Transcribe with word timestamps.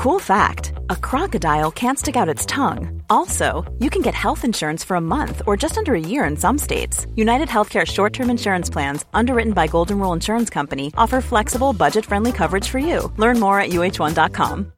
Cool 0.00 0.18
fact 0.18 0.72
a 0.88 0.96
crocodile 0.96 1.70
can't 1.70 1.98
stick 1.98 2.16
out 2.16 2.26
its 2.34 2.46
tongue. 2.46 3.02
Also, 3.10 3.70
you 3.80 3.90
can 3.90 4.00
get 4.00 4.14
health 4.14 4.46
insurance 4.46 4.82
for 4.82 4.94
a 4.96 5.00
month 5.00 5.42
or 5.46 5.58
just 5.58 5.76
under 5.76 5.94
a 5.94 6.00
year 6.00 6.24
in 6.24 6.38
some 6.38 6.56
states. 6.56 7.06
United 7.16 7.48
Healthcare 7.48 7.86
short 7.86 8.14
term 8.14 8.30
insurance 8.30 8.70
plans, 8.70 9.04
underwritten 9.12 9.52
by 9.52 9.66
Golden 9.66 9.98
Rule 9.98 10.14
Insurance 10.14 10.48
Company, 10.48 10.90
offer 10.96 11.20
flexible, 11.20 11.74
budget 11.74 12.06
friendly 12.06 12.32
coverage 12.32 12.66
for 12.66 12.78
you. 12.78 13.12
Learn 13.18 13.38
more 13.38 13.60
at 13.60 13.70
uh1.com. 13.70 14.72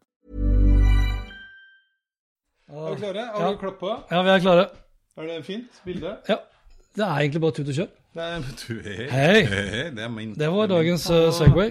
Er 2.68 2.94
vi 2.94 3.00
klare? 3.00 3.30
Har 3.34 3.50
vi 3.52 3.58
klappa? 3.58 4.02
Ja, 4.10 4.22
vi 4.22 4.28
er 4.28 4.38
klare. 4.38 4.66
Er 5.16 5.22
det 5.22 5.44
fint 5.44 5.82
bilde? 5.84 6.16
Ja. 6.28 6.36
Det 6.96 7.04
er 7.04 7.18
egentlig 7.20 7.40
bare 7.40 7.52
tut 7.52 7.68
og 7.68 7.74
kjør. 7.74 7.86
Hei. 8.14 8.42
Hei. 9.10 9.44
Hei, 9.44 9.90
Det 9.90 10.02
er 10.02 10.08
min. 10.08 10.34
Det 10.34 10.50
var 10.50 10.66
dagens 10.66 11.10
uh, 11.10 11.30
Segway. 11.32 11.70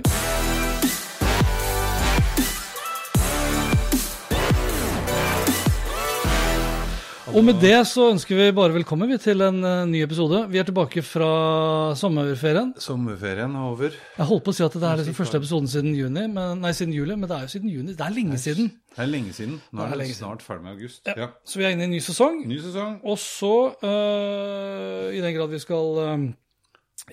Og 7.32 7.46
med 7.48 7.62
det 7.64 7.78
så 7.88 8.10
ønsker 8.12 8.36
vi 8.36 8.46
bare 8.52 8.74
velkommen 8.76 9.08
vi, 9.08 9.16
til 9.22 9.40
en 9.46 9.62
uh, 9.64 9.86
ny 9.88 10.02
episode. 10.04 10.42
Vi 10.52 10.60
er 10.60 10.66
tilbake 10.68 11.00
fra 11.06 11.30
sommerferien. 11.96 12.74
Sommerferien 12.84 13.54
er 13.56 13.70
over. 13.70 13.96
Jeg 14.18 14.28
holdt 14.28 14.44
på 14.44 14.52
å 14.52 14.58
si 14.58 14.66
at 14.66 14.76
det 14.76 14.90
er 14.90 15.00
liksom 15.00 15.16
første 15.16 15.40
episoden 15.40 15.70
siden 15.72 15.94
juni, 15.96 16.26
men, 16.28 16.60
nei, 16.60 16.74
siden 16.76 16.92
juli, 16.92 17.16
men 17.16 17.32
det 17.32 17.38
er 17.38 17.46
jo 17.48 17.54
siden 17.54 17.72
juni. 17.72 17.96
Det 17.96 18.04
er 18.04 18.16
lenge 18.18 18.40
siden. 18.42 18.68
Det 18.92 19.00
er 19.06 19.12
lenge 19.14 19.36
siden. 19.38 19.54
Nå 19.72 19.80
Det 19.80 19.86
er 19.86 19.88
er 19.88 19.96
det 19.96 20.02
lenge 20.02 20.18
snart 20.18 20.44
ferdig 20.44 20.66
med 20.66 20.74
august. 20.76 21.00
Ja. 21.08 21.16
Ja. 21.24 21.30
Så 21.48 21.62
vi 21.62 21.68
er 21.70 21.78
inne 21.78 21.88
i 21.88 21.88
en 21.88 21.96
ny 21.96 22.02
sesong. 22.04 22.42
Ny 22.52 22.60
sesong. 22.66 23.00
Og 23.08 23.22
så, 23.24 23.54
øh, 23.80 25.08
i 25.16 25.24
den 25.24 25.38
grad 25.38 25.56
vi 25.56 25.64
skal 25.64 26.04
øh, 26.04 26.28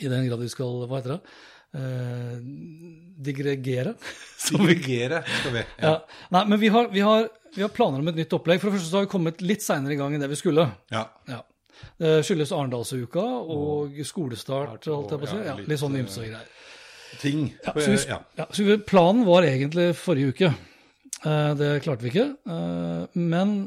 I 0.03 0.11
den 0.17 0.27
grad 0.27 0.43
vi 0.43 0.51
skal 0.51 0.83
Hva 0.91 0.99
heter 0.99 1.15
det? 1.15 1.23
Uh, 1.79 2.41
digregere. 3.23 3.95
Som 4.49 4.65
skal 4.67 5.53
vi. 5.53 5.65
ja. 5.83 5.99
Nei, 6.33 6.45
men 6.49 6.61
vi 6.61 6.71
har, 6.73 6.89
vi, 6.91 7.03
har, 7.05 7.29
vi 7.55 7.65
har 7.65 7.73
planer 7.75 8.03
om 8.03 8.11
et 8.11 8.19
nytt 8.19 8.35
opplegg. 8.37 8.61
For 8.61 8.71
det 8.71 8.79
første 8.79 8.91
så 8.91 9.01
har 9.01 9.07
vi 9.07 9.13
kommet 9.13 9.45
litt 9.45 9.65
seinere 9.65 9.95
i 9.95 10.01
gang 10.01 10.15
enn 10.15 10.25
det 10.25 10.31
vi 10.33 10.41
skulle. 10.41 10.67
Ja. 10.95 11.07
Ja. 11.31 11.43
Det 11.99 12.15
skyldes 12.27 12.53
Arendalsuka 12.55 13.23
og 13.23 13.99
skolestart, 14.07 14.87
holdt 14.91 15.15
jeg 15.15 15.23
på 15.23 15.29
å 15.29 15.31
si. 15.31 15.43
Ja, 15.47 15.55
litt, 15.61 15.81
sånn 15.81 15.99
ymse 15.99 16.25
greier. 16.27 16.49
Ting. 17.23 17.47
Ja, 17.65 17.73
så 17.73 17.87
vi, 17.87 17.99
ja. 18.11 18.19
ja, 18.39 18.47
så 18.53 18.67
vi, 18.67 18.77
planen 18.87 19.25
var 19.27 19.47
egentlig 19.47 19.93
forrige 19.99 20.35
uke. 20.35 20.51
Eh, 21.25 21.53
det 21.59 21.71
klarte 21.87 22.05
vi 22.05 22.13
ikke. 22.13 22.27
Eh, 22.51 23.19
men 23.19 23.59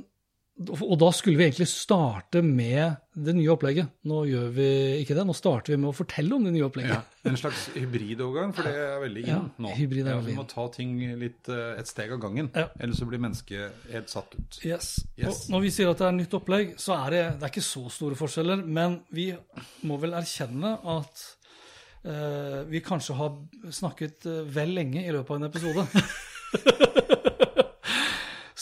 Og 0.61 0.93
da 0.99 1.07
skulle 1.15 1.39
vi 1.39 1.45
egentlig 1.47 1.65
starte 1.71 2.41
med 2.45 2.97
det 3.17 3.33
nye 3.33 3.49
opplegget. 3.49 3.87
Nå 4.05 4.19
gjør 4.29 4.49
vi 4.53 4.65
ikke 5.01 5.15
det. 5.17 5.23
Nå 5.25 5.33
starter 5.33 5.73
vi 5.73 5.77
med 5.81 5.89
å 5.89 5.95
fortelle 5.95 6.35
om 6.35 6.43
det 6.45 6.51
nye 6.53 6.67
opplegget. 6.67 6.91
Ja, 7.23 7.29
en 7.31 7.39
slags 7.39 7.63
hybridovergang, 7.73 8.51
for 8.53 8.67
det 8.67 8.73
er 8.77 8.99
veldig 9.01 9.23
inn 9.23 9.31
Ja, 9.31 9.39
nå. 9.63 9.71
hybrid 9.79 10.05
er 10.05 10.19
ja, 10.19 10.21
Vi 10.27 10.35
må 10.37 10.45
ta 10.51 10.67
ting 10.75 10.93
litt 11.17 11.49
eh, 11.49 11.79
et 11.81 11.89
steg 11.89 12.13
av 12.13 12.21
gangen, 12.21 12.51
Ja. 12.53 12.67
ellers 12.77 13.01
så 13.01 13.07
blir 13.09 13.23
mennesket 13.23 13.87
helt 13.95 14.11
satt 14.13 14.35
ut. 14.37 14.59
Yes. 14.67 14.91
Yes. 15.17 15.47
Når 15.49 15.65
vi 15.65 15.73
sier 15.73 15.89
at 15.89 16.03
det 16.03 16.07
er 16.11 16.17
nytt 16.19 16.37
opplegg, 16.37 16.75
så 16.77 16.99
er 16.99 17.15
det, 17.15 17.23
det 17.39 17.47
er 17.47 17.53
ikke 17.55 17.65
så 17.71 17.85
store 17.89 18.19
forskjeller. 18.19 18.61
Men 18.67 18.99
vi 19.09 19.31
må 19.87 19.97
vel 20.03 20.13
erkjenne 20.19 20.75
at 20.97 21.25
uh, 22.05 22.61
vi 22.69 22.83
kanskje 22.85 23.17
har 23.17 23.33
snakket 23.81 24.29
eh, 24.29 24.43
vel 24.59 24.75
lenge 24.77 25.07
i 25.07 25.15
løpet 25.15 25.31
av 25.31 25.41
en 25.41 25.49
episode. 25.49 25.87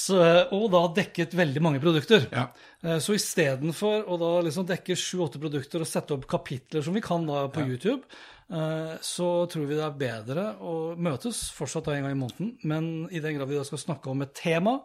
så, 0.10 0.18
og 0.56 0.66
da 0.74 0.82
dekket 0.98 1.36
veldig 1.38 1.62
mange 1.64 1.82
produkter. 1.84 2.26
Ja. 2.34 2.48
Eh, 2.84 2.98
Så 3.04 3.16
istedenfor 3.18 4.08
å 4.10 4.18
da 4.22 4.32
liksom 4.48 4.68
dekke 4.70 4.98
sju-åtte 4.98 5.42
produkter 5.42 5.86
og 5.86 5.90
sette 5.90 6.16
opp 6.18 6.28
kapitler 6.30 6.86
som 6.86 6.98
vi 6.98 7.04
kan 7.06 7.26
da 7.30 7.46
på 7.54 7.64
YouTube, 7.68 8.02
eh, 8.50 8.96
så 9.06 9.30
tror 9.52 9.70
vi 9.70 9.78
det 9.78 9.86
er 9.86 10.00
bedre 10.02 10.48
å 10.60 10.96
møtes 10.98 11.46
fortsatt 11.56 11.90
da 11.90 11.98
en 11.98 12.08
gang 12.08 12.18
i 12.18 12.22
måneden. 12.24 12.56
Men 12.64 12.90
i 13.12 13.22
den 13.24 13.38
grad 13.38 13.52
vi 13.52 13.60
da 13.60 13.68
skal 13.68 13.82
snakke 13.86 14.12
om 14.12 14.26
et 14.26 14.34
tema 14.38 14.80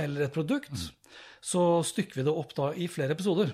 eller 0.00 0.26
et 0.26 0.32
produkt, 0.34 0.88
så 1.42 1.82
stykker 1.84 2.20
vi 2.20 2.26
det 2.28 2.32
opp 2.32 2.54
da 2.56 2.72
i 2.72 2.88
flere 2.88 3.12
episoder. 3.16 3.52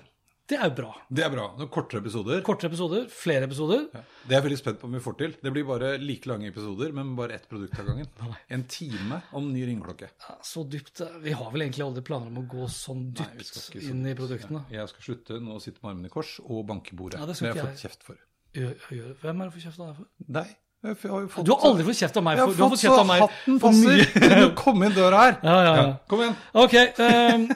Det 0.49 0.57
er 0.57 0.71
jo 0.71 0.75
bra. 0.79 0.91
Det 1.13 1.25
er 1.27 1.33
bra. 1.33 1.43
Noen 1.59 1.69
kortere 1.73 2.01
episoder. 2.01 2.39
Kortere 2.47 2.71
episoder, 2.73 3.03
flere 3.13 3.45
episoder. 3.45 3.83
Det 3.93 4.33
er 4.33 4.39
jeg 4.39 4.45
veldig 4.47 4.59
spent 4.61 4.79
på 4.81 4.89
om 4.89 4.95
vi 4.97 5.01
får 5.05 5.17
til. 5.21 5.35
Det 5.45 5.53
blir 5.53 5.67
bare 5.69 5.91
like 6.01 6.31
lange 6.31 6.49
episoder, 6.49 6.95
men 6.97 7.11
bare 7.19 7.37
ett 7.37 7.45
produkt 7.51 7.77
av 7.83 7.91
gangen. 7.91 8.09
En 8.57 8.65
time 8.73 9.19
om 9.37 9.51
ny 9.53 9.67
ringeklokke. 9.69 10.09
Ja, 10.25 10.39
Så 10.43 10.65
dypt 10.65 11.03
Vi 11.23 11.35
har 11.37 11.51
vel 11.53 11.67
egentlig 11.67 11.85
aldri 11.85 12.05
planer 12.07 12.33
om 12.33 12.41
å 12.41 12.47
gå 12.49 12.69
sånn 12.73 13.11
Nei, 13.11 13.27
dypt 13.37 13.61
skal 13.61 13.91
inn 13.91 14.07
i 14.09 14.15
produktene. 14.17 14.65
Ja. 14.73 14.81
Jeg 14.87 14.95
skal 14.95 15.07
slutte 15.11 15.41
nå 15.43 15.59
å 15.59 15.61
sitte 15.61 15.83
med 15.83 15.93
armene 15.93 16.09
i 16.09 16.15
kors 16.17 16.39
og 16.47 16.65
banke 16.71 16.97
bordet. 16.97 17.21
Ja, 17.21 17.29
det 17.29 17.37
skal 17.37 17.53
har 17.53 17.61
jeg 17.61 17.69
fått 17.69 17.85
kjeft 17.85 18.09
for. 18.09 18.25
Hvem 18.57 19.45
er 19.45 19.45
det 19.45 19.53
fått 19.53 19.67
kjeft 19.69 19.85
av 19.85 19.91
deg 19.93 20.01
for? 20.01 20.09
Deg? 20.39 20.57
Har 20.79 21.27
fått 21.27 21.45
Du 21.45 21.51
har 21.53 21.65
aldri 21.67 21.85
fått 21.89 21.99
kjeft 21.99 22.17
av 22.17 22.23
meg 22.23 22.39
Jeg 22.39 22.47
for 22.47 22.53
har 22.53 22.57
Du 22.57 22.63
har 22.63 22.71
fått 22.71 22.81
fått 22.81 22.87
så 22.87 23.21
hatten 23.27 23.61
passer. 23.61 24.55
Kom 24.61 24.85
inn 24.87 24.95
døra 24.95 25.25
her. 25.25 25.39
Ja, 25.43 25.57
ja, 25.67 25.73
ja. 25.83 25.87
Kom 26.09 26.23
igjen. 26.23 26.37
Ok. 26.55 26.77
ehm, 27.03 27.49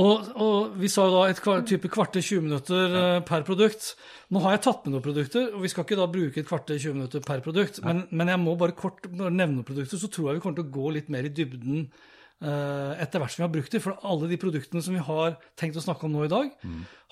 og, 0.00 0.30
og 0.42 0.74
vi 0.80 0.88
sa 0.90 1.04
jo 1.06 1.14
da 1.14 1.26
et 1.30 1.40
kvar, 1.42 1.62
type 1.68 1.90
kvarter 1.92 2.24
20 2.24 2.42
minutter 2.42 2.96
ja. 2.96 3.04
per 3.26 3.44
produkt. 3.46 3.92
Nå 4.34 4.42
har 4.42 4.56
jeg 4.56 4.64
tatt 4.66 4.86
med 4.86 4.96
noen 4.96 5.04
produkter, 5.04 5.52
og 5.54 5.62
vi 5.62 5.70
skal 5.70 5.86
ikke 5.86 5.98
da 6.00 6.08
bruke 6.10 6.42
et 6.42 6.48
kvarter 6.48 6.80
20 6.80 6.96
minutter 6.98 7.22
per 7.24 7.44
produkt. 7.44 7.78
Men, 7.86 8.02
men 8.10 8.32
jeg 8.32 8.42
må 8.42 8.56
bare 8.58 8.74
kort 8.78 9.06
nevne 9.12 9.66
produkter, 9.66 10.00
så 10.00 10.10
tror 10.10 10.30
jeg 10.30 10.40
vi 10.40 10.44
kommer 10.44 10.58
til 10.58 10.66
å 10.66 10.74
gå 10.74 10.94
litt 10.96 11.12
mer 11.14 11.28
i 11.28 11.32
dybden 11.34 11.84
uh, 11.86 12.92
etter 12.98 13.22
hvert 13.22 13.34
som 13.36 13.44
vi 13.44 13.46
har 13.46 13.54
brukt 13.54 13.76
dem. 13.76 13.84
For 13.84 14.10
alle 14.10 14.30
de 14.32 14.40
produktene 14.42 14.82
som 14.82 14.98
vi 14.98 15.04
har 15.10 15.38
tenkt 15.60 15.78
å 15.78 15.84
snakke 15.86 16.08
om 16.08 16.16
nå 16.16 16.26
i 16.26 16.32
dag, 16.32 16.50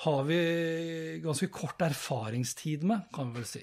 har 0.07 0.25
vi 0.27 0.41
ganske 1.23 1.53
kort 1.55 1.87
erfaringstid 1.87 2.89
med, 2.89 3.07
kan 3.15 3.31
vi 3.31 3.39
vel 3.39 3.51
si. 3.53 3.63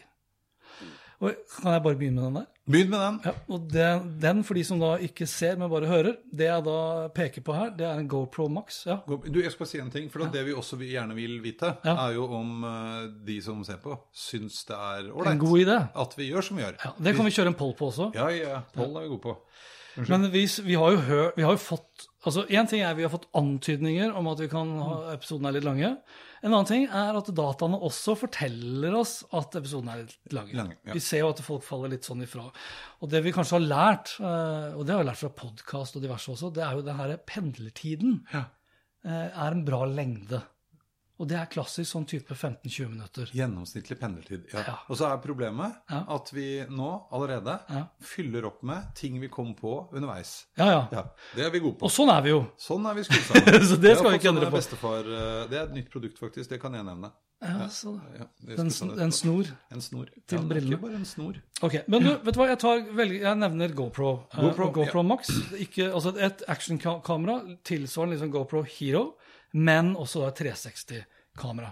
Og, 1.19 1.35
kan 1.51 1.73
jeg 1.75 1.83
bare 1.83 1.97
begynne 1.99 2.21
med 2.21 2.27
den 2.29 2.37
der? 2.39 2.47
Begynn 2.69 2.91
med 2.93 2.99
den. 3.01 3.15
Ja, 3.25 3.31
og 3.49 3.63
den, 3.73 4.03
den, 4.21 4.43
for 4.47 4.55
de 4.55 4.63
som 4.63 4.79
da 4.79 4.91
ikke 5.03 5.25
ser, 5.27 5.57
men 5.59 5.71
bare 5.71 5.89
hører, 5.89 6.19
det 6.31 6.45
jeg 6.47 6.63
da 6.67 6.75
peker 7.15 7.43
på 7.43 7.55
her, 7.57 7.71
det 7.75 7.87
er 7.87 7.99
en 7.99 8.07
GoPro 8.07 8.45
Max. 8.47 8.83
Ja, 8.87 8.99
Du, 9.09 9.39
jeg 9.41 9.51
skal 9.51 9.65
bare 9.65 9.71
si 9.71 9.81
en 9.81 9.91
ting, 9.91 10.07
for 10.13 10.29
det 10.31 10.45
vi 10.47 10.53
også 10.55 10.77
gjerne 10.79 11.17
vil 11.17 11.39
vite, 11.43 11.73
er 11.83 12.13
jo 12.15 12.27
om 12.39 12.63
eh, 12.69 13.09
de 13.27 13.39
som 13.43 13.65
ser 13.67 13.81
på, 13.83 13.97
syns 14.15 14.61
det 14.69 14.77
er 14.77 15.09
ålreit 15.11 15.73
at 15.89 16.15
vi 16.19 16.29
gjør 16.29 16.45
som 16.45 16.59
vi 16.61 16.63
gjør. 16.67 16.79
Ja, 16.85 16.93
det 17.09 17.15
kan 17.17 17.27
vi 17.27 17.35
kjøre 17.35 17.53
en 17.55 17.59
poll 17.59 17.75
på 17.79 17.89
også. 17.91 18.11
Ja, 18.15 18.29
ja. 18.35 18.61
Poll 18.77 18.95
er 18.95 19.07
vi 19.07 19.13
gode 19.15 19.25
på. 19.25 19.35
Men 20.07 20.29
vi, 20.31 20.45
vi 20.63 20.77
har 20.79 21.01
hør, 21.09 21.33
vi 21.35 21.43
har 21.43 21.57
jo 21.57 21.61
fått 21.61 22.08
altså 22.25 22.43
Én 22.51 22.67
ting 22.67 22.81
er 22.83 22.95
vi 22.97 23.03
har 23.05 23.11
fått 23.13 23.29
antydninger 23.37 24.11
om 24.17 24.27
at 24.27 24.41
vi 24.43 24.47
kan 24.51 24.73
ha 24.83 25.13
episoden 25.13 25.45
er 25.47 25.55
litt 25.55 25.63
lange. 25.67 25.91
En 26.43 26.51
annen 26.53 26.67
ting 26.67 26.83
er 26.87 27.15
at 27.19 27.29
dataene 27.35 27.79
også 27.83 28.15
forteller 28.19 28.93
oss 28.99 29.21
at 29.35 29.55
episoden 29.59 29.89
er 29.91 30.01
litt 30.03 30.35
lange. 30.35 30.53
Lange, 30.55 30.77
ja. 30.87 30.93
Vi 30.95 31.01
ser 31.03 31.23
jo 31.23 31.29
at 31.33 31.39
folk 31.43 31.63
faller 31.63 31.91
litt 31.93 32.07
sånn 32.07 32.23
ifra. 32.23 32.45
Og 33.03 33.09
det 33.11 33.23
vi 33.23 33.31
kanskje 33.35 33.57
har 33.57 33.65
lært, 33.67 34.13
eh, 34.19 34.75
og 34.75 34.85
det 34.87 34.95
har 34.95 35.03
vi 35.03 35.09
lært 35.09 35.21
fra 35.23 35.31
podkast 35.35 35.95
og 35.99 36.03
diverse 36.03 36.31
også, 36.35 36.51
det 36.55 36.63
er 36.63 36.75
jo 36.79 36.85
det 36.87 36.95
her 36.99 37.15
pendlertiden 37.27 38.21
Ja. 38.33 38.45
eh, 39.05 39.27
er 39.31 39.51
en 39.51 39.65
bra 39.67 39.85
lengde. 39.85 40.41
Og 41.19 41.27
det 41.27 41.35
er 41.35 41.49
klassisk 41.51 41.91
sånn 41.91 42.05
type 42.07 42.31
15-20 42.33 42.89
minutter. 42.93 43.31
Gjennomsnittlig 43.35 43.97
pendeltid. 43.99 44.45
Ja. 44.53 44.63
Ja. 44.67 44.75
Og 44.87 44.95
så 44.97 45.09
er 45.11 45.17
problemet 45.23 45.75
Ja. 45.91 46.05
at 46.15 46.31
vi 46.33 46.63
nå 46.69 46.89
allerede 47.11 47.59
Ja. 47.69 47.85
fyller 47.99 48.45
opp 48.47 48.63
med 48.63 48.95
ting 48.95 49.19
vi 49.19 49.27
kom 49.27 49.53
på 49.53 49.89
underveis. 49.93 50.45
Ja, 50.57 50.65
ja. 50.71 50.87
Ja, 50.91 51.03
Det 51.35 51.45
er 51.45 51.49
vi 51.51 51.59
gode 51.59 51.77
på. 51.77 51.83
Og 51.85 51.91
sånn 51.91 52.09
er 52.15 52.21
vi 52.21 52.29
jo. 52.29 52.45
Sånn 52.57 52.85
er 52.89 52.93
vi 52.95 53.03
skrudd 53.03 53.25
sammen. 53.27 53.65
Så 53.69 53.75
det 53.81 53.97
skal 53.97 54.11
vi 54.11 54.17
ikke 54.17 54.29
fått 54.29 54.31
endre 54.31 54.45
sånn 54.45 54.51
på. 54.51 54.57
Bestefar, 54.57 54.99
eh, 54.99 55.47
det 55.49 55.57
er 55.59 55.63
et 55.63 55.73
nytt 55.73 55.89
produkt, 55.91 56.17
faktisk. 56.19 56.49
Det 56.49 56.61
kan 56.61 56.73
jeg 56.73 56.85
nevne. 56.85 57.11
Ja, 57.41 57.67
så, 57.71 57.93
Ja, 58.19 58.25
en, 58.49 58.59
en 58.59 58.69
snor. 58.69 58.99
En 59.71 59.79
snor. 59.79 60.07
til 60.27 60.37
ja, 60.37 60.43
det 60.43 60.43
er 60.43 60.47
brillene. 60.49 60.75
Ikke 60.75 60.81
bare 60.81 60.95
en 60.95 61.05
snor. 61.05 61.37
Ok, 61.63 61.75
Men 61.87 62.03
du, 62.03 62.09
vet 62.17 62.33
du 62.35 62.39
hva, 62.39 62.47
jeg, 62.49 62.59
tar, 62.59 62.81
velger, 62.97 63.21
jeg 63.21 63.37
nevner 63.39 63.73
GoPro. 63.75 64.09
eh, 64.33 64.41
GoPro, 64.41 64.67
uh, 64.67 64.73
GoPro. 64.73 65.03
Max. 65.03 65.29
Ikke, 65.55 65.87
altså 65.93 66.11
et 66.19 66.43
actionkamera 66.51 67.37
tilsvarende 67.63 68.15
liksom 68.17 68.31
GoPro 68.31 68.63
Hero, 68.63 69.15
men 69.51 69.95
også 69.97 70.25
da 70.25 70.33
360-kamera. 70.37 71.71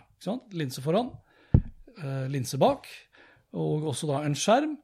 Linse 0.58 0.84
foran, 0.84 1.12
eh, 1.54 2.26
linse 2.32 2.60
bak, 2.62 2.88
og 3.58 3.92
også 3.94 4.10
da 4.12 4.24
en 4.26 4.36
skjerm. 4.38 4.78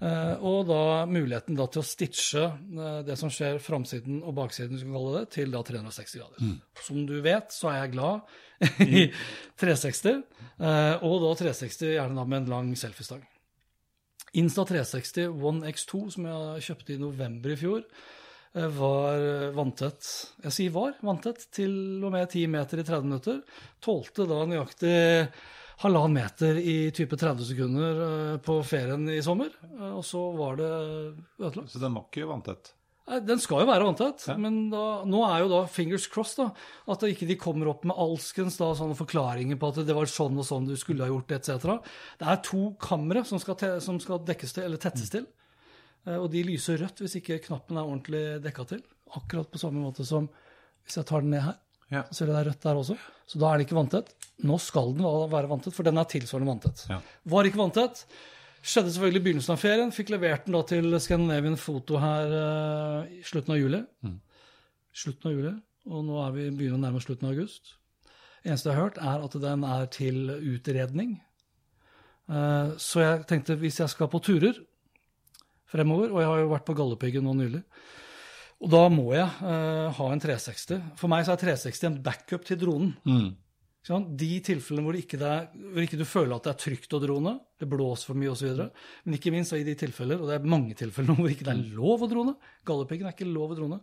eh, 0.00 0.34
og 0.46 0.68
da 0.68 1.06
muligheten 1.10 1.56
da 1.58 1.66
til 1.66 1.82
å 1.82 1.86
stitche 1.86 2.44
eh, 2.44 3.00
det 3.06 3.16
som 3.18 3.30
skjer 3.32 3.58
framsiden 3.58 4.20
og 4.22 4.36
baksiden, 4.36 4.78
det, 4.78 5.24
til 5.34 5.50
da 5.50 5.62
360 5.62 6.20
grader. 6.20 6.38
Mm. 6.38 6.60
Som 6.86 7.06
du 7.06 7.16
vet, 7.24 7.50
så 7.50 7.72
er 7.72 7.80
jeg 7.82 7.96
glad 7.96 8.20
i 8.84 9.08
360, 9.58 10.22
eh, 10.60 10.94
og 11.02 11.18
da 11.24 11.34
360 11.42 11.96
gjerne 11.96 12.18
da 12.20 12.24
med 12.28 12.44
en 12.44 12.54
lang 12.54 12.70
selfiestang. 12.78 13.24
Insta360 14.36 15.32
One 15.42 15.66
X2, 15.72 16.10
som 16.14 16.26
jeg 16.28 16.66
kjøpte 16.68 16.94
i 16.94 17.00
november 17.00 17.54
i 17.54 17.58
fjor, 17.58 17.84
var 18.54 19.52
vanntett. 19.56 20.08
Jeg 20.44 20.54
sier 20.54 20.74
var 20.74 20.94
vanntett, 21.04 21.44
til 21.54 22.02
og 22.04 22.12
med 22.14 22.28
10 22.30 22.46
meter 22.52 22.80
i 22.80 22.86
30 22.86 23.06
minutter. 23.08 23.42
Tålte 23.84 24.26
da 24.28 24.40
nøyaktig 24.48 24.94
halvannen 25.84 26.16
meter 26.16 26.58
i 26.58 26.90
type 26.96 27.14
30 27.18 27.44
sekunder 27.52 28.00
eh, 28.06 28.38
på 28.42 28.58
ferien 28.66 29.04
i 29.14 29.20
sommer. 29.22 29.52
eh, 29.78 29.92
Og 29.94 30.02
så 30.06 30.24
var 30.34 30.58
det 30.58 30.72
ødelagt. 31.38 31.70
Så 31.70 31.78
den 31.82 31.94
var 31.94 32.08
ikke 32.08 32.26
vanntett. 32.30 32.72
Den 33.24 33.40
skal 33.40 33.62
jo 33.62 33.68
være 33.70 33.86
vanntett, 33.86 34.26
men 34.36 34.66
da, 34.68 34.82
nå 35.08 35.22
er 35.24 35.38
jo 35.40 35.46
da 35.48 35.62
fingers 35.72 36.04
crossed 36.12 36.42
da, 36.42 36.50
at 36.92 37.06
ikke 37.08 37.24
de 37.30 37.38
kommer 37.40 37.70
opp 37.70 37.86
med 37.88 37.96
alskens 37.96 38.58
da, 38.60 38.74
sånne 38.76 38.98
forklaringer 38.98 39.56
på 39.56 39.70
at 39.72 39.78
det 39.88 39.96
var 39.96 40.10
sånn 40.12 40.36
og 40.36 40.44
sånn 40.44 40.66
du 40.68 40.74
skulle 40.76 41.06
ha 41.06 41.08
gjort, 41.08 41.32
etc. 41.38 41.78
Det 42.20 42.28
er 42.28 42.42
to 42.44 42.66
kamre 42.76 43.22
som 43.24 43.40
skal, 43.40 43.56
som 43.80 43.96
skal 44.04 44.20
dekkes 44.28 44.52
til, 44.58 44.66
eller 44.68 44.76
tettes 44.82 45.08
til. 45.14 45.24
Eh, 45.24 45.47
Og 46.06 46.28
de 46.32 46.44
lyser 46.46 46.78
rødt 46.80 47.02
hvis 47.02 47.18
ikke 47.18 47.40
knappen 47.48 47.76
er 47.76 47.84
ordentlig 47.84 48.22
dekka 48.44 48.64
til. 48.70 48.84
Akkurat 49.18 49.50
på 49.50 49.60
samme 49.60 49.82
måte 49.82 50.06
som 50.08 50.28
hvis 50.84 50.96
jeg 51.00 51.08
tar 51.08 51.24
den 51.24 51.34
ned 51.34 51.44
her. 51.44 51.58
Ja. 51.92 52.02
Så 52.12 52.26
det 52.28 52.36
er 52.36 52.48
rødt 52.48 52.64
der 52.64 52.80
også. 52.80 52.96
Så 53.28 53.40
da 53.40 53.50
er 53.50 53.58
den 53.58 53.66
ikke 53.66 53.76
vanntett. 53.76 54.10
Nå 54.44 54.56
skal 54.62 54.92
den 54.96 55.04
være 55.32 55.50
vanntett, 55.50 55.74
for 55.76 55.88
den 55.88 56.00
er 56.00 56.08
tilsvarende 56.08 56.52
vanntett. 56.52 56.84
Ja. 56.88 57.00
Var 57.28 57.48
ikke 57.48 57.60
vanntett. 57.60 58.04
Skjedde 58.58 58.92
selvfølgelig 58.92 59.20
i 59.20 59.24
begynnelsen 59.26 59.54
av 59.54 59.62
ferien. 59.62 59.92
Fikk 59.94 60.12
levert 60.12 60.46
den 60.46 60.56
da 60.56 60.62
til 60.68 60.96
Scandinavian 61.00 61.58
Foto 61.60 62.00
her 62.02 62.32
uh, 62.34 63.12
i 63.12 63.22
slutten 63.26 63.54
av 63.54 63.60
juli. 63.60 63.82
Slutten 64.98 65.30
av 65.30 65.36
juli, 65.36 65.52
og 65.88 66.06
nå 66.08 66.16
er 66.24 66.32
vi 66.34 66.48
begynner 66.50 66.80
å 66.80 66.82
nærme 66.82 67.00
oss 67.00 67.06
slutten 67.06 67.28
av 67.28 67.36
august. 67.36 67.74
Eneste 68.42 68.70
jeg 68.70 68.76
har 68.76 68.88
hørt, 68.88 68.98
er 68.98 69.24
at 69.28 69.36
den 69.44 69.66
er 69.68 69.86
til 69.94 70.32
utredning. 70.36 71.18
Uh, 72.28 72.74
Så 72.80 73.04
jeg 73.04 73.24
tenkte 73.30 73.56
hvis 73.60 73.80
jeg 73.80 73.92
skal 73.94 74.10
på 74.12 74.20
turer 74.24 74.58
fremover, 75.72 76.12
og 76.12 76.22
jeg 76.22 76.30
har 76.30 76.42
jo 76.42 76.52
vært 76.52 76.66
på 76.68 76.76
Galdhøpiggen 76.78 77.26
nå 77.28 77.34
nylig, 77.38 77.62
og 78.58 78.72
da 78.72 78.80
må 78.90 79.12
jeg 79.14 79.26
uh, 79.44 79.88
ha 79.94 80.06
en 80.10 80.22
360. 80.22 80.80
For 80.98 81.10
meg 81.12 81.26
så 81.26 81.36
er 81.36 81.42
360 81.44 81.84
en 81.86 81.98
backup 82.02 82.46
til 82.48 82.58
dronen. 82.58 82.96
Mm. 83.06 83.28
De 83.88 84.30
tilfellene 84.44 84.84
hvor, 84.84 84.96
ikke 84.98 85.18
er, 85.24 85.48
hvor 85.56 85.84
ikke 85.84 85.98
du 86.00 86.04
føler 86.08 86.36
at 86.36 86.44
det 86.44 86.52
er 86.52 86.62
trygt 86.64 86.96
å 86.96 87.00
drone, 87.02 87.34
det 87.58 87.68
blåser 87.70 88.10
for 88.10 88.20
mye 88.20 88.32
osv. 88.34 88.62
Men 89.04 89.16
ikke 89.16 89.32
minst 89.34 89.56
i 89.56 89.64
de 89.66 89.74
tilfeller, 89.78 90.20
og 90.20 90.30
det 90.30 90.38
er 90.38 90.48
mange 90.54 90.76
tilfeller 90.78 91.16
hvor 91.18 91.32
ikke 91.32 91.48
det 91.48 91.54
er 91.54 91.76
lov 91.78 92.04
å 92.04 92.10
drone, 92.10 92.34
Galdhøpiggen 92.68 93.08
er 93.08 93.16
ikke 93.16 93.30
lov 93.30 93.54
å 93.54 93.58
drone, 93.58 93.78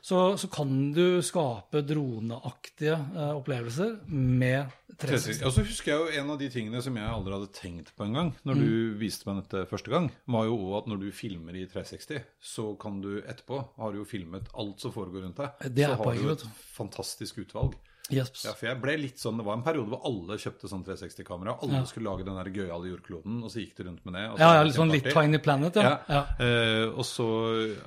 så, 0.00 0.20
så 0.40 0.48
kan 0.48 0.70
du 0.96 1.20
skape 1.24 1.82
droneaktige 1.84 2.94
eh, 2.94 3.32
opplevelser 3.36 3.98
med 4.08 4.70
360. 4.94 5.42
Og 5.44 5.52
så 5.52 5.64
husker 5.66 5.92
jeg 5.92 6.00
jo 6.00 6.22
en 6.22 6.32
av 6.32 6.40
de 6.40 6.48
tingene 6.52 6.80
som 6.84 6.96
jeg 6.96 7.10
aldri 7.10 7.36
hadde 7.36 7.50
tenkt 7.56 7.92
på 7.96 8.06
engang, 8.06 8.32
når 8.48 8.62
du 8.62 8.72
viste 9.02 9.28
meg 9.28 9.42
dette 9.42 9.66
første 9.68 9.92
gang, 9.92 10.08
var 10.30 10.48
jo 10.48 10.56
at 10.78 10.88
når 10.88 11.04
du 11.04 11.10
filmer 11.16 11.58
i 11.58 11.66
360, 11.68 12.24
så 12.40 12.70
kan 12.80 13.02
du 13.04 13.12
etterpå 13.20 13.60
har 13.76 13.92
du 13.92 14.00
jo 14.00 14.08
filmet 14.08 14.48
alt 14.54 14.80
som 14.80 14.94
foregår 14.94 15.26
rundt 15.26 15.42
deg. 15.42 15.68
Det 15.68 15.90
så 15.90 15.92
har 15.92 16.04
poenget, 16.06 16.46
du 16.46 16.48
et 16.48 16.66
fantastisk 16.78 17.44
utvalg. 17.44 17.76
Yes. 18.14 18.44
Ja, 18.44 18.54
for 18.58 18.68
jeg 18.68 18.80
ble 18.82 18.96
litt 19.00 19.20
sånn, 19.22 19.38
Det 19.40 19.46
var 19.46 19.58
en 19.58 19.64
periode 19.66 19.92
hvor 19.92 20.02
alle 20.08 20.38
kjøpte 20.40 20.70
sånn 20.70 20.84
360-kamera. 20.86 21.56
Alle 21.62 21.82
skulle 21.88 22.10
lage 22.10 22.26
den 22.26 22.38
der 22.38 22.50
gøyale 22.54 22.90
jordkloden, 22.90 23.42
og 23.44 23.52
så 23.52 23.62
gikk 23.62 23.76
de 23.78 23.86
rundt 23.88 24.04
med 24.06 24.18
det. 24.18 24.24
Ja, 24.40 24.52
ja, 24.58 24.62
litt 24.66 24.78
sånn 24.78 24.92
litt. 24.92 25.10
Tiny 25.14 25.40
Planet, 25.42 25.76
ja. 25.76 25.82
Ja. 25.82 25.98
ja. 26.16 26.22
Eh, 26.46 26.86
og 26.90 27.04
så 27.08 27.28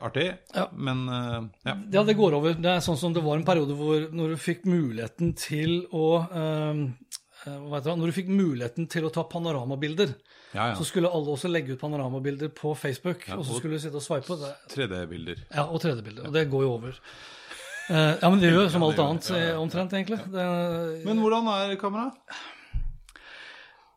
artig, 0.04 0.30
Ja. 0.56 0.68
men 0.74 1.08
uh, 1.10 1.42
ja. 1.66 1.78
Ja, 2.00 2.04
det 2.08 2.18
går 2.20 2.38
over. 2.40 2.54
Det 2.54 2.72
er 2.76 2.84
sånn 2.86 3.00
som 3.00 3.14
det 3.16 3.24
var 3.26 3.40
en 3.40 3.48
periode 3.48 3.76
hvor 3.78 4.08
når 4.14 4.36
du 4.36 4.42
fikk 4.42 4.66
muligheten 4.70 5.34
til 5.40 5.84
å 5.92 6.08
uh, 6.30 6.84
eh, 7.46 7.60
hva 7.68 7.80
heter 7.80 7.98
Når 8.00 8.12
du 8.12 8.16
fikk 8.16 8.32
muligheten 8.32 8.88
til 8.92 9.08
å 9.08 9.12
ta 9.14 9.26
panoramabilder, 9.30 10.16
Ja, 10.54 10.70
ja. 10.70 10.74
så 10.78 10.86
skulle 10.88 11.10
alle 11.10 11.34
også 11.34 11.50
legge 11.52 11.74
ut 11.74 11.82
panoramabilder 11.82 12.52
på 12.56 12.76
Facebook. 12.78 13.26
og 13.36 13.46
så 13.46 13.58
skulle 13.58 13.80
du 13.80 13.84
sitte 13.84 13.98
og. 14.00 14.40
Det, 14.40 14.54
3D-bilder. 14.76 15.46
ja, 15.50 15.66
Og 15.66 15.82
3D-bilder. 15.82 16.28
Og 16.28 16.34
det 16.34 16.50
går 16.50 16.68
jo 16.68 16.74
over. 16.78 17.00
Eh, 17.90 18.16
ja, 18.22 18.30
men 18.30 18.40
det 18.40 18.52
gjør 18.54 18.70
som 18.72 18.84
alt 18.86 19.00
annet 19.04 19.30
eh, 19.36 19.54
omtrent, 19.60 19.94
egentlig. 19.98 20.20
Det, 20.32 20.44
Men 21.04 21.20
hvordan 21.20 21.50
er 21.52 21.74
kameraet? 21.82 22.36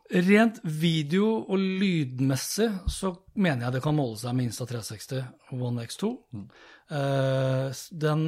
Rent 0.06 0.60
video- 0.62 1.40
og 1.50 1.58
lydmessig 1.58 2.68
så 2.94 3.10
mener 3.34 3.66
jeg 3.66 3.76
det 3.76 3.82
kan 3.82 3.96
måle 3.96 4.18
seg 4.20 4.36
med 4.38 4.52
Insta360 4.52 5.22
One 5.58 5.86
X2. 5.86 6.10
Eh, 6.94 7.80
den, 8.06 8.26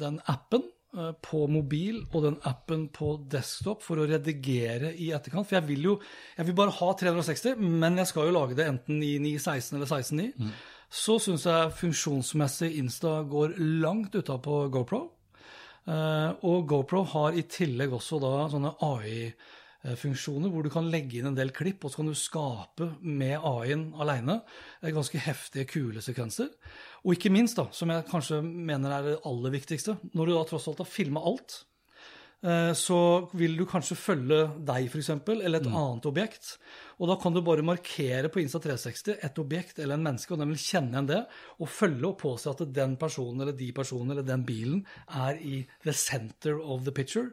den 0.00 0.22
appen 0.30 0.66
på 1.26 1.40
mobil 1.50 1.96
og 2.14 2.20
den 2.22 2.36
appen 2.46 2.84
på 2.94 3.16
desktop 3.30 3.82
for 3.82 3.98
å 3.98 4.06
redigere 4.06 4.92
i 4.94 5.08
etterkant. 5.14 5.46
For 5.46 5.58
jeg 5.58 5.66
vil 5.72 5.88
jo 5.88 5.94
jeg 6.36 6.46
vil 6.46 6.58
bare 6.58 6.74
ha 6.74 6.90
360, 7.00 7.58
men 7.58 7.98
jeg 7.98 8.10
skal 8.10 8.28
jo 8.30 8.36
lage 8.36 8.58
det 8.58 8.66
enten 8.70 9.02
i 9.02 9.16
9.16 9.22 9.74
eller 9.78 9.90
16.9. 9.90 10.52
Så 10.94 11.16
syns 11.18 11.42
jeg 11.48 11.72
funksjonsmessig 11.74 12.76
Insta 12.78 13.16
går 13.26 13.56
langt 13.82 14.14
utapå 14.14 14.68
GoPro. 14.70 15.00
Eh, 15.90 16.30
og 16.46 16.68
GoPro 16.70 17.02
har 17.10 17.34
i 17.34 17.42
tillegg 17.50 17.96
også 17.96 18.20
da 18.22 18.30
sånne 18.52 18.70
AI-funksjoner 18.86 20.52
hvor 20.52 20.64
du 20.64 20.70
kan 20.72 20.86
legge 20.92 21.18
inn 21.18 21.32
en 21.32 21.36
del 21.36 21.50
klipp, 21.56 21.82
og 21.82 21.90
så 21.90 22.00
kan 22.00 22.12
du 22.12 22.16
skape 22.16 22.88
med 23.02 23.34
AI-en 23.40 23.88
alene 24.00 24.38
eh, 24.38 24.92
ganske 24.94 25.18
heftige, 25.26 25.66
kule 25.74 26.04
sekvenser. 26.04 26.52
Og 27.02 27.16
ikke 27.16 27.32
minst, 27.34 27.58
da, 27.58 27.66
som 27.74 27.90
jeg 27.90 28.06
kanskje 28.12 28.40
mener 28.44 28.94
er 28.94 29.10
det 29.10 29.20
aller 29.26 29.56
viktigste, 29.58 29.98
når 30.14 30.30
du 30.30 30.36
da 30.36 30.46
tross 30.48 30.70
alt 30.70 30.84
har 30.84 30.92
filma 30.94 31.24
alt, 31.26 31.64
så 32.76 32.98
vil 33.32 33.54
du 33.56 33.62
kanskje 33.64 33.96
følge 33.96 34.40
deg, 34.68 34.90
f.eks., 34.90 35.10
eller 35.32 35.60
et 35.62 35.68
annet 35.70 36.08
objekt. 36.10 36.50
Og 37.00 37.08
da 37.08 37.16
kan 37.20 37.32
du 37.34 37.40
bare 37.44 37.64
markere 37.64 38.28
på 38.28 38.42
Insta360 38.42 39.14
et 39.16 39.38
objekt 39.40 39.80
eller 39.80 39.96
en 39.96 40.04
menneske, 40.04 40.34
og 40.34 40.42
den 40.42 40.52
vil 40.52 40.60
kjenne 40.60 40.92
igjen 40.92 41.08
det, 41.08 41.22
og 41.58 41.72
følge 41.72 42.10
og 42.10 42.18
påse 42.20 42.52
at 42.52 42.60
den 42.76 42.98
personen 43.00 43.46
eller 43.46 43.56
de 43.56 43.70
personene 43.74 44.14
eller 44.14 44.28
den 44.28 44.44
bilen 44.44 44.84
er 45.08 45.40
i 45.40 45.62
the 45.86 45.96
center 45.96 46.60
of 46.60 46.84
the 46.84 46.92
picture. 46.92 47.30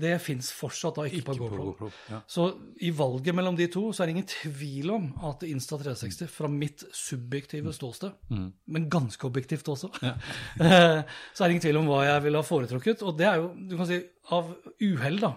Det 0.00 0.14
fins 0.22 0.50
fortsatt 0.56 0.96
da 0.96 1.04
ikke, 1.08 1.24
på 1.26 1.34
Ikke 1.36 1.42
på 1.42 1.48
GoPro. 1.50 1.66
GoPro, 1.70 1.90
ja. 2.10 2.20
Så 2.30 2.46
i 2.86 2.92
valget 2.96 3.36
mellom 3.36 3.58
de 3.58 3.66
to 3.72 3.82
så 3.92 4.02
er 4.02 4.10
det 4.10 4.16
ingen 4.16 4.30
tvil 4.30 4.94
om 4.94 5.08
at 5.30 5.44
Insta360 5.48 6.30
fra 6.32 6.50
mitt 6.52 6.84
subjektive 6.96 7.74
ståsted, 7.76 8.16
men 8.30 8.88
ganske 8.92 9.26
objektivt 9.28 9.68
også, 9.72 9.92
ja. 10.04 10.14
så 11.34 11.44
er 11.44 11.46
det 11.46 11.52
ingen 11.56 11.66
tvil 11.66 11.82
om 11.82 11.90
hva 11.90 12.02
jeg 12.06 12.24
ville 12.26 12.40
ha 12.40 12.46
foretrukket. 12.46 13.04
Og 13.06 13.18
det 13.18 13.28
er 13.28 13.42
jo, 13.42 13.52
du 13.70 13.76
kan 13.78 13.90
si, 13.90 14.00
av 14.36 14.50
uhell, 14.80 15.20
da, 15.22 15.34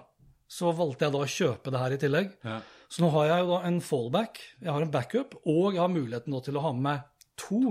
så 0.53 0.71
valgte 0.75 1.07
jeg 1.07 1.15
da 1.15 1.23
å 1.23 1.33
kjøpe 1.35 1.73
det 1.73 1.83
her 1.83 1.95
i 1.95 1.99
tillegg. 2.01 2.33
Ja. 2.45 2.61
Så 2.93 3.01
nå 3.01 3.09
har 3.15 3.29
jeg 3.31 3.43
jo 3.45 3.53
da 3.55 3.61
en 3.65 3.79
fallback, 3.81 4.41
jeg 4.61 4.69
har 4.69 4.83
en 4.85 4.93
backup, 4.93 5.37
og 5.49 5.73
jeg 5.73 5.81
har 5.81 5.89
muligheten 5.89 6.33
nå 6.33 6.43
til 6.45 6.59
å 6.59 6.65
ha 6.67 6.73
med 6.77 6.85
meg 6.85 7.07
to. 7.41 7.61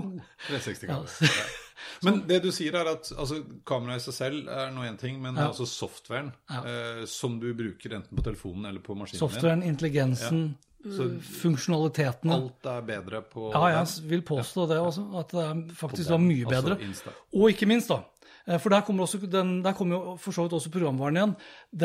360-kamera. 0.49 1.61
Ja. 2.03 2.11
Men 2.11 2.21
det 2.27 2.41
du 2.43 2.51
sier 2.51 2.75
er 2.75 2.87
at 2.93 3.11
altså, 3.17 3.41
kameraet 3.65 4.01
i 4.01 4.05
seg 4.11 4.13
selv 4.13 4.47
er 4.49 4.71
nå 4.71 4.81
én 4.87 4.97
ting, 4.99 5.21
men 5.21 5.35
Ja. 5.35 5.47
altså 5.49 5.65
softwaren 5.67 6.31
eh, 6.49 7.05
som 7.05 7.39
du 7.39 7.53
bruker 7.53 7.95
enten 7.95 8.15
på 8.17 8.23
telefonen 8.23 8.65
eller 8.69 8.79
på 8.79 8.95
maskinen 8.95 9.19
Softwaren, 9.19 9.63
intelligensen, 9.63 10.55
Så- 10.83 11.05
øh, 11.07 11.19
funksjonalitetene. 11.21 12.33
Alt 12.33 12.65
er 12.65 12.81
bedre 12.81 13.21
på 13.21 13.51
Ja, 13.53 13.67
jeg 13.83 14.09
vil 14.09 14.21
påstå 14.21 14.67
det 14.67 14.77
også, 14.79 15.05
at 15.19 15.29
det 15.31 15.39
er 15.43 15.75
faktisk 15.75 16.09
var 16.09 16.17
mye 16.19 16.45
altså 16.45 16.61
bedre. 16.61 16.77
Insta. 16.83 17.09
Og 17.33 17.49
ikke 17.53 17.65
minst, 17.67 17.87
da. 17.87 18.01
Eh, 18.47 18.59
For 18.59 18.69
der 18.73 18.81
kommer, 18.85 19.05
også 19.05 19.19
den, 19.29 19.61
der 19.63 19.73
kommer 19.77 19.95
jo 19.95 20.15
for 20.21 20.35
så 20.35 20.45
vidt 20.45 20.53
også 20.57 20.71
programvaren 20.73 21.17
igjen. 21.19 21.35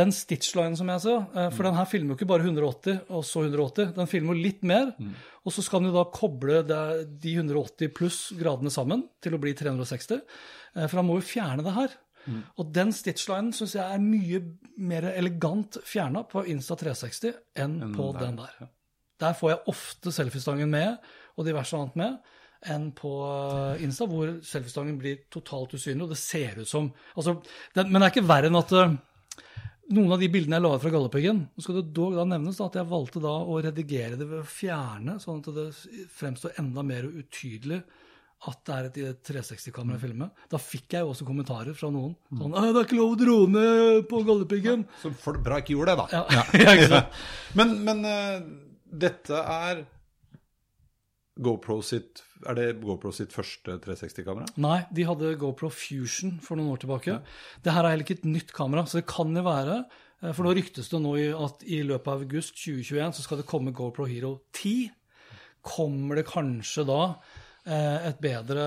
Den 0.00 0.12
stitchline 0.12 0.76
som 0.76 0.88
jeg 0.93 1.00
sa, 1.05 1.14
for 1.34 1.56
for 1.56 1.69
den 1.69 1.78
her 1.78 1.84
filmer 1.90 2.14
jo 2.14 2.19
ikke 2.19 2.31
bare 2.32 2.46
180 2.46 3.00
og 3.08 3.25
så 3.25 3.44
180. 3.46 3.94
Den 3.96 4.10
filmer 4.10 4.34
jo 4.34 4.43
litt 4.49 4.62
mer. 4.62 4.93
Og 5.44 5.52
så 5.55 5.62
skal 5.64 5.81
den 5.82 5.93
jo 5.93 5.96
da 5.99 6.05
koble 6.12 6.62
de 6.66 7.32
180 7.37 7.94
pluss 7.96 8.20
gradene 8.38 8.70
sammen 8.70 9.06
til 9.22 9.34
å 9.34 9.40
bli 9.43 9.55
360. 9.55 10.20
eh, 10.76 10.87
For 10.87 10.96
han 11.00 11.06
må 11.06 11.20
jo 11.20 11.26
fjerne 11.31 11.64
det 11.64 11.75
her. 11.78 11.97
Og 12.61 12.73
den 12.76 12.90
stitchlinen 12.92 13.54
syns 13.56 13.73
jeg 13.78 13.88
er 13.88 14.02
mye 14.02 14.42
mer 14.76 15.06
elegant 15.14 15.78
fjerna 15.88 16.26
på 16.28 16.42
Insta 16.52 16.76
360 16.76 17.32
enn 17.56 17.78
på 17.94 18.11
der, 18.12 18.21
den 18.26 18.37
der. 18.37 18.68
Der 19.18 19.32
får 19.38 19.50
jeg 19.54 19.62
ofte 19.73 20.12
selfiestangen 20.12 20.68
med, 20.71 20.99
og 21.38 21.47
diverse 21.47 21.78
annet 21.78 21.97
med, 21.97 22.18
enn 22.66 22.88
på 22.96 23.12
eh, 23.24 23.84
Insta, 23.86 24.08
hvor 24.10 24.38
selfiestangen 24.44 24.96
blir 24.98 25.20
totalt 25.30 25.76
usynlig, 25.76 26.06
og 26.06 26.14
det 26.14 26.20
ser 26.20 26.58
ut 26.58 26.70
som 26.70 26.88
altså, 27.14 27.38
det, 27.74 27.84
Men 27.86 28.00
det 28.00 28.08
er 28.08 28.14
ikke 28.16 28.30
verre 28.30 28.50
enn 28.50 28.58
at 28.58 28.74
eh, 28.74 28.96
noen 29.94 30.16
av 30.16 30.20
de 30.20 30.30
bildene 30.32 30.58
jeg 30.58 30.64
la 30.66 30.74
ut 30.74 30.82
fra 30.82 30.92
Galdhøpiggen 30.92 31.44
Nå 31.46 31.64
skal 31.64 31.78
det 31.78 31.94
dog 31.96 32.18
da 32.18 32.26
nevnes 32.28 32.58
da, 32.58 32.66
at 32.68 32.80
jeg 32.80 32.90
valgte 32.90 33.22
da 33.24 33.36
å 33.40 33.62
redigere 33.64 34.18
det 34.18 34.26
ved 34.28 34.42
å 34.42 34.50
fjerne, 34.50 35.16
sånn 35.22 35.40
at 35.44 35.54
det 35.56 35.70
fremstår 36.18 36.58
enda 36.60 36.84
mer 36.86 37.08
utydelig 37.08 37.82
at 38.46 38.60
det 38.68 38.74
er 39.02 39.08
et 39.10 39.22
360-kamera 39.26 39.98
å 39.98 40.02
filme. 40.02 40.26
Da 40.46 40.60
fikk 40.62 40.94
jeg 40.94 41.02
jo 41.02 41.10
også 41.10 41.24
kommentarer 41.26 41.74
fra 41.74 41.88
noen. 41.90 42.12
Sånn 42.30 42.52
'Det 42.54 42.68
er 42.68 42.84
ikke 42.84 42.98
lov 43.00 43.16
å 43.16 43.18
drone 43.18 43.62
på 44.06 44.20
Galdhøpiggen'. 44.28 44.84
Så 45.02 45.10
folk 45.10 45.42
bra 45.42 45.58
ikke 45.58 45.74
gjorde 45.74 45.96
det, 45.96 46.04
da. 46.04 46.06
Ja, 46.14 46.44
ja? 46.86 47.00
Men, 47.58 47.82
men 47.82 48.04
eh, 48.06 48.46
dette 48.86 49.34
er 49.42 49.82
GoPro 51.38 51.78
sitt 51.87 52.23
Er 52.47 52.54
det 52.59 52.66
GoPro 52.83 53.12
sitt 53.14 53.33
første 53.35 53.78
360-kamera? 53.83 54.47
Nei, 54.62 54.80
de 54.95 55.07
hadde 55.09 55.33
GoPro 55.40 55.71
Fusion 55.75 56.37
for 56.42 56.59
noen 56.59 56.71
år 56.75 56.83
tilbake. 56.85 57.16
Det 57.64 57.73
her 57.75 57.83
er 57.87 57.95
heller 57.95 58.07
ikke 58.07 58.18
et 58.21 58.28
nytt 58.28 58.52
kamera, 58.54 58.85
så 58.87 59.00
det 59.00 59.09
kan 59.11 59.35
jo 59.35 59.42
være 59.47 59.80
eh, 60.23 60.30
For 60.35 60.47
nå 60.47 60.54
ryktes 60.59 60.90
det 60.92 61.00
nå 61.02 61.16
at 61.49 61.66
i 61.66 61.80
løpet 61.87 62.12
av 62.12 62.23
august 62.26 62.54
2021 62.62 63.18
så 63.18 63.26
skal 63.26 63.42
det 63.42 63.49
komme 63.50 63.75
GoPro 63.75 64.07
Hero 64.11 64.37
10. 64.54 64.88
Kommer 65.66 66.21
det 66.21 66.28
kanskje 66.30 66.85
da 66.88 67.00
eh, 67.66 68.09
et 68.12 68.21
bedre 68.23 68.66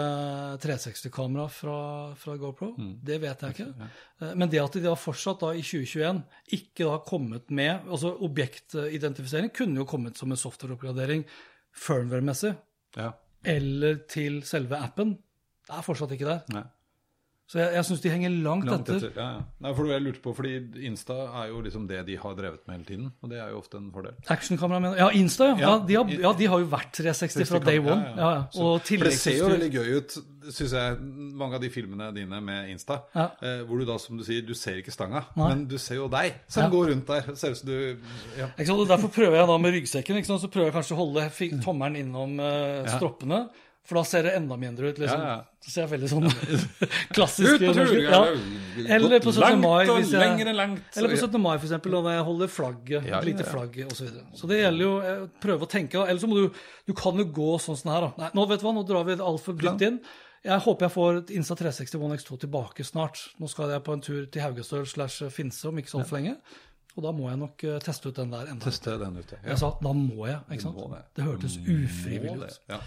360-kamera 0.62 1.48
fra, 1.52 1.78
fra 2.20 2.36
GoPro? 2.40 2.74
Det 3.04 3.22
vet 3.24 3.46
jeg 3.48 3.56
ikke. 3.56 3.88
Eh, 4.20 4.34
Men 4.36 4.52
det 4.52 4.60
at 4.64 4.76
de 4.76 4.84
da 4.86 4.98
fortsatt 5.00 5.44
da 5.44 5.54
i 5.56 5.64
2021 5.64 6.22
ikke 6.60 6.88
da 6.88 7.00
kommet 7.08 7.48
med 7.52 7.88
altså 7.88 8.14
Objektidentifisering 8.28 9.52
kunne 9.56 9.80
jo 9.82 9.88
kommet 9.90 10.20
som 10.20 10.32
en 10.32 10.40
softwareoppgradering 10.40 11.24
firmware-messig 11.74 12.56
Ja. 12.98 13.12
eller 13.46 13.96
til 14.10 14.42
selve 14.44 14.78
appen. 14.78 15.18
Det 15.68 15.78
er 15.78 15.82
fortsatt 15.86 16.12
ikke 16.12 16.26
der. 16.26 16.40
Nei. 16.54 16.64
Så 17.52 17.60
jeg, 17.60 17.74
jeg 17.76 17.84
syns 17.84 18.02
de 18.06 18.10
henger 18.14 18.32
langt, 18.46 18.64
Langt 18.70 18.88
etter. 18.88 19.10
etter. 19.10 19.18
Ja, 19.20 19.26
ja. 19.36 19.40
Nei, 19.66 19.72
for 19.76 19.90
jeg 19.92 20.04
lurte 20.06 20.22
på, 20.24 20.32
fordi 20.38 20.52
Insta 20.88 21.18
er 21.42 21.50
jo 21.52 21.60
liksom 21.66 21.84
det 21.90 21.98
de 22.08 22.16
har 22.22 22.36
drevet 22.38 22.62
med 22.68 22.78
hele 22.78 22.86
tiden, 22.88 23.10
og 23.22 23.30
det 23.34 23.42
er 23.44 23.50
jo 23.52 23.58
ofte 23.60 23.76
en 23.82 23.90
fordel. 23.92 24.14
Actionkamera 24.32 24.80
mener 24.80 25.02
Ja, 25.02 25.10
Insta, 25.20 25.50
ja. 25.52 25.58
Ja, 25.60 25.72
Ja, 25.72 25.80
de, 25.90 25.98
har, 26.00 26.14
ja. 26.24 26.32
De 26.40 26.46
har 26.48 26.60
jo 26.64 26.70
vært 26.72 26.94
360 26.96 27.50
fra 27.52 27.60
day 27.60 27.80
one. 27.84 28.06
Ja, 28.16 28.30
ja. 28.38 28.46
Så- 28.56 28.62
Og 28.72 28.80
for 28.88 29.04
det 29.04 29.14
ser 29.20 29.36
jo 29.38 29.50
veldig 29.50 29.72
gøy 29.74 29.98
ut, 29.98 30.16
syns 30.50 30.72
jeg, 30.72 30.98
mange 31.42 31.56
av 31.56 31.62
de 31.62 31.70
filmene 31.70 32.08
dine 32.16 32.40
med 32.42 32.70
Insta. 32.72 33.02
Ja. 33.14 33.28
Eh, 33.42 33.66
hvor 33.68 33.80
du 33.80 33.86
da, 33.86 33.98
som 34.00 34.16
du 34.18 34.24
sier, 34.24 34.42
du 34.48 34.54
ser 34.54 34.80
ikke 34.80 34.92
stanga, 34.96 35.26
Nei. 35.36 35.50
men 35.50 35.66
du 35.68 35.78
ser 35.78 35.96
jo 36.00 36.08
deg 36.08 36.34
som 36.48 36.64
Ja. 36.64 36.70
går 36.70 36.88
rundt 36.94 37.06
der. 37.08 37.36
Ser 37.36 37.52
ut 37.52 37.58
som 37.58 37.68
du 37.68 37.98
ja. 38.38 38.48
Ikke 38.58 38.66
sant? 38.68 38.80
Og 38.80 38.88
Derfor 38.88 39.10
prøver 39.12 39.36
jeg 39.38 39.48
da 39.48 39.58
med 39.58 39.74
ryggsekken. 39.74 40.16
Ikke 40.18 40.26
sant? 40.32 40.42
Så 40.42 40.48
prøver 40.48 40.72
jeg 40.72 40.74
kanskje 40.80 40.96
å 40.96 41.04
holde 41.04 41.62
tommelen 41.64 41.98
innom 42.00 42.40
eh, 42.40 42.88
stroppene. 42.96 43.50
For 43.88 43.98
da 43.98 44.04
ser 44.06 44.28
det 44.28 44.32
enda 44.38 44.56
mindre 44.62 44.92
ut. 44.92 45.00
liksom. 45.02 45.22
Ja, 45.26 45.32
ja. 45.36 45.60
Så 45.66 45.72
ser 45.74 45.88
veldig 45.90 46.10
sånn 46.10 46.28
klassisk 47.16 47.64
Ut 47.66 47.80
ja. 48.06 48.22
Eller 48.96 49.20
på 49.24 49.34
17. 49.34 49.42
Langt 49.42 49.62
mai. 49.64 49.84
Hvis 49.90 50.14
jeg, 50.14 50.46
enn 50.46 50.56
langt. 50.58 50.86
eller 50.96 51.14
på 51.16 51.20
17. 51.20 51.38
mai, 51.42 51.56
for 51.58 51.68
eksempel, 51.68 51.98
da 52.06 52.16
jeg 52.16 52.26
holder 52.30 52.52
flagget, 52.56 53.10
Ja, 53.10 53.22
lite 53.26 53.46
flagg 53.48 53.78
osv. 53.88 53.96
Så, 53.98 54.08
videre. 54.08 54.26
så 54.38 54.52
det 54.52 54.62
gjelder 54.62 54.86
jo 54.86 54.94
å 55.02 55.16
prøve 55.44 55.68
å 55.68 55.72
tenke. 55.72 56.06
Eller 56.06 56.22
så 56.22 56.30
må 56.30 56.40
du 56.40 56.64
Du 56.88 56.94
kan 56.98 57.18
jo 57.18 57.26
gå 57.26 57.54
sånn 57.62 57.80
sånn 57.80 57.94
her, 57.96 58.08
da. 58.08 58.12
Nei, 58.26 58.34
nå 58.38 58.48
vet 58.50 58.62
du 58.62 58.68
hva, 58.70 58.76
nå 58.78 58.86
drar 58.88 59.08
vi 59.08 59.18
det 59.18 59.26
altfor 59.26 59.58
dypt 59.60 59.88
inn. 59.90 60.02
Jeg 60.42 60.58
håper 60.66 60.88
jeg 60.88 60.94
får 60.96 61.20
Insta 61.38 61.56
360 61.60 62.02
One 62.02 62.18
X2 62.18 62.40
tilbake 62.46 62.86
snart. 62.86 63.20
Nå 63.38 63.50
skal 63.52 63.76
jeg 63.76 63.84
på 63.86 63.94
en 63.94 64.02
tur 64.02 64.24
til 64.26 64.42
Haugestøl 64.42 64.88
slash 64.90 65.28
Finse 65.34 65.70
om 65.70 65.78
ikke 65.78 65.92
så 65.92 66.02
altfor 66.02 66.18
lenge. 66.18 66.38
Og 66.98 67.06
da 67.06 67.12
må 67.16 67.30
jeg 67.30 67.40
nok 67.40 67.64
eh, 67.70 67.78
teste 67.84 68.10
ut 68.10 68.18
den 68.18 68.34
der 68.34 68.50
enda. 68.52 68.66
Teste 68.66 68.98
den 69.00 69.20
ute. 69.22 69.38
Ja. 69.38 69.54
Jeg 69.54 69.62
sa 69.62 69.70
da 69.80 69.94
må 69.96 70.26
jeg, 70.28 70.42
ikke 70.52 70.66
sant? 70.66 70.82
det. 70.92 71.04
Det 71.16 71.28
hørtes 71.28 71.58
ufrivillig 71.62 72.50
ut. 72.50 72.58
Ja. 72.74 72.82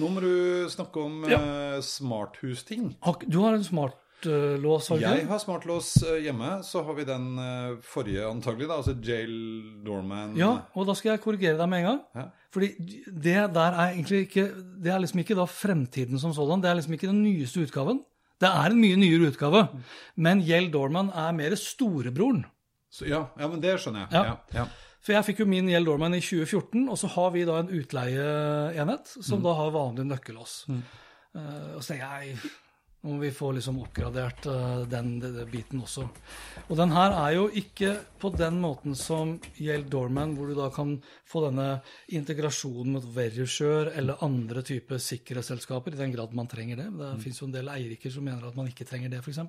Nå 0.00 0.08
må 0.10 0.20
du 0.24 0.66
snakke 0.72 1.02
om 1.04 1.20
Ja. 1.30 1.38
eh, 1.38 1.80
smarthusting. 1.80 2.96
Du 3.28 3.40
har 3.40 3.54
en 3.54 3.64
smartlås, 3.64 4.88
har 4.88 4.98
Jeg 4.98 5.26
har 5.28 5.38
smartlås 5.38 6.02
eh, 6.02 6.22
hjemme. 6.24 6.62
Så 6.64 6.82
har 6.84 6.94
vi 6.94 7.04
den 7.04 7.38
eh, 7.38 7.76
forrige 7.82 8.24
antagelig, 8.26 8.68
da, 8.68 8.78
altså 8.80 8.94
Jail 9.00 9.84
Dorman. 9.84 10.34
Ja, 10.36 10.62
og 10.74 10.86
da 10.86 10.94
skal 10.94 11.14
jeg 11.14 11.20
korrigere 11.24 11.58
deg 11.58 11.68
med 11.68 11.84
en 11.84 11.84
gang. 11.90 12.00
Ja. 12.14 12.24
Fordi 12.54 12.72
det 13.06 13.36
der 13.54 13.74
er 13.74 13.92
egentlig 13.92 14.28
ikke 14.28 14.44
Det 14.82 14.92
er 14.92 14.98
liksom 15.02 15.18
ikke 15.24 15.34
da 15.34 15.44
fremtiden 15.44 16.18
som 16.20 16.32
sådan. 16.32 16.62
Det 16.62 16.70
er 16.70 16.74
liksom 16.74 16.92
ikke 16.94 17.10
den 17.10 17.22
nyeste 17.22 17.62
utgaven. 17.66 18.02
Det 18.40 18.48
er 18.50 18.70
en 18.70 18.80
mye 18.80 18.96
nyere 18.96 19.30
utgave. 19.30 19.68
Men 20.16 20.40
Jail 20.40 20.70
Dorman 20.72 21.10
er 21.14 21.32
mer 21.32 21.54
storebroren. 21.56 22.44
Så, 22.90 23.06
ja, 23.08 23.24
ja, 23.38 23.48
men 23.48 23.60
det 23.62 23.78
skjønner 23.80 24.04
jeg. 24.04 24.12
Ja. 24.12 24.24
Ja, 24.24 24.36
ja. 24.54 24.64
For 25.04 25.12
jeg 25.12 25.26
fikk 25.26 25.42
jo 25.42 25.48
min 25.50 25.68
Yale 25.68 25.84
Dorman 25.84 26.16
i 26.16 26.22
2014, 26.24 26.86
og 26.88 26.96
så 26.96 27.10
har 27.12 27.32
vi 27.34 27.44
da 27.44 27.58
en 27.60 27.72
utleieenhet 27.76 29.10
som 29.20 29.42
da 29.44 29.52
har 29.58 29.74
vanlig 29.74 30.06
nøkkellås. 30.08 30.54
Eh, 30.72 31.74
og 31.76 31.82
så 31.82 31.92
tenker 31.92 32.22
jeg 32.22 32.38
nå 33.04 33.12
må 33.12 33.20
vi 33.20 33.30
få 33.36 33.50
liksom 33.52 33.82
oppgradert 33.82 34.46
uh, 34.48 34.82
den, 34.88 35.18
den, 35.20 35.34
den 35.36 35.50
biten 35.52 35.82
også. 35.84 36.06
Og 36.70 36.78
den 36.78 36.94
her 36.94 37.12
er 37.18 37.34
jo 37.36 37.42
ikke 37.52 37.92
på 38.20 38.30
den 38.32 38.56
måten 38.62 38.96
som 38.96 39.34
Yale 39.60 39.84
Dorman, 39.92 40.32
hvor 40.38 40.48
du 40.48 40.56
da 40.56 40.70
kan 40.72 40.96
få 41.28 41.42
denne 41.44 41.66
integrasjonen 42.16 42.96
mot 42.96 43.04
Verisure 43.12 43.92
eller 43.92 44.24
andre 44.24 44.64
typer 44.64 45.02
sikkerhetsselskaper, 45.02 45.92
i 45.92 46.00
den 46.00 46.14
grad 46.14 46.32
man 46.32 46.48
trenger 46.48 46.80
det. 46.80 46.88
Det 46.96 47.12
finnes 47.20 47.42
jo 47.42 47.50
en 47.50 47.54
del 47.58 47.68
eieriker 47.74 48.14
som 48.14 48.24
mener 48.24 48.48
at 48.48 48.56
man 48.56 48.72
ikke 48.72 48.88
trenger 48.88 49.12
det, 49.12 49.20
f.eks. 49.20 49.42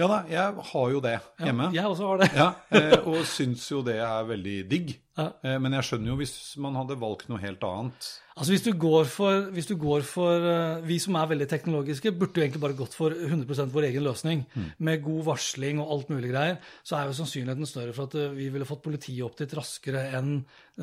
ja 0.00 0.08
da, 0.08 0.22
jeg 0.32 0.66
har 0.72 0.96
jo 0.96 1.04
det 1.04 1.16
hjemme. 1.44 1.68
Jeg 1.76 1.92
også 1.92 2.10
har 2.10 2.24
det. 2.24 2.32
Ja, 2.38 2.48
eh, 2.72 2.98
og 3.12 3.22
syns 3.28 3.68
jo 3.68 3.84
det 3.84 4.00
er 4.00 4.28
veldig 4.32 4.58
digg. 4.72 4.96
Ja. 5.18 5.28
Eh, 5.44 5.58
men 5.60 5.76
jeg 5.76 5.90
skjønner 5.90 6.14
jo 6.14 6.20
hvis 6.22 6.36
man 6.62 6.80
hadde 6.80 7.00
valgt 7.00 7.28
noe 7.28 7.42
helt 7.42 7.64
annet. 7.68 8.12
Altså 8.32 8.54
hvis 8.54 8.64
du 8.64 8.70
går 8.80 9.08
for, 9.12 9.48
hvis 9.52 9.68
du 9.68 9.74
går 9.80 10.04
for 10.08 10.44
uh, 10.46 10.80
Vi 10.88 10.96
som 11.02 11.16
er 11.20 11.28
veldig 11.34 11.48
teknologiske, 11.50 12.14
burde 12.16 12.40
jo 12.40 12.46
egentlig 12.46 12.62
bare 12.62 12.76
gått 12.78 12.96
for 12.96 13.12
100% 13.12 13.72
vår 13.74 13.88
egen 13.90 14.06
løsning. 14.06 14.44
Med 14.78 15.02
god 15.04 15.26
varsling 15.26 15.80
og 15.82 15.92
alt 15.96 16.12
mulig 16.12 16.32
greier. 16.32 16.58
Så 16.86 16.96
er 16.96 17.10
jo 17.10 17.16
sannsynligheten 17.18 17.68
større 17.68 17.92
for 17.96 18.08
at 18.08 18.16
uh, 18.16 18.32
vi 18.36 18.48
ville 18.52 18.68
fått 18.68 18.84
politiet 18.84 19.24
opp 19.26 19.36
dit 19.40 19.56
raskere 19.58 20.08
enn 20.16 20.38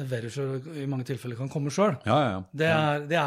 Verisher 0.09 0.59
i 0.77 0.85
mange 0.85 1.07
tilfeller 1.09 1.39
kan 1.39 1.49
komme 1.49 1.73
sjøl. 1.73 1.95
Ja, 2.05 2.17
ja, 2.21 2.27
ja. 2.35 2.41
Det, 2.53 2.67
det, 3.09 3.23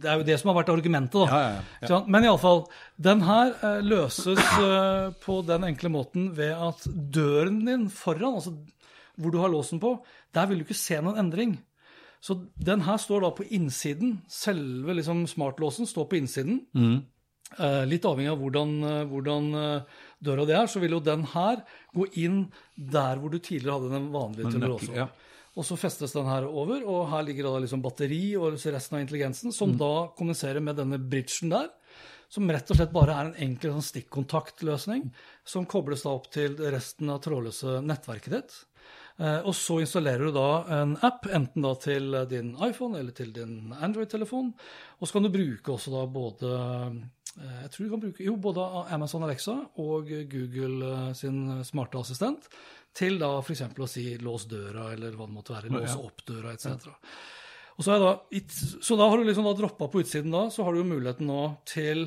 det 0.00 0.08
er 0.08 0.22
jo 0.22 0.28
det 0.30 0.38
som 0.40 0.50
har 0.50 0.56
vært 0.62 0.72
argumentet, 0.72 1.18
da. 1.20 1.26
Ja, 1.28 1.58
ja, 1.58 1.90
ja. 1.90 1.98
Men 2.08 2.24
iallfall, 2.24 2.64
den 3.08 3.20
her 3.26 3.52
uh, 3.60 3.82
løses 3.84 4.40
på 5.26 5.42
den 5.46 5.68
enkle 5.68 5.92
måten 5.92 6.30
ved 6.36 6.56
at 6.56 6.88
døren 6.88 7.60
din 7.68 7.90
foran, 7.92 8.40
altså 8.40 8.56
hvor 9.16 9.32
du 9.32 9.38
har 9.40 9.52
låsen 9.52 9.80
på, 9.80 9.98
der 10.34 10.48
vil 10.48 10.60
du 10.60 10.66
ikke 10.66 10.78
se 10.78 10.98
noen 11.04 11.20
endring. 11.20 11.56
Så 12.26 12.40
den 12.58 12.82
her 12.82 12.98
står 12.98 13.22
da 13.22 13.30
på 13.34 13.46
innsiden. 13.54 14.16
Selve 14.30 14.96
liksom 14.98 15.26
smartlåsen 15.30 15.86
står 15.86 16.08
på 16.10 16.18
innsiden. 16.18 16.64
Eh, 17.54 17.84
litt 17.86 18.06
avhengig 18.08 18.32
av 18.32 18.40
hvordan, 18.42 18.72
eh, 18.82 19.04
hvordan 19.06 19.44
eh, 19.54 20.00
døra 20.26 20.46
det 20.48 20.56
er, 20.58 20.66
så 20.66 20.82
vil 20.82 20.96
jo 20.96 21.04
den 21.06 21.22
her 21.30 21.62
gå 21.94 22.08
inn 22.18 22.40
der 22.74 23.20
hvor 23.22 23.30
du 23.30 23.38
tidligere 23.38 23.76
hadde 23.76 23.92
den 23.94 24.08
vanlige 24.14 24.50
å 24.66 24.80
ja. 24.96 25.06
Og 25.56 25.64
så 25.64 25.78
festes 25.80 26.12
den 26.12 26.26
her 26.28 26.44
over, 26.50 26.82
og 26.84 27.06
her 27.12 27.22
ligger 27.24 27.46
da 27.48 27.62
liksom 27.62 27.80
batteri 27.84 28.34
og 28.36 28.58
resten 28.58 28.98
av 28.98 29.04
intelligensen, 29.04 29.54
som 29.56 29.72
da 29.78 30.10
kommuniserer 30.18 30.60
med 30.60 30.76
denne 30.76 30.98
bridgen 31.00 31.54
der, 31.54 31.70
som 32.28 32.50
rett 32.50 32.68
og 32.74 32.76
slett 32.76 32.92
bare 32.92 33.14
er 33.14 33.30
en 33.30 33.38
enkel 33.46 33.72
sånn 33.72 33.86
stikkontaktløsning, 33.86 35.06
som 35.46 35.64
kobles 35.70 36.04
da 36.04 36.12
opp 36.18 36.26
til 36.34 36.58
resten 36.74 37.14
av 37.14 37.22
trådløse 37.24 37.78
nettverket 37.86 38.34
ditt. 38.34 38.58
Eh, 39.18 39.40
Og 39.48 39.54
så 39.56 39.78
installerer 39.80 40.26
du 40.28 40.32
da 40.36 40.48
en 40.82 40.96
app, 41.06 41.26
enten 41.32 41.62
da 41.64 41.74
til 41.80 42.12
din 42.28 42.54
iPhone 42.60 42.98
eller 42.98 43.12
til 43.16 43.32
din 43.32 43.72
Android-telefon. 43.72 44.52
Og 45.00 45.08
så 45.08 45.12
kan 45.16 45.22
du 45.24 45.30
bruke 45.32 45.72
også 45.72 45.92
da 45.94 46.06
både 46.06 46.50
eh, 47.40 47.62
jeg 47.62 47.70
tror 47.72 47.84
du 47.84 47.90
kan 47.94 48.00
bruke 48.00 48.24
jo, 48.24 48.36
både 48.40 48.66
Amazon 48.92 49.24
Alexa 49.24 49.56
og 49.76 50.08
Google 50.32 50.92
eh, 51.08 51.12
sin 51.16 51.62
smarte 51.64 51.98
assistent 52.00 52.48
til 52.96 53.18
da 53.20 53.38
f.eks. 53.42 53.60
å 53.76 53.88
si 53.88 54.16
'lås 54.16 54.46
døra', 54.48 54.92
eller 54.94 55.12
hva 55.12 55.26
det 55.26 55.34
måtte 55.36 55.52
være. 55.52 55.68
'Låse 55.68 55.98
opp 56.00 56.22
døra', 56.24 56.52
etc. 56.54 56.88
Og 57.76 57.84
så, 57.84 57.98
da, 58.00 58.12
så 58.80 58.96
da 58.96 59.08
har 59.10 59.18
du 59.20 59.24
liksom 59.24 59.44
droppa 59.56 59.88
på 59.92 60.00
utsiden 60.00 60.32
da, 60.32 60.46
så 60.48 60.64
har 60.64 60.72
du 60.72 60.78
jo 60.80 60.88
muligheten 60.94 61.26
nå 61.28 61.58
til 61.68 62.06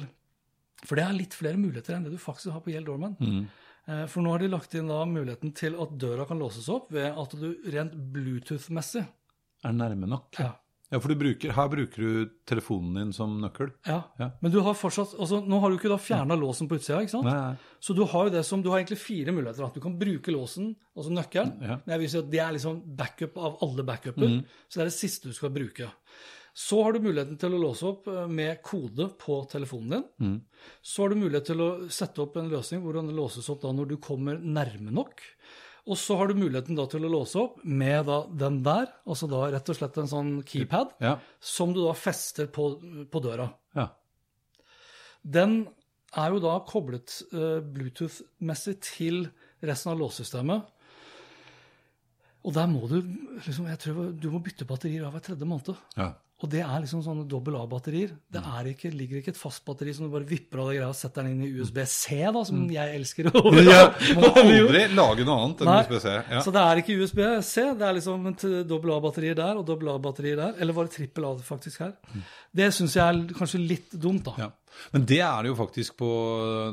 For 0.85 0.95
det 0.95 1.03
er 1.03 1.13
litt 1.13 1.33
flere 1.35 1.57
muligheter 1.59 1.93
enn 1.93 2.05
det 2.07 2.11
du 2.13 2.17
faktisk 2.17 2.53
har 2.55 2.61
på 2.61 2.71
Gjeld 2.71 2.85
Dorman. 2.87 3.17
Eh, 3.21 3.43
For 4.11 4.21
nå 4.25 4.31
har 4.35 4.39
de 4.43 4.49
lagt 4.53 4.73
inn 4.77 4.89
da 4.91 5.01
muligheten 5.09 5.53
til 5.57 5.75
at 5.81 5.93
døra 6.01 6.25
kan 6.29 6.39
låses 6.41 6.67
opp 6.73 6.91
ved 6.93 7.09
at 7.17 7.35
du 7.39 7.47
rent 7.73 7.95
Bluetooth-messig 8.13 9.05
Er 9.65 9.73
nærme 9.73 10.07
nok. 10.07 10.35
ja, 10.39 10.51
Ja, 10.91 10.97
for 10.97 11.11
du 11.13 11.19
bruker, 11.21 11.51
her 11.53 11.67
bruker 11.69 12.01
du 12.01 12.29
telefonen 12.49 12.95
din 12.97 13.11
som 13.13 13.35
nøkkel. 13.41 13.71
ja. 13.85 13.99
Ja. 14.17 14.31
Men 14.41 14.51
du 14.51 14.59
har 14.65 14.73
fortsatt 14.73 15.11
altså 15.19 15.37
Nå 15.45 15.59
har 15.61 15.69
du 15.69 15.77
ikke 15.77 15.91
da 15.91 15.97
fjerna 16.01 16.33
låsen 16.35 16.67
på 16.67 16.79
utsida, 16.79 17.01
ikke 17.03 17.11
sant? 17.13 17.25
Nei. 17.29 17.55
Så 17.79 17.93
du 17.93 18.03
har 18.09 18.25
jo 18.25 18.33
det 18.33 18.41
som, 18.47 18.61
du 18.65 18.69
har 18.71 18.79
egentlig 18.81 18.97
fire 18.97 19.31
muligheter. 19.31 19.65
At 19.67 19.73
du 19.77 19.81
kan 19.83 19.99
bruke 19.99 20.33
låsen, 20.33 20.71
altså 20.97 21.13
nøkkelen. 21.13 21.53
Ja. 21.61 21.77
Men 21.85 21.93
jeg 21.93 21.99
vil 21.99 22.09
si 22.09 22.17
at 22.23 22.31
Det 22.31 22.39
er 22.41 22.51
liksom 22.57 22.81
backup 22.97 23.37
av 23.37 23.57
alle 23.61 23.83
backuper. 23.85 24.43
Så 24.67 24.79
det 24.79 24.81
er 24.87 24.89
det 24.89 24.97
siste 24.97 25.29
du 25.29 25.33
skal 25.37 25.49
bruke. 25.53 25.91
Så 26.53 26.81
har 26.83 26.93
du 26.93 26.99
muligheten 27.03 27.37
til 27.39 27.53
å 27.55 27.59
låse 27.61 27.85
opp 27.87 28.07
eh, 28.11 28.25
med 28.27 28.61
kode 28.65 29.09
på 29.21 29.39
telefonen 29.51 30.03
din. 30.19 30.35
Så 30.81 31.03
har 31.05 31.13
du 31.13 31.19
mulighet 31.21 31.45
til 31.51 31.61
å 31.63 31.69
sette 31.93 32.21
opp 32.23 32.35
en 32.41 32.49
løsning 32.51 32.81
hvor 32.83 32.97
den 32.99 33.11
låses 33.15 33.47
opp 33.53 33.61
da 33.63 33.71
når 33.75 33.91
du 33.93 33.97
kommer 34.03 34.39
nærme 34.41 34.91
nok. 34.91 35.21
Og 35.89 35.97
så 35.97 36.17
har 36.19 36.27
du 36.29 36.35
muligheten 36.37 36.75
da 36.77 36.83
til 36.91 37.05
å 37.07 37.09
låse 37.09 37.39
opp 37.39 37.61
med 37.63 38.05
da 38.09 38.19
den 38.43 38.59
der, 38.65 38.89
altså 39.09 39.29
da 39.31 39.45
rett 39.53 39.69
og 39.71 39.77
slett 39.79 39.97
en 39.97 40.09
sånn 40.11 40.31
keypad, 40.45 40.91
Ja. 41.01 41.15
som 41.41 41.71
du 41.73 41.79
da 41.85 41.93
fester 41.97 42.45
på, 42.51 42.71
på 43.09 43.21
døra. 43.23 43.49
ja. 43.77 43.87
Den 45.23 45.67
er 46.15 46.31
jo 46.31 46.39
da 46.43 46.55
koblet 46.65 47.11
uh, 47.33 47.59
Bluetooth-messig 47.61 48.77
til 48.85 49.25
resten 49.61 49.91
av 49.91 49.99
låssystemet. 49.99 50.63
Og 52.47 52.53
der 52.55 52.69
må 52.71 52.87
du 52.87 53.01
liksom, 53.43 53.67
jeg 53.67 53.81
tror 53.83 54.13
du 54.15 54.29
må 54.31 54.39
bytte 54.45 54.65
batterier 54.69 55.03
av 55.05 55.13
hver 55.17 55.25
tredje 55.25 55.47
måned. 55.49 55.75
ja. 55.99 56.13
Og 56.39 56.47
det 56.47 56.61
er 56.63 56.77
liksom 56.79 57.01
sånne 57.03 57.25
dobbel 57.27 57.57
A-batterier. 57.59 58.13
Det 58.31 58.39
er 58.39 58.69
ikke, 58.71 58.93
ligger 58.95 59.19
ikke 59.19 59.33
et 59.33 59.39
fast 59.39 59.59
batteri 59.67 59.91
som 59.95 60.07
du 60.07 60.13
bare 60.13 60.27
vipper 60.27 60.61
av 60.63 60.69
det 60.69 60.77
greia 60.77 60.87
og 60.87 60.95
setter 60.95 61.25
den 61.27 61.33
inn 61.35 61.49
i 61.49 61.59
USB-C, 61.59 62.19
da, 62.31 62.43
som 62.47 62.61
jeg 62.71 62.95
elsker. 62.95 63.27
å 63.27 63.51
Ja, 63.67 63.81
må 64.15 64.29
aldri 64.43 64.85
lage 64.95 65.27
noe 65.27 65.35
annet 65.43 65.65
enn 65.65 65.73
USB-C. 65.73 66.15
Ja. 66.31 66.43
Så 66.45 66.55
det 66.55 66.63
er 66.63 66.81
ikke 66.83 66.95
USB-C, 67.01 67.67
det 67.81 67.89
er 67.89 67.99
liksom 67.99 68.31
et 68.31 68.47
dobbel 68.71 68.95
A-batterier 68.95 69.35
der 69.41 69.59
og 69.59 69.67
dobbel 69.67 69.91
A-batterier 69.97 70.39
der. 70.39 70.55
Eller 70.63 70.79
var 70.79 70.87
det 70.87 70.95
trippel 70.95 71.27
A 71.27 71.35
faktisk 71.43 71.83
her? 71.83 71.93
Det 72.55 72.71
syns 72.75 72.95
jeg 72.95 73.03
er 73.03 73.35
kanskje 73.35 73.59
litt 73.59 73.99
dumt, 73.99 74.31
da. 74.31 74.47
Ja. 74.47 74.51
Men 74.93 75.05
det 75.09 75.19
er 75.25 75.43
det 75.43 75.51
jo 75.51 75.59
faktisk 75.59 75.97
på 75.99 76.09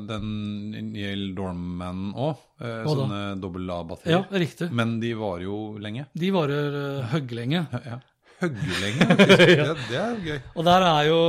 den 0.07 0.95
Yale 0.95 1.33
Dorman 1.35 2.13
òg. 2.15 2.43
Eh, 2.63 2.85
sånne 2.87 3.23
dobbel 3.43 3.73
A-batterier. 3.75 4.23
Ja, 4.23 4.43
riktig. 4.47 4.71
Men 4.71 5.01
de 5.03 5.17
varer 5.19 5.49
jo 5.49 5.63
lenge. 5.83 6.07
De 6.15 6.31
varer 6.35 6.77
uh, 6.77 7.09
høgglenge. 7.17 7.67
Ja. 7.83 7.99
Høggelenge, 8.41 9.07
faktisk. 9.11 9.39
det, 9.49 9.77
det 9.89 9.99
er 10.01 10.09
jo 10.11 10.17
gøy. 10.27 10.39
Og 10.55 10.65
der 10.69 10.87
er 10.91 11.03
jo 11.09 11.21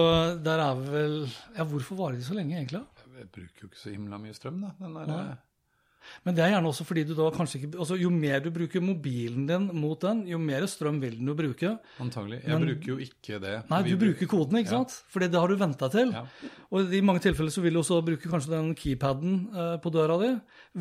Der 0.46 0.64
er 0.64 0.80
vel 0.92 1.18
Ja, 1.58 1.64
hvorfor 1.64 1.96
varer 1.96 2.18
de 2.20 2.24
så 2.24 2.34
lenge, 2.38 2.58
egentlig? 2.58 2.82
Jeg 3.18 3.30
bruker 3.34 3.64
jo 3.64 3.68
ikke 3.72 3.80
så 3.82 3.90
himla 3.94 4.18
mye 4.22 4.34
strøm, 4.36 4.60
da. 4.62 4.74
Den 4.82 4.96
der, 4.96 5.36
Men 6.28 6.36
det 6.36 6.44
er 6.44 6.50
gjerne 6.52 6.68
også 6.68 6.84
fordi 6.84 7.06
du 7.08 7.14
da 7.16 7.30
kanskje 7.32 7.62
ikke 7.62 7.80
altså 7.80 7.96
Jo 8.02 8.10
mer 8.12 8.42
du 8.44 8.50
bruker 8.52 8.84
mobilen 8.84 9.46
din 9.48 9.68
mot 9.80 10.00
den, 10.04 10.26
jo 10.28 10.38
mer 10.44 10.66
strøm 10.68 11.00
vil 11.00 11.16
den 11.22 11.30
jo 11.32 11.36
bruke. 11.40 11.70
Antagelig. 12.04 12.42
Jeg 12.44 12.60
bruker 12.66 12.92
jo 12.92 12.98
ikke 13.06 13.40
det. 13.40 13.54
Nei, 13.72 13.80
du 13.88 13.94
bruker 14.02 14.28
koden, 14.28 14.60
ikke 14.60 14.74
Ja. 14.76 14.82
sant? 14.84 14.98
Fordi 15.14 15.30
det 15.32 15.40
har 15.40 15.48
du 15.48 15.56
venta 15.56 15.88
til. 15.94 16.12
Ja. 16.12 16.26
Og 16.72 16.92
i 16.94 17.00
mange 17.02 17.22
tilfeller 17.24 17.50
så 17.56 17.62
vil 17.64 17.74
du 17.74 17.80
også 17.80 18.02
bruke 18.04 18.28
kanskje 18.30 18.52
den 18.52 18.74
keypaden 18.76 19.38
eh, 19.56 19.78
på 19.80 19.90
døra 19.96 20.20
di. 20.20 20.34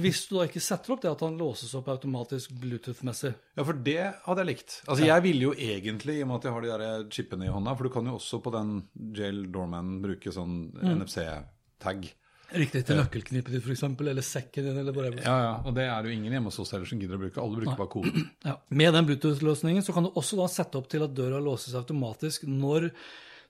Hvis 0.02 0.24
du 0.28 0.36
da 0.40 0.48
ikke 0.50 0.60
setter 0.60 0.92
opp 0.96 1.00
det 1.06 1.10
at 1.14 1.20
han 1.22 1.38
låses 1.38 1.72
opp 1.78 1.86
automatisk 1.94 2.50
Bluetooth-messig. 2.60 3.34
Ja, 3.56 3.62
for 3.62 3.72
det 3.72 4.00
hadde 4.26 4.42
jeg 4.44 4.50
likt. 4.50 4.82
Altså, 4.88 5.06
Jeg 5.06 5.22
ville 5.22 5.42
jo 5.46 5.52
egentlig, 5.54 6.18
i 6.18 6.22
og 6.22 6.28
med 6.28 6.36
at 6.36 6.42
jeg 6.50 6.52
har 6.52 6.60
de 6.60 6.68
der 6.82 7.08
chipene 7.10 7.46
i 7.46 7.52
hånda, 7.54 7.76
for 7.76 7.84
du 7.84 7.90
kan 7.94 8.04
jo 8.10 8.18
også 8.18 8.42
på 8.42 8.50
den 8.50 8.82
Jail 9.14 9.46
Doorman 9.52 10.00
bruke 10.02 10.32
sånn 10.34 10.72
Mm. 10.74 10.98
NFC-tag. 11.04 12.10
Riktig 12.54 12.84
til 12.86 12.96
nøkkelknippet 13.00 13.56
ditt, 13.56 13.64
f.eks., 13.66 13.82
eller 13.82 14.22
sekken 14.22 14.64
din, 14.68 14.76
eller 14.78 14.94
whatever. 14.94 15.18
Ja, 15.24 15.36
ja, 15.42 15.54
og 15.66 15.74
det 15.74 15.82
er 15.90 16.06
jo 16.06 16.12
ingen 16.14 16.32
hjemme 16.36 16.46
hos 16.52 16.58
oss 16.62 16.70
heller 16.76 16.86
som 16.86 17.00
gidder 17.02 17.18
å 17.18 17.22
bruke. 17.24 17.40
Alle 17.42 17.58
bruker 17.58 17.80
bare 17.80 17.90
koden. 17.90 18.28
Ja. 18.46 18.54
Med 18.70 18.94
den 18.94 19.06
Bluetooth-løsningen 19.08 19.82
så 19.82 19.92
kan 19.96 20.06
du 20.06 20.10
også 20.14 20.38
da 20.38 20.46
sette 20.52 20.78
opp 20.78 20.86
til 20.92 21.02
at 21.02 21.14
døra 21.18 21.40
låses 21.42 21.74
automatisk 21.74 22.46
når 22.46 22.92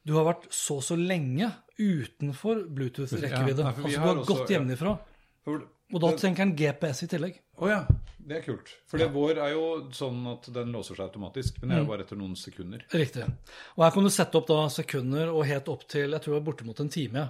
du 0.06 0.14
har 0.16 0.24
vært 0.30 0.46
så 0.54 0.78
så 0.80 0.96
lenge 0.96 1.50
utenfor 1.76 2.64
Bluetooth-rekkevidde. 2.72 3.62
Ja, 3.66 3.70
nei, 3.70 3.84
altså 3.84 3.92
du 3.92 4.00
har 4.00 4.14
har 4.14 4.24
gått 4.32 4.52
hjemmefra. 4.54 4.96
For, 5.44 5.66
Og 5.94 6.00
da 6.02 6.10
tenker 6.18 6.46
en 6.46 6.56
GPS 6.58 7.04
i 7.04 7.10
tillegg. 7.12 7.36
Å 7.62 7.68
ja, 7.70 7.80
det 8.26 8.40
er 8.40 8.42
kult. 8.48 8.72
For 8.90 8.98
ja. 9.02 9.06
vår 9.12 9.38
er 9.44 9.52
jo 9.54 9.66
sånn 9.94 10.24
at 10.32 10.48
den 10.56 10.72
låser 10.74 10.96
seg 10.98 11.04
automatisk, 11.10 11.60
men 11.60 11.68
det 11.70 11.76
er 11.76 11.80
Mm. 11.82 11.86
jo 11.86 11.92
bare 11.92 12.02
etter 12.06 12.16
noen 12.18 12.34
sekunder. 12.36 12.82
Riktig. 12.90 13.28
Og 13.76 13.84
her 13.84 13.92
kan 13.94 14.02
du 14.08 14.10
sette 14.10 14.34
opp 14.40 14.48
da 14.50 14.64
sekunder 14.72 15.30
og 15.30 15.44
helt 15.46 15.68
opp 15.68 15.84
til 15.86 16.10
jeg 16.16 16.22
tror 16.24 16.34
det 16.34 16.40
er 16.42 16.48
bortimot 16.50 16.80
en 16.80 16.88
time. 16.96 17.28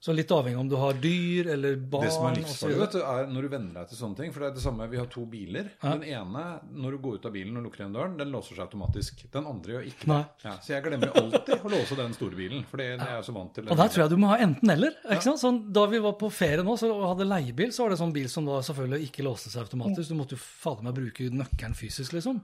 Så 0.00 0.14
litt 0.16 0.30
avhengig 0.32 0.56
om 0.56 0.68
du 0.68 0.78
har 0.80 0.96
dyr 0.96 1.50
eller 1.52 1.74
barn. 1.76 2.00
Mm. 2.00 2.08
Det 2.08 2.12
som 2.14 2.26
er 2.26 2.36
livsfarlig, 2.38 2.76
vet 2.80 2.94
du, 2.94 3.00
er 3.04 3.26
når 3.28 3.44
du 3.44 3.48
venner 3.52 3.74
deg 3.76 3.90
til 3.90 3.98
sånne 3.98 4.16
ting. 4.16 4.30
For 4.32 4.40
det 4.40 4.46
er 4.48 4.54
det 4.56 4.62
samme, 4.64 4.86
vi 4.88 4.96
har 4.96 5.08
to 5.12 5.26
biler. 5.28 5.66
Den 5.82 6.06
ene, 6.08 6.44
når 6.72 6.94
du 6.96 6.98
går 7.04 7.18
ut 7.18 7.26
av 7.28 7.34
bilen 7.34 7.58
og 7.60 7.66
lukker 7.66 7.82
igjen 7.82 7.96
døren, 7.98 8.14
den 8.16 8.32
låser 8.32 8.56
seg 8.56 8.64
automatisk. 8.64 9.20
Den 9.34 9.50
andre 9.50 9.74
gjør 9.74 9.90
ikke 9.90 10.08
det. 10.08 10.20
Ja, 10.46 10.54
så 10.64 10.72
jeg 10.72 10.86
glemmer 10.86 11.12
alltid 11.20 11.66
å 11.68 11.72
låse 11.74 11.98
den 11.98 12.16
store 12.16 12.38
bilen, 12.38 12.64
for 12.70 12.80
det, 12.80 12.86
er 12.96 13.12
jeg 13.18 13.26
så 13.28 13.34
vant 13.36 13.52
til. 13.58 13.68
Og 13.68 13.82
der 13.82 13.92
tror 13.92 14.04
jeg 14.06 14.14
du 14.14 14.16
må 14.22 14.30
ha 14.32 14.38
enten-eller. 14.46 14.96
Ja. 15.04 15.20
Sånn, 15.44 15.60
da 15.76 15.84
vi 15.92 16.00
var 16.00 16.16
på 16.24 16.32
ferie 16.32 16.64
nå 16.64 16.78
og 16.88 17.04
hadde 17.04 17.28
leiebil, 17.28 17.76
så 17.76 17.84
var 17.84 17.92
det 17.92 18.00
sånn 18.00 18.16
bil 18.16 18.32
som 18.32 18.48
da 18.48 18.62
selvfølgelig 18.64 19.10
ikke 19.10 19.28
låste 19.28 19.52
seg 19.52 19.66
automatisk. 19.66 20.08
Du 20.08 20.16
måtte 20.16 20.38
jo 20.38 20.40
fader 20.40 20.88
meg 20.88 20.96
bruke 20.96 21.28
nøkkelen 21.28 21.76
fysisk, 21.76 22.16
liksom. 22.16 22.40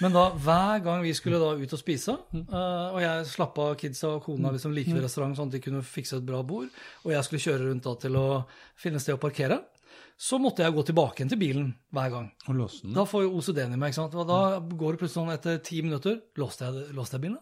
Men 0.00 0.16
da 0.16 0.24
hver 0.32 0.80
gang 0.88 1.04
vi 1.04 1.12
skulle 1.20 1.42
da 1.42 1.52
ut 1.52 1.76
og 1.76 1.84
spise, 1.84 2.16
eh, 2.32 2.88
og 2.88 2.98
jeg 3.04 3.28
slapp 3.36 3.60
av 3.60 3.76
kidsa 3.84 4.16
og 4.16 4.24
kona 4.24 4.56
liksom 4.56 4.72
like 4.72 4.88
ved 4.88 5.04
restaurant 5.04 5.36
sånn 5.36 5.52
at 5.52 5.58
de 5.58 5.64
kunne 5.68 5.84
fikse 5.84 6.16
et 6.16 6.24
bra 6.24 6.40
bord, 6.40 6.72
og 7.04 7.12
jeg 7.12 7.26
skulle 7.26 7.44
kjøre 7.44 7.68
rundt 7.68 7.86
da 7.86 7.94
til 8.00 8.18
å 8.18 8.26
finne 8.80 9.02
sted 9.02 9.16
å 9.16 9.22
parkere, 9.22 9.60
så 10.16 10.38
måtte 10.38 10.62
jeg 10.62 10.74
gå 10.76 10.84
tilbake 10.88 11.20
igjen 11.20 11.32
til 11.32 11.40
bilen 11.40 11.70
hver 11.94 12.10
gang. 12.12 12.26
Og 12.46 12.58
låse 12.58 12.84
den. 12.84 12.94
Da 12.96 13.04
får 13.08 13.26
jo 13.26 13.34
OCD-en 13.38 13.74
i 13.74 13.78
meg, 13.80 13.92
ikke 13.92 14.00
sant. 14.02 14.16
Og 14.18 14.28
da 14.28 14.40
går 14.62 14.94
det 14.94 15.02
plutselig 15.02 15.18
sånn 15.18 15.34
etter 15.34 15.58
ti 15.66 15.80
minutter 15.84 16.20
Låste 16.38 16.68
jeg, 16.68 16.94
låste 16.94 17.18
jeg 17.18 17.26
bilen? 17.26 17.40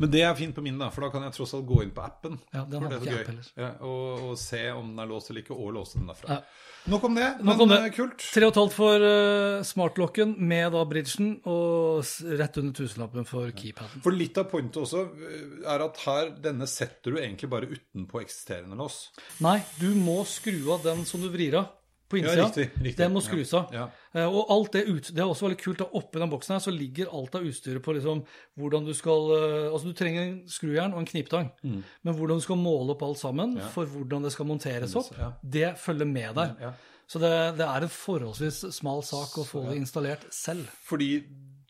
Men 0.00 0.10
det 0.10 0.22
er 0.24 0.34
fint 0.38 0.54
på 0.56 0.62
min, 0.64 0.78
da, 0.80 0.88
for 0.90 1.04
da 1.04 1.10
kan 1.12 1.22
jeg 1.26 1.34
tross 1.36 1.52
alt 1.54 1.66
gå 1.68 1.82
inn 1.84 1.90
på 1.94 2.02
appen. 2.04 2.38
Ja, 2.54 2.62
den 2.68 2.86
er 2.88 2.94
ikke 2.96 3.18
app. 3.20 3.48
Ja, 3.60 3.70
og, 3.84 4.22
og 4.30 4.38
se 4.40 4.62
om 4.72 4.92
den 4.94 5.02
er 5.04 5.10
låst 5.10 5.30
eller 5.30 5.42
ikke, 5.44 5.56
og 5.56 5.74
låse 5.76 5.98
den 6.00 6.08
derfra. 6.08 6.38
Ja. 6.38 6.68
Nok 6.90 7.04
om 7.06 7.14
det. 7.14 7.26
Nok 7.38 7.46
men 7.46 7.60
om 7.62 7.68
det. 7.70 7.78
eh, 7.84 7.92
kult. 7.94 8.24
3,5 8.34 8.72
for 8.74 9.04
uh, 9.06 9.62
smartlocken 9.62 10.32
med 10.40 10.72
da 10.74 10.80
bridgen, 10.90 11.28
og 11.46 12.02
rett 12.40 12.58
under 12.58 12.74
tusenlappen 12.80 13.28
for 13.28 13.52
keypaden. 13.54 14.02
For 14.02 14.16
litt 14.16 14.40
av 14.40 14.48
pointet 14.50 14.80
også 14.82 15.04
eh, 15.12 15.44
er 15.76 15.84
at 15.86 16.00
her, 16.08 16.32
denne 16.42 16.66
setter 16.66 17.14
du 17.14 17.20
egentlig 17.22 17.52
bare 17.52 17.68
utenpå 17.70 18.24
eksisterende 18.24 18.80
lås. 18.80 19.04
Nei, 19.44 19.60
du 19.78 19.92
må 19.94 20.22
skru 20.26 20.72
av 20.74 20.82
den 20.88 21.04
som 21.06 21.22
du 21.22 21.28
vrir 21.30 21.60
av 21.60 21.70
på 22.10 22.18
Ja, 22.18 22.24
innsida. 22.26 22.48
riktig, 22.50 22.66
riktig. 22.82 22.98
Den 22.98 23.14
må 23.14 23.22
skrus 23.24 23.54
av. 23.60 23.70
Ja, 23.76 23.86
Eh, 23.92 24.01
Og 24.14 24.50
alt 24.52 24.72
det 24.72 24.82
ut, 24.88 25.06
det 25.14 25.18
er 25.22 25.28
også 25.30 25.46
veldig 25.48 25.58
kult, 25.62 25.78
da 25.78 25.86
oppi 25.98 26.20
den 26.20 26.30
boksen 26.30 26.52
her 26.52 26.60
så 26.60 26.72
ligger 26.74 27.08
alt 27.16 27.34
av 27.38 27.46
utstyret 27.48 27.82
på 27.82 27.94
liksom 27.96 28.24
hvordan 28.60 28.84
du 28.84 28.92
skal 28.92 29.30
eh, 29.36 29.70
Altså 29.72 29.88
du 29.88 29.94
trenger 29.96 30.22
en 30.26 30.34
skrujern 30.52 30.92
og 30.92 30.98
en 31.00 31.06
kniptang, 31.08 31.50
Mm. 31.64 31.82
men 32.04 32.14
hvordan 32.18 32.36
du 32.36 32.44
skal 32.44 32.56
måle 32.60 32.90
opp 32.92 33.02
alt 33.02 33.18
sammen 33.18 33.56
for 33.72 33.86
hvordan 33.86 34.22
det 34.22 34.32
skal 34.32 34.46
monteres 34.46 34.94
opp, 34.96 35.12
Ja. 35.18 35.32
det 35.42 35.78
følger 35.78 36.06
med 36.06 36.34
deg. 36.34 36.56
Ja. 36.60 36.72
Så 37.08 37.18
det, 37.20 37.32
det 37.58 37.64
er 37.66 37.82
en 37.82 37.88
forholdsvis 37.88 38.60
smal 38.72 39.02
sak 39.02 39.32
å 39.40 39.44
få 39.44 39.64
det 39.70 39.76
installert 39.80 40.28
selv. 40.32 40.68
Fordi 40.84 41.24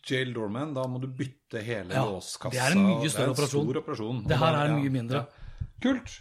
Jail 0.07 0.33
Doorman, 0.35 0.75
da 0.75 0.83
må 0.91 1.01
du 1.01 1.07
bytte 1.07 1.63
hele 1.63 1.95
Ja, 1.95 2.05
låskassa. 2.05 2.51
det 2.51 2.59
er 2.61 2.73
en 2.77 2.85
mye 2.87 3.09
større 3.11 3.31
er 3.31 3.81
operasjon. 3.83 4.27
Det 4.27 4.37
her 4.39 4.55
er 4.59 4.69
ja, 4.69 4.77
mye 4.77 4.91
mindre. 4.91 5.23
ja. 5.23 5.69
Kult. 5.83 6.21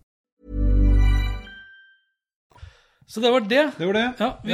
Så 3.11 3.19
det 3.19 3.31
var 3.31 3.39
det. 3.43 3.71
Det 3.77 3.85
var 3.85 3.93
det. 3.93 4.13
Ja, 4.19 4.29
vi, 4.43 4.53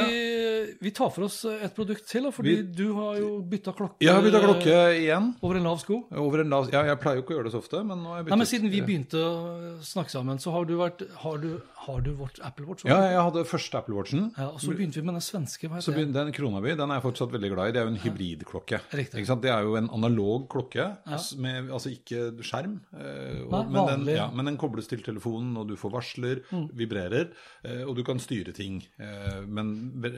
vi 0.82 0.92
tar 0.92 1.10
for 1.12 1.24
oss 1.28 1.44
et 1.46 1.74
produkt 1.76 2.06
til, 2.08 2.24
fordi 2.32 2.56
Vi- 2.56 2.64
du 2.78 2.94
har 2.94 3.18
jo 3.18 3.42
bytta 3.42 3.74
klokke 3.74 3.98
Jeg 4.02 4.14
har 4.14 4.22
bytta 4.22 4.42
klokke 4.44 4.76
igjen. 5.02 5.36
over 5.42 5.56
en 5.58 5.64
lav 5.64 5.80
sko. 5.80 6.06
Over 6.12 6.42
en 6.42 6.50
lav... 6.50 6.70
Ja, 6.72 6.84
jeg 6.84 7.00
pleier 7.00 7.16
jo 7.18 7.24
ikke 7.24 7.34
å 7.34 7.38
gjøre 7.38 7.44
det 7.50 7.54
så 7.54 7.62
ofte, 7.64 7.84
men 7.86 7.98
nå 8.04 8.08
har 8.10 8.18
jeg 8.18 8.26
byttet. 8.26 8.32
Nei, 8.32 8.38
men 8.38 8.48
Siden 8.48 8.70
vi 8.72 8.82
begynte 8.82 9.18
å 9.22 9.82
snakke 9.84 10.10
sammen, 10.12 10.38
så 10.40 10.52
har 10.52 10.66
du 10.66 10.76
vært 10.78 11.04
Har 11.24 11.38
du, 11.38 11.62
har 11.88 12.02
du 12.02 12.12
vårt 12.16 12.40
Apple 12.44 12.66
Watch? 12.68 12.84
Ja, 12.86 13.00
jeg 13.10 13.20
hadde 13.22 13.46
første 13.46 13.78
Apple 13.78 13.96
Watchen. 13.96 14.32
Ja, 14.38 14.48
og 14.50 14.60
så 14.60 14.72
begynte 14.76 14.96
vi 14.96 15.02
med 15.08 15.16
den 15.16 15.22
svenske. 15.22 15.68
Hva 15.70 15.78
heter 15.80 15.92
så 15.92 15.96
begynte, 15.96 16.14
Den 16.14 16.32
Kronaby 16.34 16.76
den 16.78 16.90
er 16.92 17.00
jeg 17.00 17.04
fortsatt 17.08 17.32
veldig 17.32 17.52
glad 17.54 17.68
i. 17.70 17.72
Det 17.72 17.82
er 17.82 17.86
jo 17.88 17.94
en 17.96 18.02
hybridklokke. 18.04 18.80
Riktig. 18.94 19.20
Ikke 19.22 19.28
sant? 19.32 19.42
Det 19.42 19.52
er 19.52 19.62
jo 19.64 19.76
en 19.76 19.90
analog 19.90 20.48
klokke, 20.50 20.76
ja. 21.08 21.18
med 21.38 21.70
altså 21.72 21.90
ikke 21.94 22.32
skjerm. 22.44 22.80
eh, 22.94 23.42
og, 23.46 23.52
Nei, 23.52 23.64
men, 23.72 24.06
den, 24.06 24.16
ja, 24.16 24.30
men 24.32 24.46
den 24.46 24.58
kobles 24.58 24.88
til 24.88 25.02
telefonen, 25.02 25.56
og 25.58 25.68
du 25.68 25.76
får 25.76 25.92
varsler, 25.92 26.44
Mm. 26.52 26.70
vibrerer, 26.76 27.30
eh, 27.66 27.84
og 27.88 27.96
du 27.96 28.04
kan 28.04 28.18
styre 28.20 28.54
ting. 28.54 28.84
eh, 29.00 29.42
Men 29.48 29.92
ve 30.02 30.10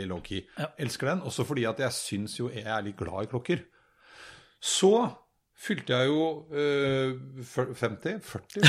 veldig 0.00 0.10
low-key. 0.10 0.44
Elsker 0.78 1.12
den, 1.12 1.22
også 1.22 1.44
fordi 1.48 1.64
at 1.68 1.80
jeg 1.80 1.92
syns 1.96 2.38
jo 2.38 2.48
jeg 2.52 2.66
er 2.66 2.82
litt 2.84 2.96
glad 2.98 3.26
i 3.26 3.30
klokker. 3.30 3.64
Så 4.60 5.08
fylte 5.60 5.96
jeg 5.96 6.08
jo 6.08 6.46
øh, 6.52 7.18
50? 7.44 8.20
40? 8.24 8.60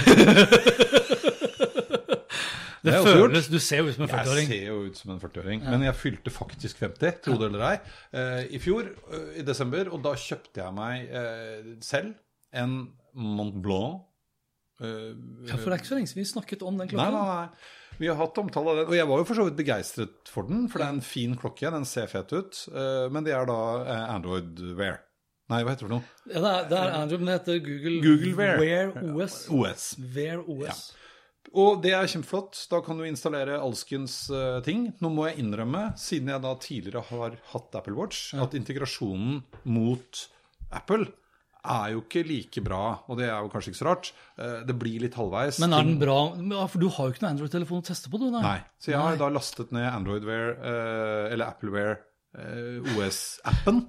Det 2.82 2.96
jeg 2.96 3.04
gjort. 3.06 3.30
føles 3.30 3.48
Du 3.48 3.60
ser 3.62 3.78
jo 3.78 3.90
ut 3.92 3.94
som 3.94 4.04
en 4.08 4.10
40-åring. 4.10 4.48
ser 4.50 4.64
jo 4.66 4.78
ut 4.88 4.98
som 4.98 5.12
en 5.14 5.20
40-åring, 5.22 5.60
men 5.70 5.84
jeg 5.86 5.96
fylte 5.96 6.32
faktisk 6.34 6.80
50, 6.82 7.20
tro 7.22 7.36
det 7.38 7.52
eller 7.52 7.66
ei, 7.68 7.76
eh, 8.18 8.40
i 8.58 8.62
fjor, 8.64 8.88
eh, 9.14 9.28
i 9.38 9.46
desember. 9.46 9.92
Og 9.94 10.02
da 10.02 10.16
kjøpte 10.18 10.64
jeg 10.64 10.74
meg 10.74 11.14
eh, 11.14 11.76
selv 11.86 12.16
en 12.58 12.80
Mont 13.14 13.62
Blanc. 13.62 14.08
Ja, 14.82 15.60
for 15.60 15.70
det 15.70 15.76
er 15.76 15.78
ikke 15.84 15.92
så 15.92 15.98
lenge 16.00 16.10
siden 16.10 16.24
vi 16.24 16.26
snakket 16.26 16.64
om 16.66 16.80
den 16.80 16.90
Nei, 16.98 17.10
nei, 17.14 17.26
nei. 17.30 17.50
Vi 18.02 18.08
har 18.10 18.18
hatt 18.18 18.38
omtale 18.42 18.72
av 18.72 18.80
den, 18.80 18.88
og 18.90 18.96
jeg 18.98 19.06
var 19.12 19.20
jo 19.22 19.26
for 19.30 19.38
så 19.38 19.44
vidt 19.46 19.60
begeistret 19.60 20.30
for 20.34 20.48
den, 20.50 20.64
for 20.72 20.82
det 20.82 20.88
er 20.88 20.96
en 20.96 21.04
fin 21.06 21.36
klokke, 21.38 21.70
den 21.70 21.84
ser 21.86 22.08
fet 22.10 22.32
ut, 22.34 22.64
eh, 22.74 23.06
men 23.14 23.28
det 23.28 23.36
er 23.38 23.46
da 23.46 23.58
eh, 23.84 24.06
Android 24.16 24.58
Wear. 24.80 25.04
Nei, 25.52 25.60
hva 25.62 25.76
heter 25.76 25.86
det 25.86 25.90
for 25.90 25.94
noe? 25.94 26.16
Ja, 26.32 26.42
det, 26.42 26.50
er, 26.50 26.66
det 26.72 26.80
er 26.80 26.96
Android, 26.98 27.22
men 27.22 27.30
det 27.30 27.36
heter 27.36 27.62
Google, 27.68 27.94
Google 28.02 28.34
Wear. 28.40 28.64
Wear 28.64 28.92
OS. 29.12 29.38
OS. 29.54 29.86
Wear 30.16 30.42
OS. 30.50 30.82
Og 31.52 31.82
det 31.84 31.94
er 31.94 32.10
kjempeflott. 32.10 32.58
Da 32.72 32.80
kan 32.86 32.98
du 32.98 33.06
installere 33.06 33.60
alskens 33.60 34.16
uh, 34.32 34.62
ting. 34.66 34.88
Nå 35.04 35.12
må 35.12 35.28
jeg 35.28 35.42
innrømme, 35.44 35.90
siden 36.00 36.32
jeg 36.32 36.46
da 36.46 36.54
tidligere 36.64 37.04
har 37.10 37.36
hatt 37.52 37.78
Apple 37.82 37.98
Watch, 38.00 38.32
at 38.34 38.56
integrasjonen 38.58 39.42
mot 39.68 40.24
Apple 40.72 41.12
er 41.64 41.92
jo 41.94 42.02
ikke 42.02 42.24
like 42.26 42.62
bra, 42.66 42.84
og 43.08 43.18
det 43.20 43.28
er 43.30 43.38
jo 43.44 43.50
kanskje 43.54 43.70
ikke 43.74 43.80
så 43.82 43.88
rart. 43.90 44.12
Eh, 44.38 44.64
Det 44.66 44.76
blir 44.80 45.00
litt 45.04 45.14
halvveis. 45.20 45.60
Men 45.62 45.74
er 45.78 45.84
den 45.84 46.00
bra? 46.02 46.16
Ja, 46.38 46.66
For 46.68 46.80
du 46.82 46.88
har 46.90 47.08
jo 47.08 47.14
ikke 47.14 47.22
noen 47.26 47.36
Android-telefon 47.38 47.84
å 47.84 47.86
teste 47.86 48.10
på, 48.10 48.18
du? 48.18 48.30
Nei. 48.34 48.42
Nei. 48.42 48.60
Så 48.82 48.92
jeg 48.96 49.00
har 49.00 49.18
da 49.18 49.30
lastet 49.30 49.72
ned 49.72 49.86
Android-ware 49.92 50.56
eller 51.32 51.46
Appleware 51.46 51.98
eh, 52.38 52.80
OS-appen, 52.98 53.84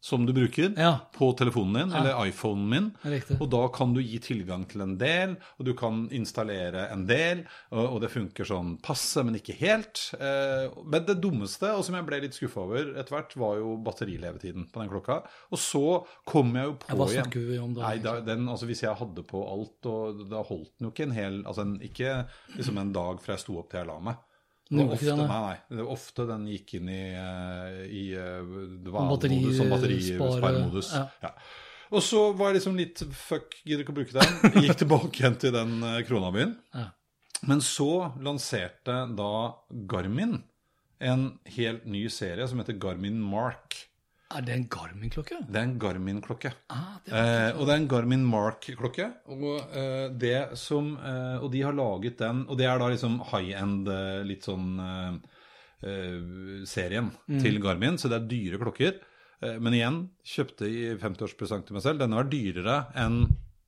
som 0.00 0.22
du 0.26 0.32
bruker 0.32 0.74
Ja. 0.78 1.00
på 1.12 1.32
telefonen 1.36 1.74
din, 1.88 1.92
eller 1.98 2.20
iPhonen 2.28 2.68
min. 2.70 2.84
Riktig. 3.02 3.40
Og 3.42 3.48
da 3.50 3.64
kan 3.74 3.92
du 3.94 4.00
gi 4.00 4.18
tilgang 4.22 4.64
til 4.70 4.80
en 4.84 4.96
del, 5.00 5.36
og 5.58 5.66
du 5.66 5.72
kan 5.74 6.04
installere 6.14 6.84
en 6.92 7.02
del, 7.08 7.40
og, 7.72 7.94
og 7.96 8.00
det 8.04 8.10
funker 8.12 8.46
sånn 8.46 8.76
passe, 8.84 9.24
men 9.26 9.34
ikke 9.40 9.56
helt. 9.58 10.04
Eh, 10.20 10.68
men 10.86 11.04
det 11.08 11.18
dummeste, 11.20 11.72
og 11.74 11.82
som 11.84 11.98
jeg 11.98 12.06
ble 12.06 12.20
litt 12.22 12.38
skuffa 12.38 12.62
over 12.62 12.92
etter 12.94 13.16
hvert, 13.16 13.34
var 13.42 13.58
jo 13.58 13.74
batterilevetiden 13.82 14.68
på 14.70 14.84
den 14.84 14.92
klokka. 14.92 15.18
Og 15.50 15.58
så 15.58 15.82
kom 16.24 16.54
jeg 16.54 16.70
jo 16.70 16.76
på 16.78 16.86
igjen 16.92 17.02
hva 17.02 17.10
snakker 17.16 17.48
vi 17.50 17.58
om 17.58 17.74
da, 17.74 17.82
Nei, 17.88 17.98
da 18.04 18.16
den, 18.22 18.46
altså 18.48 18.66
Hvis 18.70 18.82
jeg 18.86 18.94
hadde 19.02 19.24
på 19.26 19.42
alt, 19.50 19.86
og 19.90 20.22
da 20.30 20.42
holdt 20.46 20.70
den 20.78 20.88
jo 20.88 20.94
ikke 20.94 21.06
en 21.08 21.14
hel 21.16 21.36
Altså 21.46 21.62
en, 21.64 21.76
ikke 21.84 22.14
liksom 22.56 22.78
en 22.78 22.92
dag 22.94 23.20
fra 23.24 23.34
jeg 23.34 23.42
sto 23.44 23.58
opp 23.60 23.70
til 23.72 23.80
jeg 23.82 23.88
la 23.90 23.98
meg. 24.00 24.16
Det 24.68 24.84
var 24.84 24.98
ofte, 24.98 25.14
nei, 25.16 25.38
nei. 25.46 25.56
Det 25.72 25.80
var 25.80 25.94
ofte 25.94 26.24
den 26.28 26.42
gikk 26.52 26.74
inn 26.76 26.90
i, 26.92 27.00
eh, 27.16 27.78
i 27.88 28.02
eh, 28.20 28.50
dvalemodus, 28.84 29.56
sånn 29.56 29.72
batterisparemodus. 29.72 30.92
ja. 30.96 31.06
Ja. 31.24 31.32
Og 31.88 32.02
så 32.04 32.20
var 32.36 32.50
jeg 32.50 32.58
liksom 32.58 32.76
litt 32.76 33.00
fuck, 33.16 33.54
gidder 33.64 33.80
ikke 33.80 33.94
å 33.94 33.96
bruke 33.96 34.12
den. 34.12 34.62
Gikk 34.66 34.76
tilbake 34.82 35.22
igjen 35.22 35.38
til 35.40 35.54
den 35.56 35.78
eh, 35.80 36.02
Kronabyen. 36.04 36.52
Ja. 36.76 36.90
Men 37.48 37.62
så 37.64 38.10
lanserte 38.20 38.98
da 39.16 39.32
Garmin 39.88 40.42
en 40.98 41.28
helt 41.54 41.86
ny 41.88 42.02
serie 42.12 42.44
som 42.50 42.60
heter 42.60 42.76
Garmin 42.82 43.20
Mark. 43.22 43.78
Er 44.28 44.42
det 44.44 44.52
en 44.52 44.66
Garmin-klokke? 44.68 45.38
Det 45.48 45.56
er 45.56 45.64
en 45.64 45.78
Garmin-klokke. 45.80 46.50
Ah, 46.68 46.98
Eh, 47.08 47.56
og 47.56 47.62
det 47.64 47.72
er 47.72 47.78
en 47.80 47.88
Garmin 47.88 48.24
Mark-klokke. 48.28 49.06
Og, 49.32 49.44
eh, 49.72 50.08
det 50.12 50.58
som, 50.58 50.90
eh, 51.00 51.38
og 51.40 51.50
de 51.52 51.62
har 51.64 51.72
laget 51.72 52.18
den 52.18 52.42
Og 52.48 52.58
det 52.58 52.66
er 52.66 52.78
da 52.78 52.88
liksom 52.92 53.20
high-end, 53.30 53.88
eh, 53.88 54.22
litt 54.28 54.42
sånn 54.44 54.66
eh, 54.78 55.14
eh, 55.88 56.64
serien 56.66 57.10
til 57.40 57.58
Garmin, 57.62 57.96
så 57.96 58.08
det 58.10 58.18
er 58.20 58.28
dyre 58.28 58.58
klokker. 58.60 58.98
Eh, 59.40 59.58
men 59.58 59.72
igjen, 59.72 60.10
kjøpte 60.26 60.66
i 60.68 60.94
50-årspresang 60.98 61.64
til 61.64 61.74
meg 61.78 61.82
selv. 61.86 61.98
Denne 62.00 62.16
var 62.20 62.28
dyrere 62.28 62.78
enn 62.96 63.22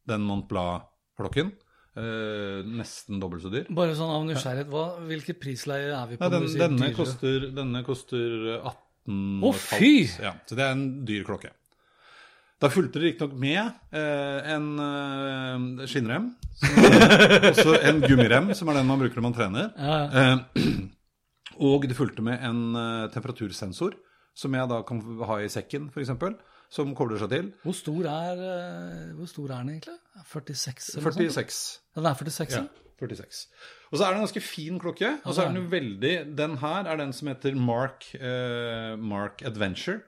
den 0.07 0.21
Montblanc-klokken. 0.29 1.53
Eh, 1.97 2.61
nesten 2.67 3.19
dobbelt 3.19 3.43
så 3.43 3.51
dyr. 3.51 3.67
Bare 3.75 3.95
sånn 3.97 4.13
av 4.13 4.27
nysgjerrighet, 4.29 4.69
hva, 4.71 4.85
hvilket 5.09 5.41
prisleie 5.41 5.89
er 5.95 6.07
vi 6.07 6.17
på? 6.21 6.29
Nei, 6.29 6.31
den, 6.37 6.59
denne, 6.59 6.93
koster, 6.95 7.49
denne 7.57 7.83
koster 7.87 8.61
18 8.61 8.77
Å, 9.09 9.49
oh, 9.49 9.57
fy! 9.57 10.05
Ja, 10.21 10.35
så 10.47 10.59
det 10.59 10.67
er 10.67 10.77
en 10.77 10.85
dyr 11.09 11.25
klokke. 11.27 11.55
Da 12.61 12.69
fulgte 12.69 13.01
det 13.01 13.15
riktignok 13.15 13.39
med 13.41 13.61
eh, 13.97 14.51
en 14.53 14.67
eh, 14.85 15.87
skinnrem. 15.89 16.27
Også 17.51 17.79
en 17.79 18.03
gummirem, 18.05 18.51
som 18.57 18.69
er 18.69 18.81
den 18.81 18.91
man 18.91 19.01
bruker 19.01 19.17
når 19.17 19.27
man 19.31 19.37
trener. 19.39 19.71
Eh, 19.81 20.67
og 21.71 21.89
det 21.89 21.97
fulgte 21.97 22.25
med 22.27 22.45
en 22.45 22.61
eh, 22.77 23.07
temperatursensor, 23.15 23.97
som 24.37 24.55
jeg 24.57 24.71
da 24.71 24.83
kan 24.87 25.01
ha 25.31 25.41
i 25.41 25.49
sekken, 25.53 25.89
f.eks. 25.89 26.13
Som 26.71 26.93
kobler 26.95 27.19
seg 27.19 27.33
til. 27.33 27.49
Hvor 27.65 27.75
stor 27.75 28.07
er, 28.13 28.45
eh, 28.47 29.07
hvor 29.17 29.27
stor 29.27 29.49
er 29.49 29.65
den 29.65 29.73
egentlig? 29.79 29.97
46? 30.29 30.93
eller 30.93 31.09
noe 31.09 31.17
sånt? 31.17 31.41
46. 31.41 31.65
Ja, 31.97 32.03
Den 32.03 32.11
er 32.13 32.21
46, 32.21 32.61
ja. 32.61 32.90
Ja, 33.01 33.07
46. 33.09 33.49
Og 33.91 33.99
så 33.99 34.05
er 34.05 34.13
det 34.13 34.19
en 34.19 34.27
ganske 34.27 34.45
fin 34.45 34.79
klokke. 34.81 35.15
Og 35.25 35.35
så 35.35 35.45
er 35.45 35.51
den 35.51 35.63
jo 35.63 35.71
veldig 35.71 36.15
Den 36.37 36.59
her 36.63 36.87
er 36.87 37.01
den 37.01 37.13
som 37.17 37.29
heter 37.29 37.57
Mark, 37.57 38.07
eh, 38.15 38.97
Mark 38.97 39.43
Adventure. 39.43 40.03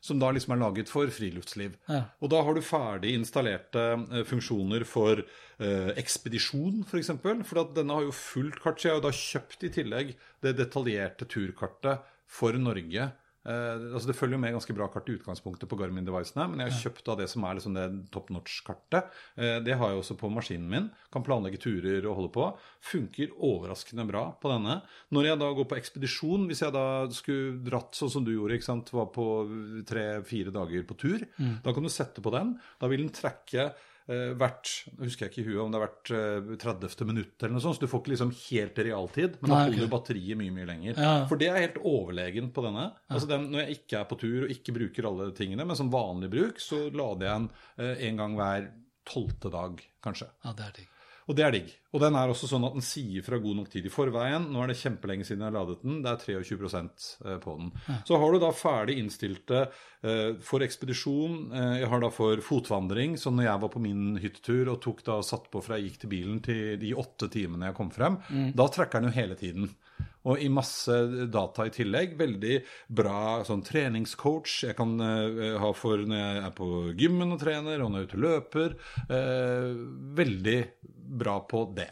Som 0.00 0.20
da 0.22 0.30
liksom 0.30 0.54
er 0.54 0.60
laget 0.62 0.88
for 0.88 1.10
friluftsliv. 1.10 1.74
Ja. 1.90 2.04
Og 2.22 2.30
da 2.30 2.42
har 2.46 2.54
du 2.54 2.62
ferdig 2.62 3.16
installerte 3.18 3.84
eh, 3.98 4.24
funksjoner 4.24 4.84
for 4.86 5.18
eh, 5.18 5.90
ekspedisjon, 5.98 6.84
f.eks. 6.84 6.90
For, 6.90 6.98
eksempel. 7.00 7.42
for 7.44 7.64
at 7.64 7.74
denne 7.76 7.96
har 7.96 8.06
jo 8.06 8.14
fullt 8.14 8.60
kart. 8.62 8.78
Så 8.78 8.88
jeg 8.88 8.94
har 8.94 9.00
jo 9.02 9.08
da 9.08 9.14
kjøpt 9.14 9.66
i 9.66 9.72
tillegg 9.74 10.14
det 10.46 10.54
detaljerte 10.60 11.26
turkartet 11.26 12.06
for 12.28 12.54
Norge. 12.54 13.10
Eh, 13.46 13.94
altså 13.94 14.10
Det 14.10 14.16
følger 14.18 14.36
jo 14.36 14.42
med 14.42 14.54
ganske 14.56 14.74
bra 14.76 14.88
kart 14.92 15.08
i 15.08 15.14
utgangspunktet 15.16 15.70
på 15.70 15.78
Garmin-devicene, 15.78 16.48
men 16.50 16.62
jeg 16.62 16.72
har 16.72 16.80
kjøpt 16.82 17.04
da 17.06 17.16
det 17.20 17.28
som 17.30 17.46
er 17.46 17.58
liksom 17.58 17.76
det 17.76 17.86
top 18.14 18.32
notch-kartet. 18.34 19.12
Uh, 19.38 19.58
det 19.64 19.76
har 19.78 19.92
jeg 19.92 20.02
også 20.02 20.18
på 20.20 20.30
maskinen 20.32 20.68
min. 20.72 20.88
Kan 21.14 21.24
planlegge 21.26 21.60
turer 21.62 22.04
og 22.04 22.18
holde 22.18 22.32
på. 22.34 22.48
Funker 22.90 23.34
overraskende 23.36 24.06
bra 24.08 24.24
på 24.40 24.52
denne. 24.52 24.80
Når 25.14 25.30
jeg 25.30 25.42
da 25.42 25.50
går 25.56 25.68
på 25.70 25.78
ekspedisjon, 25.78 26.48
hvis 26.50 26.64
jeg 26.66 26.74
da 26.74 26.86
skulle 27.14 27.60
dratt 27.66 27.96
sånn 27.98 28.12
som 28.18 28.26
du 28.26 28.34
gjorde, 28.34 28.58
ikke 28.58 28.68
sant, 28.68 28.92
var 28.94 29.12
på 29.14 29.28
tre-fire 29.88 30.52
dager 30.54 30.84
på 30.88 30.98
tur, 30.98 31.24
da 31.64 31.74
kan 31.74 31.86
du 31.86 31.92
sette 31.92 32.24
på 32.24 32.32
den. 32.34 32.56
Da 32.80 32.90
vil 32.90 33.06
den 33.06 33.14
trekke 33.14 33.70
eh, 33.70 33.86
hvert 34.08 34.70
jeg 34.86 35.02
husker 35.02 35.26
jeg 35.26 35.32
ikke 35.32 35.42
i 35.42 35.46
huet 35.50 35.60
om 35.60 35.72
det 35.72 35.78
har 35.78 35.84
vært 35.84 36.12
eh, 36.16 36.50
30. 36.64 37.06
minutt 37.08 37.42
eller 37.42 37.54
noe 37.56 37.64
sånt, 37.64 37.76
så 37.76 37.84
du 37.84 37.90
får 37.92 38.02
ikke 38.02 38.12
liksom 38.14 38.32
helt 38.38 38.82
realtid, 38.88 39.38
men 39.42 39.52
da 39.52 39.60
holder 39.66 39.84
okay. 39.84 39.92
batteriet 39.92 40.40
mye, 40.40 40.54
mye 40.54 40.68
lenger. 40.70 41.00
Ja. 41.04 41.14
For 41.30 41.40
det 41.40 41.50
er 41.50 41.60
helt 41.60 41.80
overlegen 41.82 42.52
på 42.56 42.64
denne. 42.64 42.88
Altså 43.12 43.28
den, 43.30 43.48
når 43.52 43.66
jeg 43.66 43.80
ikke 43.80 44.00
er 44.00 44.10
på 44.10 44.20
tur 44.24 44.46
og 44.46 44.54
ikke 44.54 44.76
bruker 44.78 45.10
alle 45.10 45.30
tingene, 45.36 45.66
men 45.68 45.78
som 45.78 45.92
vanlig 45.92 46.32
bruk, 46.32 46.62
så 46.62 46.86
lader 46.88 47.28
jeg 47.28 47.34
den 47.34 47.50
eh, 47.84 48.06
en 48.08 48.22
gang 48.22 48.38
hver 48.38 48.70
tolvte 49.08 49.52
dag, 49.52 49.82
kanskje. 50.04 50.30
Ja, 50.44 50.54
det 50.56 50.68
er 50.68 50.78
digg. 50.80 50.94
Og 51.28 51.36
det 51.36 51.44
er 51.44 51.52
digg. 51.52 51.72
Og 51.92 52.00
den 52.00 52.16
er 52.16 52.30
også 52.32 52.48
sånn 52.48 52.64
at 52.64 52.74
den 52.76 52.84
sier 52.84 53.24
fra 53.24 53.38
god 53.40 53.58
nok 53.60 53.68
tid 53.72 53.86
i 53.88 53.92
forveien. 53.92 54.46
Nå 54.52 54.62
er 54.62 54.72
det 54.72 54.78
kjempelenge 54.80 55.26
siden 55.28 55.44
jeg 55.44 55.50
har 55.50 55.56
ladet 55.58 55.82
den. 55.82 56.00
Det 56.04 56.12
er 56.12 56.22
23% 56.24 57.08
på 57.44 57.56
den. 57.60 57.70
Så 58.08 58.20
har 58.20 58.32
du 58.32 58.40
da 58.42 58.50
ferdig 58.56 58.96
innstilte 59.00 59.66
eh, 59.66 60.38
for 60.44 60.64
ekspedisjon. 60.64 61.36
Eh, 61.52 61.74
jeg 61.82 61.90
har 61.92 62.04
da 62.04 62.10
for 62.12 62.40
fotvandring. 62.44 63.18
Så 63.20 63.32
når 63.34 63.50
jeg 63.50 63.64
var 63.64 63.74
på 63.74 63.84
min 63.84 64.06
hyttetur 64.22 64.72
og 64.72 64.80
tok 64.84 65.04
da 65.08 65.18
satt 65.24 65.50
på 65.52 65.64
fra 65.64 65.76
jeg 65.76 65.90
gikk 65.90 66.00
til 66.04 66.14
bilen 66.16 66.40
til 66.44 66.80
de 66.80 66.94
åtte 66.96 67.28
timene 67.32 67.70
jeg 67.70 67.78
kom 67.78 67.92
frem, 67.92 68.20
da 68.56 68.68
trekker 68.72 69.00
den 69.00 69.12
jo 69.12 69.18
hele 69.20 69.36
tiden. 69.38 69.68
Og 70.28 70.42
i 70.42 70.48
masse 70.52 70.94
data 71.32 71.66
i 71.66 71.72
tillegg. 71.72 72.16
Veldig 72.18 72.58
bra 73.00 73.44
sånn 73.48 73.62
treningscoach 73.64 74.62
jeg 74.66 74.76
kan 74.78 74.96
eh, 75.00 75.56
ha 75.60 75.70
for 75.76 76.02
når 76.04 76.20
jeg 76.20 76.42
er 76.44 76.54
på 76.58 76.70
gymmen 76.98 77.36
og 77.36 77.40
trener, 77.42 77.84
og 77.84 77.92
når 77.92 78.02
jeg 78.02 78.08
er 78.08 78.10
ute 78.10 78.18
og 78.18 78.24
løper. 78.26 78.76
Eh, 79.18 79.70
veldig 80.18 80.58
bra 81.08 81.38
på 81.48 81.64
det. 81.76 81.90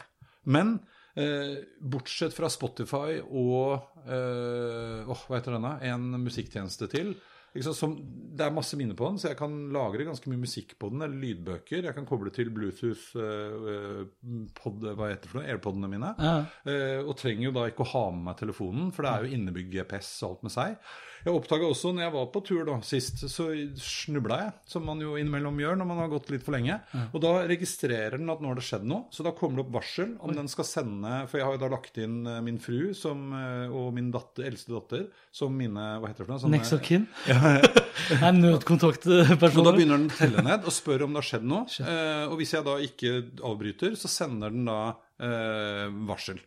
Men 0.52 0.76
eh, 1.18 1.56
bortsett 1.80 2.36
fra 2.36 2.50
Spotify 2.52 3.20
og 3.24 4.04
eh, 4.06 5.06
oh, 5.06 5.24
hva 5.26 5.38
heter 5.38 5.56
denne? 5.56 5.78
En 5.88 6.12
musikktjeneste 6.22 6.90
til. 6.92 7.16
Sant, 7.64 7.76
som, 7.78 7.92
det 8.36 8.44
er 8.44 8.54
masse 8.54 8.76
minner 8.76 8.96
på 8.98 9.06
den, 9.08 9.18
så 9.20 9.30
jeg 9.30 9.38
kan 9.38 9.54
lagre 9.72 10.06
ganske 10.06 10.28
mye 10.30 10.42
musikk 10.42 10.74
på 10.80 10.90
den, 10.92 11.04
eller 11.04 11.20
lydbøker. 11.22 11.86
Jeg 11.88 11.96
kan 11.96 12.08
koble 12.08 12.32
til 12.34 12.50
Bluetooth 12.54 13.16
eh, 13.20 13.68
eh, 13.72 14.42
pod, 14.56 14.84
hva 14.84 15.10
heter 15.10 15.24
det 15.24 15.32
for 15.32 15.40
noe, 15.40 15.48
AirPodene 15.54 15.90
mine. 15.90 16.12
Ja. 16.20 16.36
Eh, 16.68 17.00
og 17.00 17.16
trenger 17.20 17.48
jo 17.48 17.54
da 17.56 17.66
ikke 17.70 17.86
å 17.86 17.92
ha 17.94 18.04
med 18.12 18.28
meg 18.28 18.40
telefonen, 18.42 18.90
for 18.94 19.06
det 19.06 19.12
er 19.12 19.24
jo 19.24 19.38
innebygd 19.38 19.72
GPS 19.72 20.12
og 20.20 20.34
alt 20.34 20.48
med 20.48 20.56
seg. 20.56 20.76
Jeg 21.26 21.34
oppdaga 21.34 21.66
også 21.66 21.90
når 21.90 22.04
jeg 22.06 22.12
var 22.14 22.26
på 22.30 22.40
tur 22.46 22.60
da, 22.68 22.76
sist, 22.86 23.24
så 23.32 23.48
snubla 23.82 24.36
jeg, 24.44 24.52
som 24.70 24.84
man 24.86 25.00
jo 25.02 25.16
innimellom 25.18 25.56
gjør 25.58 25.74
når 25.80 25.88
man 25.90 25.98
har 26.04 26.10
gått 26.12 26.28
litt 26.30 26.44
for 26.46 26.54
lenge. 26.54 26.76
Og 27.10 27.18
da 27.24 27.32
registrerer 27.50 28.14
den 28.20 28.30
at 28.30 28.40
nå 28.44 28.52
har 28.52 28.60
det 28.60 28.64
skjedd 28.68 28.86
noe, 28.86 29.08
så 29.10 29.26
da 29.26 29.32
kommer 29.34 29.58
det 29.58 29.64
opp 29.66 29.72
varsel 29.80 30.12
om 30.22 30.32
den 30.36 30.46
skal 30.52 30.68
sende 30.68 31.16
For 31.26 31.40
jeg 31.40 31.48
har 31.48 31.56
jo 31.56 31.62
da 31.64 31.70
lagt 31.72 31.98
inn 31.98 32.20
eh, 32.30 32.38
min 32.46 32.60
fru 32.62 32.92
som, 32.94 33.26
eh, 33.34 33.66
og 33.74 33.90
min 33.96 34.12
datter, 34.14 34.46
eldste 34.52 34.70
datter 34.76 35.04
som 35.34 35.52
mine 35.58 35.88
Hva 35.98 36.12
heter 36.12 36.22
det 36.22 36.28
for 36.28 36.34
noe? 36.36 36.42
Sånne- 36.46 36.60
Next 36.60 36.76
of 36.78 36.84
kin? 36.86 37.08
Ja, 38.20 38.30
Nødkontaktpersoner. 38.30 39.58
og 39.58 39.64
da 39.66 39.72
begynner 39.74 39.98
den 39.98 40.10
å 40.12 40.16
telle 40.18 40.42
ned 40.46 40.66
og 40.68 40.74
spør 40.74 41.06
om 41.06 41.14
det 41.16 41.22
har 41.22 41.26
skjedd 41.30 41.46
noe. 41.48 41.64
Eh, 41.80 42.24
og 42.30 42.36
hvis 42.38 42.52
jeg 42.54 42.66
da 42.66 42.74
ikke 42.84 43.14
avbryter, 43.50 43.96
så 43.98 44.10
sender 44.12 44.52
den 44.54 44.68
da 44.68 44.78
eh, 45.18 45.86
varsel. 46.08 46.38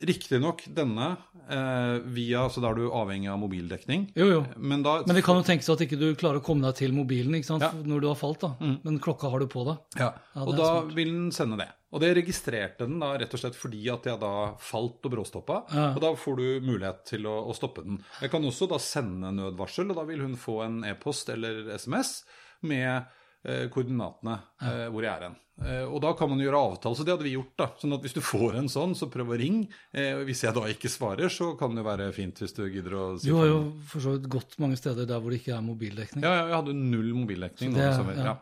Riktignok 0.00 0.64
denne 0.72 1.16
eh, 1.52 1.98
via 2.14 2.46
Så 2.50 2.62
da 2.64 2.70
er 2.72 2.78
du 2.80 2.86
avhengig 2.90 3.28
av 3.30 3.38
mobildekning. 3.42 4.06
Jo, 4.18 4.26
jo. 4.30 4.40
Men 4.56 4.82
da 4.82 5.02
Men 5.06 5.18
det 5.18 5.22
kan 5.26 5.36
jo 5.36 5.44
tenkes 5.46 5.68
at 5.70 5.84
ikke 5.84 5.98
du 6.00 6.08
klarer 6.18 6.40
å 6.40 6.44
komme 6.46 6.64
deg 6.66 6.78
til 6.80 6.94
mobilen 6.96 7.36
ikke 7.38 7.50
sant? 7.50 7.62
Ja. 7.66 7.70
Mm. 7.76 7.84
når 7.92 8.00
du 8.00 8.08
har 8.08 8.18
falt. 8.18 8.40
da. 8.40 8.54
Men 8.82 8.98
klokka 9.04 9.30
har 9.30 9.44
du 9.44 9.46
på 9.52 9.66
deg. 9.68 9.78
Ja, 10.00 10.10
Ja, 10.34 10.42
og 10.46 10.56
da 10.56 10.70
smart. 10.80 10.94
vil 10.96 11.12
den 11.12 11.30
sende 11.36 11.60
det. 11.60 11.68
Og 11.92 12.00
det 12.00 12.14
registrerte 12.16 12.86
den 12.88 12.98
da 13.04 13.12
rett 13.20 13.34
og 13.36 13.40
slett 13.42 13.58
fordi 13.58 13.82
at 13.92 14.06
jeg 14.08 14.18
da 14.22 14.34
falt 14.58 15.04
og 15.04 15.12
bråstoppa. 15.12 15.58
Ja. 15.76 15.88
Og 15.92 16.00
da 16.00 16.14
får 16.16 16.36
du 16.40 16.46
mulighet 16.64 17.04
til 17.12 17.26
å, 17.28 17.36
å 17.52 17.54
stoppe 17.54 17.84
den. 17.84 18.00
Jeg 18.24 18.32
kan 18.32 18.42
også 18.48 18.66
da 18.70 18.78
sende 18.80 19.28
nødvarsel, 19.36 19.92
og 19.92 19.98
da 20.00 20.06
vil 20.08 20.24
hun 20.24 20.38
få 20.40 20.62
en 20.64 20.80
e-post 20.88 21.28
eller 21.34 21.68
SMS 21.76 22.22
med 22.64 23.04
koordinatene 23.42 24.36
ja. 24.62 24.74
hvor 24.92 25.02
jeg 25.02 25.12
er 25.12 25.24
hen. 25.28 25.38
Eh, 25.60 25.84
og 25.84 26.00
da 26.02 26.12
kan 26.18 26.30
man 26.32 26.40
gjøre 26.42 26.58
avtale, 26.58 26.96
så 26.96 27.04
det 27.06 27.14
hadde 27.14 27.26
vi 27.26 27.34
gjort. 27.36 27.52
da. 27.60 27.68
Sånn 27.78 27.94
at 27.96 28.04
hvis 28.04 28.16
du 28.16 28.22
får 28.24 28.58
en 28.58 28.70
sånn, 28.72 28.96
så 28.98 29.08
prøv 29.12 29.34
å 29.34 29.38
ringe. 29.38 29.68
Eh, 29.92 30.22
hvis 30.26 30.44
jeg 30.46 30.56
da 30.56 30.66
ikke 30.72 30.90
svarer, 30.90 31.32
så 31.32 31.52
kan 31.60 31.76
det 31.76 31.86
være 31.86 32.10
fint 32.16 32.42
hvis 32.42 32.56
du 32.56 32.64
gidder 32.66 32.98
å 32.98 33.06
si 33.20 33.30
Du 33.30 33.36
har 33.38 33.50
jo 33.50 33.62
for 33.88 34.04
så 34.04 34.16
vidt 34.16 34.28
gått 34.32 34.58
mange 34.62 34.80
steder 34.80 35.08
der 35.08 35.22
hvor 35.22 35.34
det 35.34 35.42
ikke 35.42 35.56
er 35.56 35.64
mobildekning. 35.66 36.24
Ja, 36.24 36.36
ja, 36.40 36.46
jeg 36.50 36.58
hadde 36.58 36.78
null 36.78 37.10
mobildekning. 37.22 37.76
Så 37.76 38.06
det 38.08 38.16
da, 38.18 38.30
ja. 38.32 38.36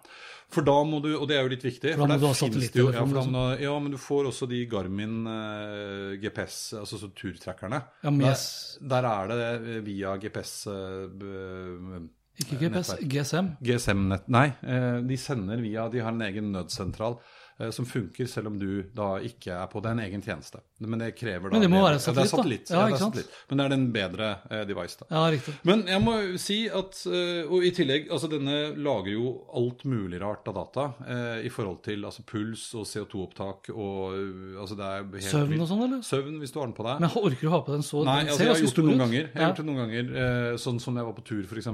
For 0.51 0.67
da 0.67 0.75
må 0.83 0.99
du, 0.99 1.13
og 1.15 1.29
det 1.31 1.37
er 1.39 1.45
jo 1.47 1.51
litt 1.53 1.63
viktig 1.63 1.93
For 1.95 2.03
da 2.03 2.07
må 2.11 2.17
du 2.19 2.27
ha 2.27 2.35
jo- 2.35 2.91
Ja, 2.91 3.05
da 3.07 3.45
ja, 3.63 3.75
men 3.79 3.93
du 3.93 3.99
får 4.03 4.33
også 4.33 4.49
de 4.51 4.65
Garmin 4.67 5.21
eh, 5.31 6.17
GPS, 6.19 6.75
altså 6.81 6.99
så 6.99 7.11
turtrackerne. 7.15 7.85
Ja, 8.03 8.11
med- 8.11 8.35
der, 8.35 9.03
der 9.03 9.11
er 9.11 9.29
det 9.29 9.77
eh, 9.77 9.81
via 9.87 10.17
GPS 10.19 10.67
eh, 10.67 12.09
Ikke 12.41 12.57
GPS, 12.61 12.95
nettverk. 12.95 13.11
GSM. 13.13 13.53
GSM-nett 13.71 14.29
Nei, 14.33 14.47
eh, 14.63 15.01
de 15.05 15.17
sender 15.21 15.61
via 15.63 15.89
De 15.93 16.01
har 16.01 16.13
en 16.15 16.23
egen 16.27 16.51
nødsentral 16.55 17.19
eh, 17.61 17.69
som 17.77 17.85
funker 17.85 18.25
selv 18.27 18.49
om 18.49 18.55
du 18.59 18.83
da 18.97 19.19
ikke 19.21 19.53
er 19.53 19.67
på 19.69 19.83
Det 19.85 19.91
er 19.91 19.97
en 19.99 20.03
egen 20.07 20.23
tjeneste. 20.25 20.63
Men 20.81 21.03
det 21.03 21.11
krever 21.19 21.51
da 21.51 21.59
Men 21.59 21.61
det 21.67 21.69
må 21.69 21.83
være 21.85 21.99
være 21.99 22.01
satellitt, 22.01 22.25
ja, 22.25 22.31
satellitt. 22.33 22.71
Ja, 22.73 22.87
Ja, 22.89 22.97
satellitt. 22.97 23.35
Men 23.51 23.59
det 23.61 23.65
er 23.67 23.73
den 23.75 23.85
bedre 23.93 24.29
eh, 24.49 24.63
device, 24.71 24.97
da. 25.03 25.09
Ja, 25.13 25.25
riktig. 25.35 25.55
Men 25.69 25.83
jeg 25.91 26.01
må 26.07 26.15
si 26.41 26.57
at 26.73 27.03
Og 27.51 27.67
i 27.69 27.71
tillegg, 27.77 28.09
altså 28.11 28.31
denne 28.33 28.55
lager 28.81 29.13
jo 29.13 29.33
alt 29.61 29.85
mulig 29.85 30.21
rart 30.23 30.49
av 30.49 30.57
data 30.57 30.87
eh, 31.05 31.43
i 31.45 31.51
forhold 31.53 31.83
til 31.85 32.07
altså 32.09 32.25
puls 32.25 32.63
og 32.81 32.87
CO2-opptak 32.89 33.69
og 33.75 34.17
altså 34.63 34.79
det 34.81 34.87
er 34.89 35.05
helt 35.05 35.29
Søvn 35.29 35.61
og 35.61 35.69
sånn, 35.69 35.83
eller? 35.91 36.01
Søvn, 36.07 36.39
hvis 36.41 36.55
du 36.55 36.59
har 36.63 36.71
den 36.71 36.77
på 36.81 36.87
deg. 36.89 37.03
Men 37.05 37.13
orker 37.21 37.45
du 37.45 37.53
ha 37.53 37.61
på 37.67 37.75
den 37.77 37.85
så 37.85 38.01
Nei, 38.09 38.17
den 38.25 38.33
altså 38.33 38.47
jeg 38.49 38.55
har 38.55 38.65
gjort 38.65 38.81
det 38.81 38.87
noen 38.89 38.97
ut. 38.97 39.03
ganger. 39.05 39.29
Jeg 39.29 39.37
har 39.43 39.51
gjort 39.53 39.61
det 39.61 39.69
noen 39.69 39.83
ganger, 39.85 40.11
eh, 40.25 40.57
Sånn 40.65 40.81
som 40.81 40.97
jeg 40.97 41.05
var 41.11 41.13
på 41.21 41.25
tur, 41.29 41.45
f.eks. 41.45 41.69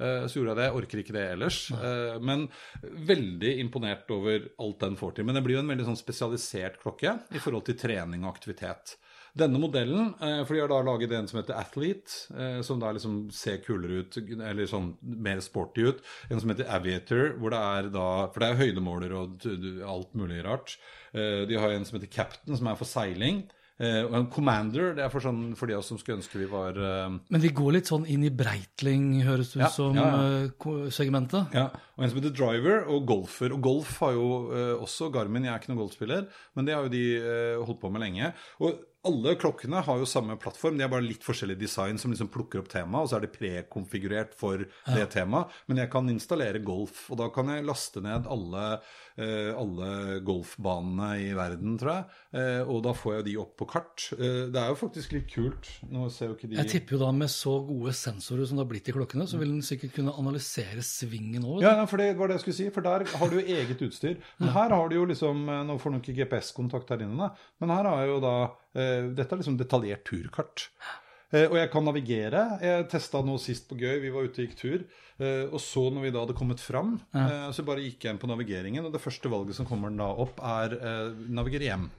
Uh, 0.00 0.26
så 0.26 0.40
gjorde 0.40 0.54
jeg 0.54 0.60
det. 0.60 0.66
Jeg 0.68 0.78
orker 0.80 1.02
ikke 1.02 1.16
det 1.16 1.24
ellers. 1.36 1.60
Eh, 1.74 2.18
men 2.24 2.46
veldig 2.82 3.52
imponert 3.62 4.10
over 4.14 4.48
alt 4.60 4.82
den 4.82 4.98
får 4.98 5.16
til. 5.16 5.28
Men 5.28 5.38
det 5.38 5.44
blir 5.46 5.58
jo 5.58 5.64
en 5.64 5.72
veldig 5.72 5.88
sånn 5.90 6.00
spesialisert 6.00 6.80
klokke 6.82 7.18
i 7.34 7.42
forhold 7.42 7.66
til 7.68 7.78
trening 7.78 8.26
og 8.26 8.34
aktivitet. 8.34 8.96
Denne 9.34 9.58
modellen, 9.58 10.12
eh, 10.22 10.44
for 10.46 10.54
de 10.54 10.60
har 10.62 10.70
da 10.70 10.76
laget 10.86 11.12
en 11.12 11.26
som 11.26 11.40
heter 11.40 11.56
Athlete, 11.58 12.12
eh, 12.38 12.60
som 12.62 12.78
da 12.78 12.92
liksom 12.94 13.32
ser 13.34 13.58
kulere 13.66 14.04
ut, 14.04 14.16
eller 14.16 14.68
sånn 14.70 14.92
mer 15.02 15.40
sporty 15.42 15.88
ut. 15.88 16.04
En 16.30 16.38
som 16.38 16.52
heter 16.52 16.70
Aviator, 16.70 17.34
hvor 17.40 17.50
det 17.50 17.58
er 17.58 17.90
da 17.90 18.28
For 18.28 18.40
det 18.40 18.50
er 18.50 18.62
høydemåler 18.62 19.12
og 19.18 19.42
alt 19.90 20.14
mulig 20.14 20.44
rart. 20.44 20.76
Eh, 21.12 21.46
de 21.50 21.58
har 21.58 21.70
en 21.70 21.84
som 21.84 21.98
heter 21.98 22.12
Captain, 22.14 22.56
som 22.56 22.68
er 22.68 22.76
for 22.76 22.86
seiling. 22.86 23.50
Eh, 23.74 24.04
og 24.06 24.12
en 24.14 24.28
Commander, 24.30 24.92
det 24.94 25.02
er 25.02 25.10
for, 25.10 25.24
sånn, 25.24 25.48
for 25.58 25.66
de 25.66 25.74
av 25.74 25.80
oss 25.82 25.88
som 25.90 25.98
skulle 25.98 26.20
ønske 26.20 26.38
vi 26.38 26.46
var 26.46 26.76
uh, 26.78 27.10
Men 27.10 27.42
de 27.42 27.50
går 27.50 27.72
litt 27.74 27.90
sånn 27.90 28.04
inn 28.06 28.22
i 28.22 28.30
Breitling, 28.30 29.08
høres 29.26 29.50
det 29.50 29.58
ut 29.58 29.64
Ja, 29.64 29.70
som, 29.74 29.98
ja, 29.98 30.06
ja. 30.14 30.36
eh, 30.46 30.86
segmentet. 30.94 31.56
Ja, 31.58 31.66
og 31.98 32.04
en 32.06 32.12
som 32.12 32.20
heter 32.20 32.36
Driver 32.38 32.86
og 32.94 33.02
Golfer. 33.10 33.50
Og 33.56 33.64
golf 33.66 33.96
har 34.04 34.14
jo 34.14 34.28
uh, 34.52 34.76
også 34.78 35.10
Garmin, 35.14 35.48
jeg 35.48 35.56
er 35.56 35.62
ikke 35.62 35.72
noen 35.72 35.82
golfspiller, 35.82 36.28
men 36.54 36.68
det 36.68 36.76
har 36.76 36.86
jo 36.86 36.94
de 36.94 37.04
holdt 37.66 37.82
på 37.82 37.90
med 37.90 38.04
lenge. 38.04 38.30
Og 38.62 38.78
alle 39.04 39.34
klokkene 39.36 39.82
har 39.84 39.98
jo 40.00 40.06
samme 40.08 40.36
plattform, 40.40 40.78
de 40.78 40.86
er 40.86 40.92
bare 40.92 41.04
litt 41.04 41.24
forskjellig 41.26 41.58
design 41.60 41.98
som 42.00 42.12
liksom 42.14 42.30
plukker 42.32 42.62
opp 42.62 42.70
temaet, 42.72 43.04
og 43.04 43.10
så 43.10 43.18
er 43.18 43.26
det 43.26 43.34
prekonfigurert 43.34 44.32
for 44.38 44.62
det 44.64 45.08
temaet. 45.12 45.52
Men 45.68 45.82
jeg 45.82 45.90
kan 45.92 46.08
installere 46.08 46.62
golf, 46.64 47.04
og 47.12 47.20
da 47.20 47.28
kan 47.34 47.50
jeg 47.52 47.66
laste 47.68 48.00
ned 48.04 48.30
alle, 48.32 48.64
alle 49.14 50.20
golfbanene 50.26 51.10
i 51.22 51.28
verden, 51.36 51.76
tror 51.78 51.92
jeg. 51.92 52.06
Eh, 52.34 52.62
og 52.66 52.80
da 52.86 52.94
får 52.96 53.18
jeg 53.18 53.26
de 53.28 53.34
opp 53.38 53.52
på 53.60 53.68
kart. 53.70 54.06
Eh, 54.16 54.46
det 54.50 54.58
er 54.58 54.72
jo 54.72 54.78
faktisk 54.80 55.14
litt 55.14 55.28
kult. 55.30 55.68
Nå 55.90 56.08
ser 56.10 56.32
jo 56.32 56.36
ikke 56.36 56.50
de 56.50 56.58
Jeg 56.58 56.70
tipper 56.72 56.96
jo 56.96 57.02
da 57.04 57.10
med 57.14 57.30
så 57.32 57.54
gode 57.66 57.94
sensorer 57.94 58.48
som 58.48 58.58
det 58.58 58.64
har 58.64 58.72
blitt 58.72 58.90
i 58.90 58.96
klokkene, 58.96 59.26
så 59.30 59.38
vil 59.40 59.52
den 59.54 59.62
sikkert 59.66 59.94
kunne 59.98 60.16
analysere 60.18 60.82
svingen 60.84 61.46
òg. 61.46 61.62
Ja, 61.64 61.76
ja, 61.80 61.86
for 61.90 62.02
det 62.02 62.10
var 62.18 62.30
det 62.30 62.40
jeg 62.40 62.46
skulle 62.46 62.58
si, 62.58 62.68
for 62.74 62.86
der 62.86 63.06
har 63.06 63.30
du 63.30 63.38
jo 63.38 63.46
eget 63.46 63.86
utstyr. 63.86 64.18
Men 64.42 64.54
her 64.56 64.74
har 64.74 64.90
du 64.90 64.98
jo 64.98 65.06
liksom 65.10 65.46
eh, 65.48 65.62
Nå 65.64 65.78
får 65.80 65.94
du 65.94 66.00
ikke 66.02 66.18
GPS-kontakt 66.18 66.90
her 66.92 67.06
inne, 67.06 67.30
men 67.62 67.72
her 67.72 67.88
har 67.88 68.02
jeg 68.02 68.12
jo 68.12 68.20
da 68.24 68.34
eh, 68.74 69.08
Dette 69.14 69.30
er 69.30 69.42
liksom 69.44 69.58
detaljert 69.60 70.04
turkart. 70.08 70.68
Eh, 71.34 71.46
og 71.48 71.56
jeg 71.58 71.70
kan 71.72 71.86
navigere. 71.86 72.44
Jeg 72.62 72.86
testa 72.92 73.22
nå 73.24 73.38
sist 73.42 73.68
på 73.70 73.78
Gøy, 73.80 73.98
vi 74.02 74.12
var 74.14 74.26
ute 74.26 74.42
og 74.42 74.48
gikk 74.48 74.58
tur. 74.60 74.84
Eh, 75.18 75.44
og 75.50 75.60
så 75.62 75.86
når 75.90 76.06
vi 76.06 76.14
da 76.14 76.22
hadde 76.24 76.36
kommet 76.38 76.62
fram, 76.62 76.96
eh, 77.14 77.50
så 77.54 77.64
bare 77.66 77.84
gikk 77.84 78.06
jeg 78.06 78.14
inn 78.14 78.22
på 78.22 78.30
navigeringen, 78.30 78.86
og 78.86 78.94
det 78.94 79.02
første 79.04 79.30
valget 79.32 79.58
som 79.58 79.68
kommer 79.68 79.92
da 79.94 80.08
opp, 80.24 80.40
er 80.40 80.78
eh, 80.78 81.28
navigere 81.28 81.70
hjem. 81.70 81.90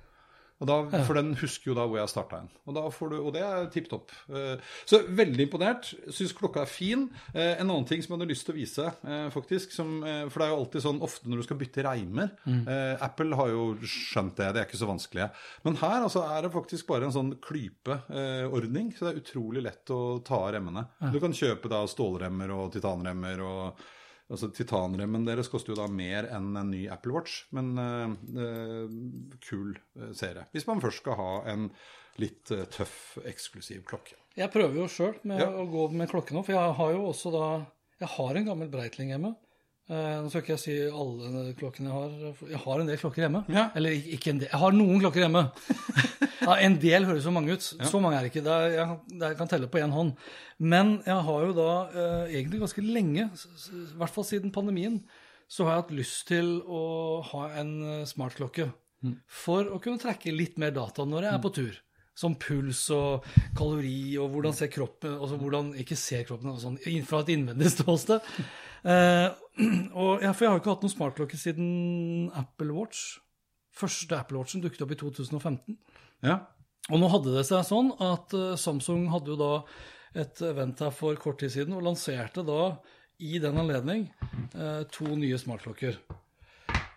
Og 0.63 0.70
da, 0.70 0.76
For 1.04 1.18
den 1.18 1.34
husker 1.36 1.72
jo 1.72 1.76
da 1.76 1.84
hvor 1.84 2.00
jeg 2.00 2.08
starta 2.12 2.38
hen. 2.39 2.50
Og, 2.63 2.78
du, 2.78 3.15
og 3.20 3.32
det 3.36 3.41
er 3.44 3.65
tipp 3.74 3.89
topp. 3.91 4.13
Eh, 4.32 4.62
Så 4.88 5.02
veldig 5.12 5.48
imponert. 5.50 5.89
Syns 6.15 6.32
klokka 6.38 6.63
er 6.63 6.72
fin. 6.72 7.10
Eh, 7.34 7.58
En 7.60 7.68
annen 7.68 7.88
ting 7.89 8.04
som 8.04 8.13
jeg 8.13 8.22
hadde 8.22 8.30
lyst 8.32 8.48
til 8.48 8.56
å 8.56 8.58
vise, 8.58 8.86
eh, 9.04 9.26
faktisk, 9.34 9.74
som, 9.76 9.98
for 10.32 10.39
det 10.39 10.48
er 10.48 10.54
jo 10.54 10.60
alltid 10.62 10.86
sånn 10.86 11.02
ofte 11.04 11.32
når 11.32 11.41
du 11.41 11.48
skal 11.48 11.60
bytte 11.60 11.84
reimer 11.86 12.32
mm. 12.46 12.62
Apple 13.04 13.36
har 13.38 13.52
jo 13.52 13.65
skjønt 13.84 14.38
det, 14.39 14.48
det 14.56 14.62
er 14.62 14.68
ikke 14.70 14.80
så 14.80 14.89
vanskelig. 14.89 15.28
Men 15.65 15.80
her 15.82 16.06
altså, 16.06 16.24
er 16.24 16.46
det 16.46 16.54
faktisk 16.56 16.88
bare 16.88 17.10
en 17.10 17.15
sånn 17.15 17.34
klypeordning, 17.44 18.94
så 18.96 19.08
det 19.08 19.12
er 19.13 19.22
utrolig 19.24 19.65
lett 19.65 19.91
å 19.94 20.00
ta 20.26 20.39
av 20.46 20.54
remmene. 20.56 20.86
Du 21.12 21.20
kan 21.24 21.36
kjøpe 21.36 21.72
da 21.72 21.84
stålremmer 21.89 22.54
og 22.56 22.72
titanremmer 22.76 23.44
og 23.46 23.86
Altså 24.32 24.50
Titanremmen 24.50 25.26
deres 25.28 25.50
koster 25.54 25.74
jo 25.74 25.78
da 25.78 25.86
mer 25.92 26.26
enn 26.34 26.56
en 26.58 26.72
ny 26.74 26.88
Apple 26.90 27.14
Watch, 27.14 27.44
men 27.54 27.76
uh, 27.78 28.88
kul 29.46 29.76
eh, 30.00 30.12
serie. 30.18 30.48
Hvis 30.56 30.66
man 30.66 30.82
først 30.82 31.04
skal 31.04 31.18
ha 31.20 31.30
en 31.54 31.68
litt 32.22 32.50
uh, 32.56 32.64
tøff, 32.74 33.20
eksklusiv 33.28 33.84
klokke. 33.86 34.18
Jeg 34.36 34.50
prøver 34.52 34.82
jo 34.82 34.88
sjøl 34.90 35.14
med 35.30 35.44
Ja. 35.44 35.52
å 35.54 35.68
gå 35.70 35.86
med 35.94 36.10
klokke 36.10 36.34
nå, 36.34 36.42
for 36.48 36.58
jeg 36.58 36.74
har 36.80 36.96
jo 36.98 37.06
også 37.12 37.32
da 37.36 37.46
Jeg 38.02 38.10
har 38.18 38.36
en 38.36 38.50
gammel 38.50 38.68
Breitling 38.74 39.14
hjemme. 39.14 39.36
Eh, 39.86 40.13
nå 40.24 40.32
skal 40.32 40.41
ikke 40.41 40.54
jeg 40.56 40.62
si 40.63 40.76
alle 40.89 41.52
klokkene 41.60 41.91
jeg 41.91 41.93
har. 41.93 42.39
Jeg 42.50 42.62
har 42.63 42.82
en 42.82 42.88
del 42.89 42.98
klokker 42.98 43.21
hjemme. 43.28 43.43
Ja. 43.54 43.67
Eller 43.78 43.93
ikke 44.15 44.32
en 44.34 44.39
del. 44.41 44.50
Jeg 44.50 44.62
har 44.63 44.74
noen 44.74 45.04
klokker 45.04 45.21
hjemme. 45.28 45.43
ja, 46.48 46.56
en 46.65 46.78
del 46.82 47.06
høres 47.06 47.28
så 47.28 47.34
mange 47.36 47.54
ut. 47.54 47.67
Så 47.86 48.02
mange 48.02 48.17
er 48.17 48.26
det 48.26 48.32
ikke. 48.34 48.43
Det 48.48 48.56
er, 48.56 48.65
jeg, 48.80 48.88
kan- 48.89 49.19
det 49.21 49.30
kan 49.43 49.52
telle 49.52 49.69
på 49.69 49.82
én 49.84 49.93
hånd. 49.93 50.15
Men 50.58 50.95
jeg 51.06 51.19
har 51.30 51.45
jo 51.45 51.54
da 51.60 51.69
eh, 51.93 52.34
egentlig 52.39 52.63
ganske 52.63 52.82
lenge, 52.88 53.28
i 53.30 53.86
hvert 54.02 54.15
fall 54.15 54.26
siden 54.26 54.54
pandemien, 54.56 54.98
så 55.45 55.67
har 55.67 55.76
jeg 55.76 55.84
hatt 55.84 55.95
lyst 56.00 56.26
til 56.32 56.56
å 56.65 56.82
ha 57.34 57.45
en 57.62 57.76
eh, 58.00 58.04
smartklokke. 58.10 58.71
For 59.30 59.67
å 59.69 59.78
kunne 59.84 60.02
trekke 60.02 60.32
litt 60.34 60.56
mer 60.58 60.71
data 60.74 61.04
når 61.06 61.28
jeg 61.28 61.36
er 61.38 61.41
på 61.43 61.54
tur. 61.54 61.76
Som 62.17 62.38
puls 62.41 62.80
og 62.95 63.26
kalori 63.60 64.15
og 64.17 64.32
hvordan 64.34 64.54
ser 64.56 64.69
kroppen 64.71 65.17
altså 65.19 65.36
hvordan 65.36 65.74
Ikke 65.84 65.98
ser 66.00 66.21
kroppen, 66.26 66.54
sånn, 66.58 66.78
fra 67.06 67.19
et 67.26 67.34
innvendig 67.36 67.69
ståsted. 67.76 68.24
Eh, 68.88 69.28
og 70.02 70.24
ja, 70.24 70.32
for 70.36 70.46
jeg 70.46 70.52
har 70.52 70.60
ikke 70.62 70.74
hatt 70.74 70.84
noen 70.86 70.94
smartklokke 70.96 71.38
siden 71.39 71.70
Apple 72.36 72.74
Watch. 72.76 73.20
Første 73.76 74.18
Apple 74.18 74.39
Watchen 74.39 74.63
dukket 74.63 74.84
opp 74.86 74.91
i 74.96 75.00
2015. 75.00 75.78
Ja. 76.26 76.39
Og 76.91 77.00
nå 77.02 77.10
hadde 77.12 77.34
det 77.36 77.46
seg 77.48 77.63
sånn 77.68 77.94
at 78.04 78.34
eh, 78.38 78.54
Samsung 78.62 79.08
hadde 79.13 79.34
jo 79.34 79.38
da 79.39 79.52
et 80.15 80.39
event 80.48 80.80
her 80.80 80.94
for 80.96 81.18
kort 81.20 81.41
tid 81.41 81.52
siden 81.52 81.76
og 81.76 81.84
lanserte 81.84 82.44
da 82.48 82.76
i 83.24 83.39
den 83.41 83.58
anledning 83.60 84.06
eh, 84.54 84.84
to 84.94 85.08
nye 85.18 85.39
smartklokker. 85.39 85.98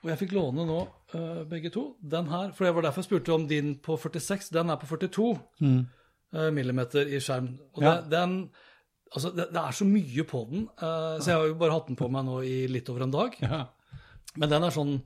Og 0.05 0.11
jeg 0.13 0.21
fikk 0.21 0.35
låne 0.37 0.67
nå 0.69 0.79
eh, 1.17 1.41
begge 1.51 1.73
to. 1.75 1.85
Den 1.99 2.29
her, 2.31 2.53
for 2.55 2.67
det 2.69 2.75
var 2.77 2.87
derfor 2.87 3.03
jeg 3.03 3.09
spurte 3.09 3.35
om 3.35 3.47
din 3.51 3.73
på 3.83 3.97
46. 3.99 4.53
Den 4.55 4.71
er 4.71 4.79
på 4.79 4.87
42 4.91 5.29
eh, 5.65 6.51
millimeter 6.55 7.09
i 7.11 7.19
skjerm. 7.23 7.55
Og 7.75 7.83
Ja. 7.83 7.97
det, 8.03 8.11
den, 8.15 8.37
altså 9.13 9.31
det, 9.35 9.49
det 9.55 9.63
er 9.63 9.77
så 9.79 9.87
mye 9.89 10.25
på 10.29 10.43
den, 10.51 10.67
uh, 10.83 11.17
så 11.21 11.31
jeg 11.33 11.39
har 11.41 11.49
jo 11.51 11.57
bare 11.61 11.77
hatt 11.79 11.89
den 11.91 11.99
på 11.99 12.09
meg 12.13 12.27
nå 12.29 12.41
i 12.45 12.57
litt 12.71 12.89
over 12.93 13.07
en 13.07 13.15
dag. 13.15 13.37
ja. 13.45 13.65
Men 14.39 14.51
den 14.53 14.63
er 14.69 14.75
sånn 14.75 14.97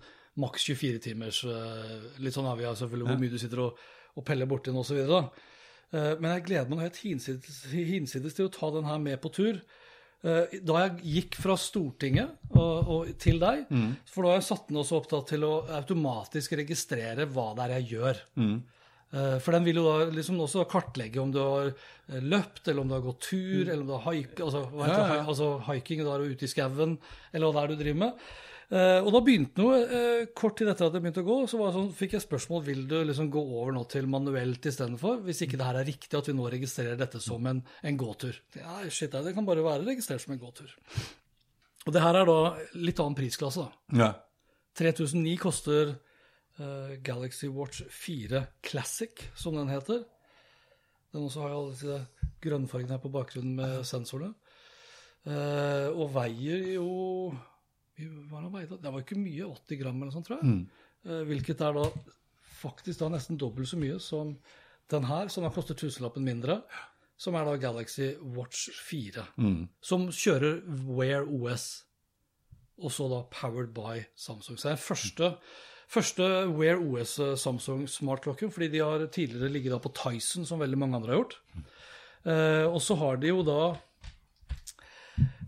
maks 0.43 0.65
24 0.69 0.99
timers, 1.05 1.43
uh, 1.45 2.03
litt 2.21 2.35
sånn 2.37 2.49
avhengig 2.51 2.73
av 2.73 2.79
selvfølgelig 2.81 3.09
hvor 3.11 3.21
mye 3.23 3.33
du 3.33 3.39
sitter 3.41 3.63
og, 3.69 3.79
og 4.19 4.25
peller 4.29 4.49
borti 4.51 4.73
den 4.73 4.81
osv. 4.83 4.99
Uh, 5.07 6.15
men 6.19 6.29
jeg 6.35 6.45
gleder 6.49 6.69
meg 6.69 6.79
nå 6.79 6.85
helt 6.87 7.01
hinsides, 7.05 7.63
hinsides 7.73 8.37
til 8.37 8.49
å 8.49 8.53
ta 8.53 8.71
den 8.75 8.89
her 8.89 9.01
med 9.01 9.21
på 9.23 9.31
tur. 9.33 9.61
Uh, 10.23 10.47
Da 10.63 10.85
jeg 10.85 11.01
gikk 11.17 11.39
fra 11.43 11.57
Stortinget 11.59 12.37
og, 12.55 12.91
og 12.95 13.09
til 13.21 13.41
deg, 13.43 13.65
for 14.07 14.23
da 14.27 14.35
har 14.35 14.39
jeg 14.41 14.49
satt 14.53 14.69
den 14.71 14.79
også 14.83 15.01
opp 15.01 15.09
til 15.31 15.47
å 15.49 15.55
automatisk 15.81 16.55
registrere 16.61 17.27
hva 17.33 17.49
det 17.59 17.65
er 17.67 17.75
jeg 17.81 17.89
gjør. 17.97 18.21
Eh, 18.39 18.53
For 19.45 19.53
den 19.53 19.67
vil 19.67 19.77
jo 19.77 19.85
da 19.85 20.07
liksom 20.09 20.39
også 20.41 20.63
kartlegge 20.71 21.21
om 21.21 21.33
du 21.35 21.41
har 21.43 21.67
eh, 21.73 22.23
løpt, 22.23 22.63
eller 22.69 22.81
om 22.81 22.89
du 22.89 22.95
har 22.97 23.05
gått 23.05 23.27
tur, 23.29 23.67
eller 23.67 23.83
om 23.83 23.91
du 23.91 23.97
har 23.99 24.07
haik, 24.07 24.39
altså, 24.41 24.63
Ja, 24.79 24.87
det? 24.89 25.19
ja. 25.19 25.27
altså 25.29 25.51
hiking, 25.69 26.01
da 26.07 26.15
er 26.15 26.25
du 26.25 26.33
ute 26.33 26.49
i 26.49 26.53
skauen, 26.55 26.97
eller 27.33 27.47
hva 27.51 27.53
det 27.53 27.63
er 27.63 27.75
du 27.75 27.83
driver 27.85 28.01
med. 28.07 28.25
Eh, 28.73 29.05
og 29.05 29.11
da 29.13 29.21
begynte 29.21 29.61
noe, 29.61 29.83
eh, 29.85 30.23
kort 30.33 30.57
tid 30.57 30.71
etter 30.73 30.87
at 30.89 30.95
jeg 30.97 31.05
begynte 31.05 31.21
å 31.21 31.27
gå, 31.29 31.35
så 31.51 31.59
var 31.61 31.69
det 31.69 31.77
sånn, 31.77 31.91
fikk 31.99 32.15
jeg 32.17 32.25
spørsmål 32.25 32.63
vil 32.71 32.87
du 32.89 32.95
liksom 33.05 33.29
gå 33.35 33.43
over 33.61 33.75
nå 33.77 33.83
til 33.93 34.09
manuelt 34.09 34.65
istedenfor, 34.71 35.19
hvis 35.27 35.43
ikke 35.45 35.59
det 35.61 35.67
her 35.69 35.81
er 35.83 35.91
riktig 35.91 36.17
at 36.17 36.31
vi 36.31 36.37
nå 36.39 36.49
registrerer 36.55 36.97
dette 36.97 37.21
som 37.21 37.45
en, 37.53 37.61
en 37.85 37.99
gåtur. 38.01 38.39
Ja, 38.57 38.79
shit, 38.89 39.13
det 39.13 39.35
kan 39.37 39.45
bare 39.45 39.61
være 39.67 39.85
registrert 39.91 40.25
som 40.25 40.33
en 40.33 40.41
gåtur. 40.41 40.73
Og 41.85 41.93
det 41.93 42.01
her 42.01 42.17
er 42.17 42.25
da 42.33 42.39
litt 42.81 43.03
annen 43.05 43.19
prisklasse. 43.19 43.69
da. 43.69 43.99
ja. 44.07 44.11
3009 44.81 45.37
koster 45.37 45.91
eh, 45.93 46.01
Galaxy 47.03 47.49
Watch 47.49 47.83
4 47.91 48.47
Classic, 48.63 49.11
som 49.35 49.55
den 49.57 49.69
heter. 49.73 50.05
Den 51.13 51.25
også 51.27 51.41
har 51.45 51.55
alle 51.55 51.73
disse 51.75 51.97
grønnfargene 52.43 52.97
her 52.97 53.03
på 53.03 53.11
bakgrunnen 53.13 53.55
med 53.57 53.83
sensorene. 53.89 54.35
Eh, 55.27 55.89
og 55.95 56.09
veier 56.17 56.65
jo 56.75 56.89
Hva 58.29 58.41
var 58.51 58.65
det? 58.67 58.81
Det 58.83 58.91
var 58.91 59.05
ikke 59.05 59.19
mye, 59.21 59.45
80 59.47 59.79
gram 59.79 59.95
eller 60.01 60.09
noe 60.11 60.15
sånt, 60.17 60.27
tror 60.27 60.41
jeg. 60.43 60.55
Eh, 61.07 61.23
Hvilket 61.29 61.61
er 61.63 61.77
da 61.77 61.85
faktisk 62.63 62.99
da 63.03 63.09
nesten 63.13 63.39
dobbelt 63.39 63.69
så 63.71 63.79
mye 63.79 63.99
som 64.03 64.37
den 64.91 65.05
her, 65.07 65.29
som 65.31 65.45
har 65.47 65.53
kostet 65.55 65.79
tusenlappen 65.79 66.25
mindre. 66.27 66.63
Som 67.23 67.37
er 67.39 67.45
da 67.47 67.57
Galaxy 67.57 68.17
Watch 68.35 68.69
4. 68.89 69.23
Som 69.81 70.09
kjører 70.11 70.63
Wear 70.89 71.23
OS. 71.29 71.85
Og 72.83 72.91
så 72.91 73.07
da 73.13 73.21
powered 73.31 73.71
by 73.77 74.01
Samsung. 74.19 74.57
Så 74.59 74.67
det 74.69 74.73
er 74.73 74.81
den 74.81 74.87
første, 74.89 75.29
første 75.93 76.27
Wear 76.57 76.81
OS 76.81 77.17
eh, 77.21 77.37
Samsung 77.41 77.87
smartklokken, 77.91 78.53
fordi 78.53 78.71
de 78.73 78.83
har 78.85 79.07
tidligere 79.13 79.53
ligget 79.53 79.83
på 79.85 79.93
Tyson, 79.97 80.47
som 80.49 80.63
veldig 80.63 80.79
mange 80.81 80.99
andre 80.99 81.13
har 81.13 81.21
gjort. 81.23 81.39
Eh, 82.25 82.67
og 82.69 82.81
så 82.85 82.97
har 83.01 83.19
de 83.19 83.33
jo 83.33 83.43
da 83.47 83.63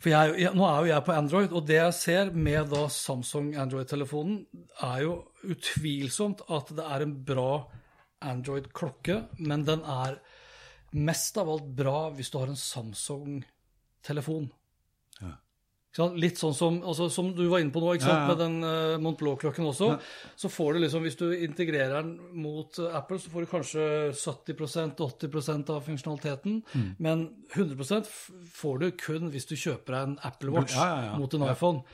For 0.02 0.10
jeg, 0.10 0.34
jeg, 0.42 0.50
nå 0.58 0.64
er 0.66 0.80
jo 0.82 0.90
jeg 0.90 1.04
på 1.06 1.14
Android, 1.14 1.52
og 1.54 1.68
det 1.68 1.78
jeg 1.78 1.94
ser 1.96 2.32
med 2.36 2.68
da 2.74 2.84
Samsung 2.92 3.54
Android-telefonen, 3.56 4.42
er 4.84 4.98
jo 5.06 5.14
utvilsomt 5.48 6.44
at 6.52 6.74
det 6.76 6.84
er 6.84 7.06
en 7.06 7.14
bra 7.24 7.64
Android-klokke, 8.24 9.22
men 9.40 9.64
den 9.64 9.80
er 9.80 10.18
mest 10.94 11.38
av 11.40 11.48
alt 11.50 11.72
bra 11.78 12.10
hvis 12.14 12.30
du 12.30 12.38
har 12.42 12.52
en 12.52 12.60
Samsung-telefon. 12.60 14.50
Sant? 15.20 15.43
Litt 15.94 16.40
sånn 16.40 16.54
som, 16.58 16.80
altså, 16.82 17.06
som 17.12 17.28
du 17.36 17.44
var 17.46 17.60
inne 17.62 17.70
på 17.70 17.78
nå? 17.78 17.92
Ja, 18.00 18.08
ja. 18.08 18.22
med 18.26 18.40
den 18.40 18.56
uh, 18.66 18.96
Mont 18.98 19.18
Blanc-klokken 19.20 19.68
også. 19.70 19.92
Så 20.34 20.50
får 20.50 20.74
du 20.74 20.80
liksom, 20.82 21.04
hvis 21.06 21.18
du 21.20 21.28
integrerer 21.36 22.00
den 22.00 22.16
mot 22.42 22.80
uh, 22.82 22.96
Apple, 22.98 23.20
så 23.22 23.30
får 23.30 23.44
du 23.44 23.50
kanskje 23.52 23.84
70-80 24.18 25.70
av 25.70 25.84
funksjonaliteten. 25.86 26.56
Mm. 26.74 26.88
Men 26.98 27.22
100 27.54 28.00
f- 28.02 28.32
får 28.56 28.82
du 28.82 28.88
kun 28.98 29.30
hvis 29.30 29.46
du 29.46 29.54
kjøper 29.54 29.94
deg 29.94 30.08
en 30.08 30.18
Apple 30.26 30.56
Watch 30.56 30.74
Ja, 30.74 30.88
ja, 30.90 31.06
ja. 31.12 31.14
mot 31.22 31.38
en 31.38 31.46
iPhone. 31.46 31.84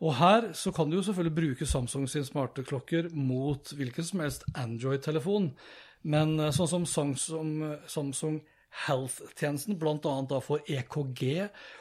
Og 0.00 0.14
her 0.20 0.52
så 0.56 0.70
kan 0.72 0.88
du 0.88 1.00
jo 1.00 1.02
selvfølgelig 1.08 1.36
bruke 1.40 1.66
Samsung 1.68 2.06
sin 2.08 2.24
smarte 2.24 2.62
klokker 2.64 3.10
mot 3.12 3.74
hvilken 3.76 4.06
som 4.06 4.22
helst 4.22 4.46
Android-telefon. 4.54 5.50
Men 6.06 6.38
uh, 6.38 6.52
sånn 6.54 6.70
som 6.70 6.86
Samsung, 6.86 7.56
Samsung 7.90 8.38
Health-tjenesten 8.70 9.78
bl.a. 9.80 10.12
da 10.30 10.38
får 10.44 10.62
EKG 10.70 11.24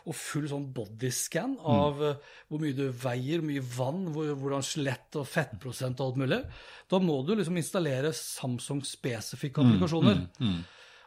og 0.10 0.16
full 0.18 0.48
sånn 0.50 0.66
bodyscan 0.74 1.54
av 1.62 2.02
mm. 2.02 2.32
hvor 2.50 2.64
mye 2.64 2.78
du 2.78 2.88
veier, 2.90 3.44
hvor 3.44 3.50
mye 3.52 3.66
vann, 3.76 4.02
hvor, 4.16 4.32
hvordan 4.42 4.66
skjelett 4.66 5.20
og 5.22 5.28
fettprosent 5.30 6.02
og 6.02 6.10
alt 6.10 6.24
mulig. 6.24 6.42
Da 6.90 7.02
må 7.04 7.20
du 7.28 7.36
liksom 7.36 7.60
installere 7.62 8.14
Samsung-spesifikke 8.18 9.64
applikasjoner. 9.64 10.26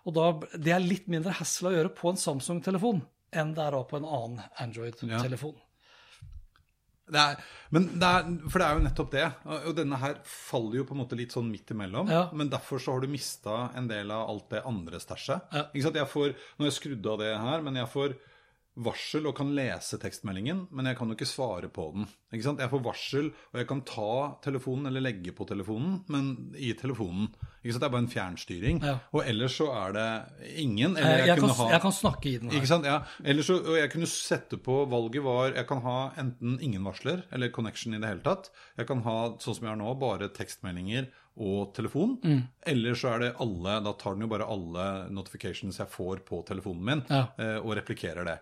Og 0.03 0.16
da, 0.16 0.31
det 0.55 0.75
er 0.75 0.87
litt 0.87 1.11
mindre 1.11 1.35
hassle 1.38 1.71
å 1.71 1.77
gjøre 1.77 1.92
på 1.99 2.12
en 2.12 2.21
Samsung-telefon 2.21 3.03
enn 3.33 3.55
det 3.57 3.64
er 3.64 3.77
på 3.88 3.99
en 3.99 4.09
annen 4.09 4.42
Android-telefon. 4.61 5.55
Det 7.12 7.22
er, 7.22 7.40
men 7.75 7.87
det 8.01 8.09
er, 8.09 8.29
for 8.48 8.62
det 8.62 8.66
er 8.66 8.79
jo 8.79 8.85
nettopp 8.87 9.12
det. 9.12 9.27
Og 9.59 9.72
denne 9.77 10.01
her 10.01 10.18
faller 10.29 10.81
jo 10.81 10.87
på 10.88 10.96
en 10.96 11.03
måte 11.03 11.18
litt 11.18 11.35
sånn 11.35 11.51
midt 11.53 11.72
imellom. 11.75 12.11
Ja. 12.12 12.27
Men 12.37 12.51
derfor 12.53 12.83
så 12.83 12.96
har 12.96 13.05
du 13.05 13.12
mista 13.12 13.66
en 13.79 13.88
del 13.90 14.12
av 14.14 14.31
alt 14.33 14.48
det 14.55 14.64
andre 14.68 15.01
stæsjet. 15.03 15.53
Ja. 15.53 15.66
Ikke 15.70 15.87
sant? 15.87 16.01
Jeg 16.01 16.11
får, 16.12 16.37
nå 16.57 16.64
har 16.64 16.70
jeg 16.72 16.79
skrudd 16.81 17.11
av 17.14 17.22
det 17.25 17.33
her, 17.46 17.64
men 17.66 17.81
jeg 17.83 17.90
får 17.92 18.16
varsel 18.75 19.27
og 19.29 19.35
kan 19.37 19.51
lese 19.53 19.99
tekstmeldingen, 20.01 20.63
men 20.73 20.87
jeg 20.89 20.97
kan 20.97 21.11
jo 21.11 21.15
ikke 21.17 21.27
svare 21.29 21.69
på 21.69 21.91
den. 21.93 22.07
Ikke 22.33 22.47
sant? 22.47 22.61
Jeg 22.63 22.71
får 22.73 22.81
varsel, 22.87 23.27
og 23.53 23.59
jeg 23.61 23.67
kan 23.69 23.83
ta 23.85 24.07
telefonen 24.45 24.87
eller 24.89 25.05
legge 25.05 25.35
på 25.37 25.45
telefonen, 25.45 25.99
men 26.09 26.55
i 26.57 26.71
telefonen. 26.79 27.27
Ikke 27.61 27.75
sant? 27.75 27.83
Det 27.83 27.89
er 27.91 27.93
bare 27.93 28.05
en 28.07 28.13
fjernstyring. 28.15 28.81
Ja. 28.83 28.95
Og 29.13 29.27
ellers 29.29 29.59
så 29.61 29.67
er 29.77 29.93
det 29.99 30.07
ingen. 30.65 30.97
Eller 30.97 31.19
Jeg, 31.19 31.27
jeg, 31.35 31.41
kan, 31.43 31.53
ha 31.59 31.67
jeg 31.75 31.83
kan 31.85 31.93
snakke 31.99 32.31
i 32.31 32.37
den 32.39 32.49
her. 32.51 32.57
ikke 32.63 32.71
sant? 32.71 32.89
Ja. 32.89 33.03
Ellers 33.25 33.51
så, 33.53 33.59
og 33.61 33.77
jeg 33.77 33.91
kunne 33.93 34.09
sette 34.09 34.57
på 34.65 34.79
Valget 34.89 35.23
var 35.27 35.53
Jeg 35.53 35.67
kan 35.69 35.83
ha 35.85 35.97
enten 36.23 36.57
ingen 36.65 36.85
varsler 36.89 37.27
eller 37.31 37.53
connection 37.53 37.93
i 37.95 38.01
det 38.01 38.09
hele 38.09 38.25
tatt. 38.25 38.49
Jeg 38.81 38.89
kan 38.89 39.03
ha 39.05 39.19
sånn 39.43 39.59
som 39.59 39.67
jeg 39.69 39.75
har 39.75 39.83
nå, 39.83 39.93
bare 40.01 40.31
tekstmeldinger 40.33 41.11
og 41.37 41.75
telefon. 41.77 42.17
Mm. 42.25 42.41
Eller 42.73 42.97
så 42.99 43.13
er 43.15 43.23
det 43.27 43.31
alle 43.41 43.77
Da 43.85 43.93
tar 44.01 44.17
den 44.17 44.25
jo 44.27 44.31
bare 44.33 44.49
alle 44.49 44.89
notifications 45.13 45.79
jeg 45.81 45.93
får 45.93 46.25
på 46.29 46.41
telefonen 46.49 46.83
min, 46.89 47.05
Ja. 47.13 47.27
eh, 47.39 47.59
og 47.61 47.77
replikkerer 47.77 48.25
det. 48.29 48.39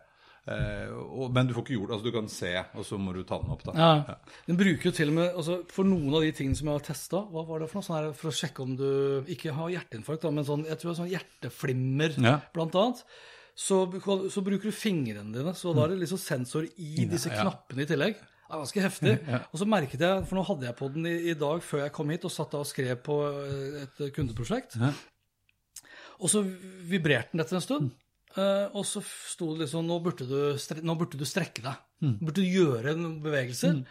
Eh, 0.50 0.90
og, 0.90 1.28
men 1.34 1.46
du 1.46 1.52
får 1.54 1.62
ikke 1.62 1.76
gjort 1.76 1.92
Altså, 1.94 2.06
du 2.08 2.14
kan 2.14 2.28
se, 2.32 2.52
og 2.74 2.86
så 2.86 2.98
må 2.98 3.12
du 3.14 3.20
ta 3.26 3.38
den 3.42 3.52
opp, 3.54 3.64
da. 3.68 3.74
Ja. 3.78 4.16
Den 4.48 4.58
bruker 4.58 4.90
jo 4.90 4.94
til 4.96 5.12
og 5.12 5.18
med 5.20 5.28
altså 5.28 5.60
For 5.70 5.86
noen 5.86 6.16
av 6.18 6.24
de 6.26 6.32
tingene 6.34 6.58
som 6.58 6.70
jeg 6.70 6.80
har 6.80 6.86
testa, 6.88 7.20
hva 7.30 7.44
var 7.46 7.62
det 7.62 7.68
for 7.70 7.80
noe 7.80 7.86
sånn 7.86 7.98
her 7.98 8.08
for 8.18 8.32
å 8.32 8.38
sjekke 8.40 8.64
om 8.64 8.72
du 8.78 8.88
ikke 9.30 9.54
har 9.54 9.74
hjerteinfarkt, 9.76 10.24
da, 10.24 10.32
men 10.34 10.48
sånn, 10.48 10.64
jeg 10.66 10.80
tror 10.80 10.90
det 10.90 10.94
er 10.96 11.02
sånn 11.02 11.12
hjerteflimmer, 11.12 12.18
Ja. 12.24 12.34
blant 12.56 12.80
annet. 12.80 13.04
Så, 13.60 13.82
så 14.32 14.42
bruker 14.46 14.70
du 14.70 14.74
fingrene 14.74 15.34
dine, 15.34 15.54
så 15.58 15.74
da 15.76 15.84
er 15.84 15.94
det 15.94 16.02
liksom 16.02 16.20
sensor 16.22 16.66
i 16.66 17.06
disse 17.10 17.28
ja. 17.28 17.42
knappene 17.42 17.84
i 17.84 17.88
tillegg. 17.90 18.18
Det 18.18 18.56
er 18.56 18.62
ganske 18.64 18.84
heftig. 18.88 19.14
Og 19.52 19.60
så 19.60 19.66
merket 19.68 20.02
jeg, 20.02 20.26
for 20.26 20.40
nå 20.40 20.44
hadde 20.48 20.66
jeg 20.66 20.78
på 20.80 20.88
den 20.94 21.06
i, 21.06 21.16
i 21.30 21.38
dag 21.38 21.62
før 21.62 21.84
jeg 21.84 21.94
kom 21.94 22.10
hit, 22.10 22.24
og 22.26 22.34
satt 22.34 22.54
da 22.54 22.62
og 22.64 22.70
skrev 22.70 22.98
på 23.06 23.18
eh, 23.30 23.82
et 23.84 24.00
kundeprosjekt. 24.16 24.78
Og 26.20 26.32
så 26.32 26.42
vibrerte 26.90 27.34
den 27.36 27.44
etter 27.44 27.60
en 27.60 27.64
stund. 27.64 27.92
Eh, 28.36 28.66
og 28.70 28.86
så 28.86 29.02
sto 29.02 29.52
det 29.54 29.66
liksom 29.66 29.86
Nå 29.88 29.98
burde 30.04 30.26
du, 30.28 30.38
nå 30.86 30.96
burde 31.00 31.18
du 31.20 31.26
strekke 31.28 31.64
deg. 31.64 31.84
Mm. 32.04 32.16
Burde 32.22 32.40
du 32.40 32.48
gjøre 32.48 32.96
noen 32.98 33.20
bevegelser. 33.24 33.82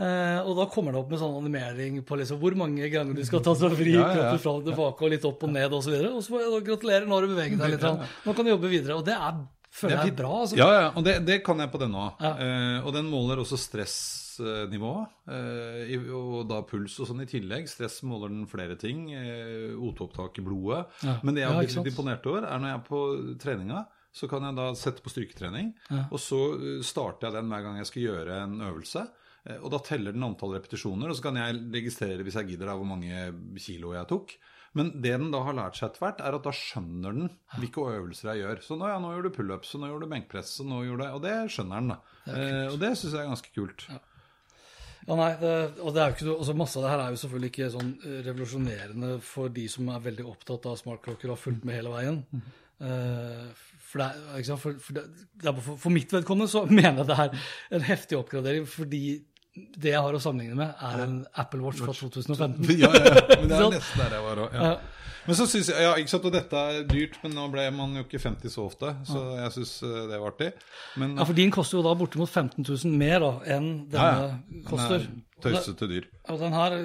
Uh, 0.00 0.40
og 0.48 0.54
da 0.56 0.64
kommer 0.72 0.94
det 0.94 1.00
opp 1.02 1.10
med 1.12 1.20
sånn 1.20 1.34
animering 1.36 1.98
på 2.08 2.16
liksom 2.16 2.38
hvor 2.40 2.54
mange 2.56 2.86
ganger 2.88 3.18
du 3.18 3.20
skal 3.26 3.42
ta 3.44 3.52
seg 3.58 3.74
fri 3.76 3.92
Ja, 3.92 4.06
ja, 4.16 4.22
ja. 4.30 4.36
fram 4.40 4.62
og 4.62 4.68
tilbake 4.70 5.04
og 5.04 5.10
litt 5.12 5.26
opp 5.28 5.42
og 5.44 5.52
ned 5.52 5.74
osv. 5.76 5.92
Og 5.92 6.06
så. 6.06 6.12
Og 6.14 6.22
så 6.24 6.32
får 6.32 6.44
jeg 6.44 6.52
da 6.54 6.60
gratulere, 6.70 7.08
nå 7.08 7.18
har 7.18 7.26
du 7.26 7.32
beveget 7.34 7.60
deg 7.60 7.74
litt. 7.74 7.82
grann. 7.82 8.06
Nå 8.24 8.36
kan 8.38 8.46
du 8.46 8.52
jobbe 8.54 8.70
videre. 8.72 8.96
Og 8.96 9.04
det 9.04 9.16
er, 9.18 9.42
føler 9.70 9.96
jeg 10.00 10.12
er 10.12 10.16
bra. 10.18 10.32
Altså. 10.44 10.56
Ja, 10.58 10.68
ja, 10.76 10.86
og 10.96 11.04
det, 11.06 11.18
det 11.26 11.38
kan 11.46 11.58
jeg 11.62 11.70
på 11.72 11.80
den 11.82 11.94
òg. 11.98 12.18
Ja. 12.22 12.32
Uh, 12.40 12.86
og 12.88 12.94
den 12.96 13.08
måler 13.12 13.40
også 13.42 13.58
stressnivå, 13.60 14.92
uh, 15.30 16.10
og 16.16 16.42
da 16.50 16.60
puls 16.68 16.96
og 17.00 17.08
sånn 17.10 17.22
i 17.24 17.28
tillegg. 17.30 17.68
Stress 17.70 18.00
måler 18.08 18.32
den 18.32 18.46
flere 18.50 18.76
ting. 18.80 19.06
Uh, 19.14 19.78
O2-opptak 19.78 20.40
i 20.42 20.44
blodet. 20.46 20.84
Ja. 21.06 21.18
Men 21.22 21.36
det 21.36 21.44
jeg 21.44 21.52
har 21.52 21.60
blitt 21.62 21.76
litt 21.78 21.92
imponert 21.92 22.26
over, 22.30 22.46
er 22.48 22.60
når 22.62 22.72
jeg 22.72 22.78
er 22.80 22.86
på 22.90 23.00
treninga, 23.46 23.86
så 24.10 24.26
kan 24.26 24.42
jeg 24.42 24.56
da 24.58 24.68
sette 24.74 25.04
på 25.04 25.10
styrketrening, 25.12 25.68
og 26.10 26.16
så 26.18 26.38
eh, 26.58 26.80
starter 26.82 27.28
jeg 27.28 27.36
den 27.36 27.50
hver 27.52 27.60
gang 27.62 27.76
jeg 27.78 27.86
skal 27.86 28.02
gjøre 28.08 28.38
en 28.42 28.56
øvelse. 28.66 29.04
Eh, 29.46 29.60
Og 29.62 29.70
da 29.70 29.78
teller 29.86 30.16
den 30.16 30.24
antall 30.26 30.56
repetisjoner, 30.56 31.12
og 31.12 31.14
så 31.14 31.28
kan 31.28 31.38
jeg 31.38 31.60
registrere 31.70 32.26
hvis 32.26 32.34
jeg 32.40 32.48
gidder 32.48 32.72
da 32.72 32.74
hvor 32.80 32.88
mange 32.90 33.28
kilo 33.62 33.92
jeg 33.94 34.08
tok. 34.10 34.34
Men 34.78 34.92
det 35.02 35.16
den 35.16 35.32
da 35.34 35.40
har 35.42 35.56
lært 35.58 35.78
seg 35.78 35.88
etter 35.88 36.04
hvert, 36.04 36.20
er 36.22 36.36
at 36.36 36.44
da 36.46 36.52
skjønner 36.54 37.16
den 37.16 37.32
hvilke 37.56 37.86
øvelser 37.90 38.30
jeg 38.30 38.44
gjør. 38.44 38.60
Så 38.62 38.76
nå, 38.78 38.86
ja, 38.92 39.00
nå 39.02 39.10
gjør 39.14 39.26
du 39.26 39.32
pullups, 39.34 39.72
og 39.74 39.82
nå 39.82 39.90
gjør 39.90 40.04
du 40.04 40.12
benkpress, 40.12 40.52
og 40.62 40.70
nå 40.70 40.84
gjør 40.86 41.00
du 41.00 41.04
Og 41.08 41.24
det 41.24 41.34
skjønner 41.50 41.82
den, 41.82 41.90
da. 41.96 41.98
Eh, 42.30 42.66
og 42.68 42.78
det 42.82 42.92
syns 42.94 43.16
jeg 43.16 43.24
er 43.24 43.32
ganske 43.32 43.52
kult. 43.56 43.88
Ja, 43.90 45.16
nei, 45.16 45.32
det, 45.40 45.52
og 45.80 45.94
det 45.96 46.02
er 46.02 46.12
jo 46.12 46.16
ikke, 46.18 46.36
altså 46.36 46.54
Masse 46.60 46.78
av 46.78 46.84
det 46.84 46.92
her 46.92 47.02
er 47.02 47.14
jo 47.14 47.20
selvfølgelig 47.22 47.50
ikke 47.50 47.72
sånn 47.74 47.90
eh, 47.98 48.16
revolusjonerende 48.28 49.12
for 49.26 49.52
de 49.58 49.66
som 49.72 49.90
er 49.90 50.06
veldig 50.06 50.26
opptatt 50.30 50.70
av 50.70 50.78
smartklokker 50.78 51.32
og 51.32 51.34
har 51.34 51.42
fulgt 51.48 51.66
med 51.66 51.80
hele 51.80 51.94
veien. 51.96 52.22
Det, 53.90 54.06
det, 54.94 55.02
det 55.42 55.54
for 55.66 55.90
mitt 55.90 56.12
vedkommende 56.14 56.52
så 56.52 56.62
mener 56.70 57.02
jeg 57.02 57.08
det 57.10 57.18
er 57.24 57.50
en 57.80 57.88
heftig 57.90 58.20
oppgradering, 58.20 58.68
fordi 58.70 59.02
det 59.80 59.92
jeg 59.92 60.00
har 60.04 60.16
å 60.16 60.20
sammenligne 60.22 60.56
med, 60.58 60.72
er 60.90 61.02
en 61.04 61.18
Apple 61.42 61.60
Watch 61.64 61.82
fra 61.84 61.92
2015. 61.96 62.64
Ja, 62.78 62.90
ja, 62.94 63.12
ja. 63.14 63.36
Men 63.40 63.48
det 63.52 63.58
er 63.60 63.70
nesten 63.76 64.02
der 64.02 64.16
jeg 64.18 64.24
var 64.26 64.42
òg. 64.46 64.56
Ja. 64.56 64.72
Men 65.26 65.36
så 65.36 65.44
synes 65.46 65.68
jeg, 65.68 65.82
ja, 65.84 65.90
ikke 66.00 66.10
sant, 66.14 66.24
og 66.26 66.32
dette 66.32 66.60
er 66.72 66.78
dyrt, 66.88 67.18
men 67.22 67.34
nå 67.36 67.42
ble 67.52 67.66
man 67.76 67.92
jo 67.98 68.02
ikke 68.06 68.18
50 68.22 68.50
så 68.54 68.62
ofte, 68.64 68.88
så 69.06 69.20
jeg 69.36 69.52
syns 69.58 69.72
det 69.84 70.16
var 70.16 70.30
artig. 70.32 70.48
Men 70.98 71.12
Ja, 71.20 71.26
for 71.28 71.36
din 71.36 71.52
koster 71.54 71.76
jo 71.78 71.82
da 71.84 71.92
bortimot 72.00 72.32
15 72.32 72.64
000 72.64 72.96
mer 72.98 73.20
da, 73.22 73.30
enn 73.58 73.68
denne 73.92 74.08
Ja, 74.08 74.24
ja. 74.32 74.62
koster. 74.70 75.04
Den 75.04 75.20
er 75.20 75.44
tøysete 75.60 75.88
dyr. 75.92 76.08
Og 76.32 76.40
den, 76.40 76.56
her, 76.56 76.78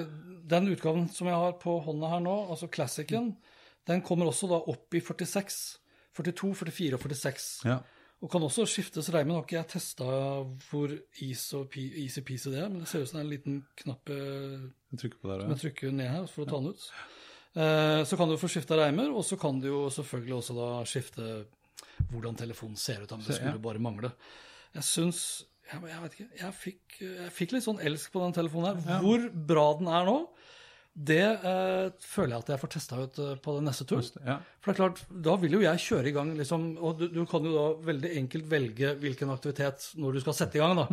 den 0.52 0.68
utgaven 0.74 1.08
som 1.16 1.32
jeg 1.32 1.40
har 1.46 1.56
på 1.64 1.78
hånda 1.88 2.12
her 2.12 2.22
nå, 2.28 2.36
altså 2.52 2.68
Classicen, 2.72 3.32
den 3.88 4.04
kommer 4.04 4.28
også 4.28 4.48
da 4.52 4.60
opp 4.68 4.94
i 4.94 5.00
46, 5.00 5.58
42, 6.20 6.52
44 6.60 7.00
og 7.00 7.08
46. 7.08 7.48
Ja. 7.72 7.80
Og 8.24 8.30
kan 8.32 8.40
også 8.46 8.64
skiftes 8.64 9.10
reimen. 9.12 9.34
Nå 9.34 9.40
har 9.40 9.44
ikke 9.44 9.58
jeg 9.58 9.68
testa 9.74 10.06
hvor 10.70 10.92
easy-peasy 11.20 12.52
det 12.54 12.62
er, 12.62 12.70
men 12.72 12.80
det 12.80 12.88
ser 12.88 13.02
ut 13.04 13.10
som 13.10 13.18
det 13.18 13.22
er 13.22 13.26
en 13.26 13.34
liten 13.34 13.58
knapp 13.82 14.12
Jeg 14.12 15.00
trykker 15.02 15.20
på 15.20 15.30
der 15.32 15.42
som 15.44 15.52
jeg 15.52 15.62
trykker 15.64 15.92
ned 15.98 16.08
her 16.14 16.26
for 16.32 16.44
å 16.46 16.48
ta 16.48 16.60
den 16.62 16.70
ut. 16.72 16.86
Eh, 17.56 18.00
Så 18.08 18.16
kan 18.20 18.28
du 18.32 18.36
få 18.40 18.48
skifta 18.52 18.78
reimer, 18.80 19.12
og 19.12 19.24
så 19.24 19.36
kan 19.40 19.60
du 19.60 19.68
jo 19.68 19.82
selvfølgelig 19.92 20.36
også 20.38 20.56
da 20.56 20.70
skifte 20.88 21.28
hvordan 22.12 22.36
telefonen 22.40 22.76
ser 22.80 23.02
ut. 23.04 23.12
Men 23.12 23.24
det 23.26 23.36
skulle 23.38 23.62
bare 23.62 23.82
mangle. 23.82 24.12
Jeg 24.76 24.84
syns 24.84 25.20
jeg, 25.66 25.80
jeg 25.90 26.00
vet 26.02 26.12
ikke, 26.16 26.28
jeg 26.40 26.54
fikk, 26.54 26.98
jeg 27.02 27.30
fikk 27.34 27.52
litt 27.56 27.64
sånn 27.64 27.80
elsk 27.82 28.12
på 28.14 28.20
den 28.22 28.34
telefonen 28.36 28.80
her. 28.86 29.00
Hvor 29.02 29.24
bra 29.48 29.64
den 29.80 29.88
er 29.90 30.04
nå, 30.06 30.18
det 30.96 31.22
eh, 31.22 31.86
føler 32.00 32.32
jeg 32.32 32.42
at 32.44 32.50
jeg 32.54 32.60
får 32.62 32.70
testa 32.72 32.98
ut 33.02 33.18
eh, 33.20 33.32
på 33.44 33.54
den 33.58 33.66
neste 33.68 33.84
tur. 33.88 34.04
Ja. 34.24 34.38
For 34.64 34.72
det 34.72 34.74
er 34.74 34.78
klart, 34.80 35.02
da 35.26 35.34
vil 35.42 35.58
jo 35.58 35.64
jeg 35.64 35.82
kjøre 35.84 36.08
i 36.08 36.14
gang, 36.16 36.30
liksom, 36.38 36.70
og 36.80 37.02
du, 37.02 37.10
du 37.12 37.24
kan 37.28 37.44
jo 37.44 37.52
da 37.52 37.66
veldig 37.84 38.12
enkelt 38.22 38.46
velge 38.48 38.94
hvilken 39.02 39.32
aktivitet 39.34 39.90
når 40.00 40.16
du 40.16 40.22
skal 40.24 40.38
sette 40.38 40.56
i 40.56 40.62
gang. 40.62 40.78
da. 40.78 40.86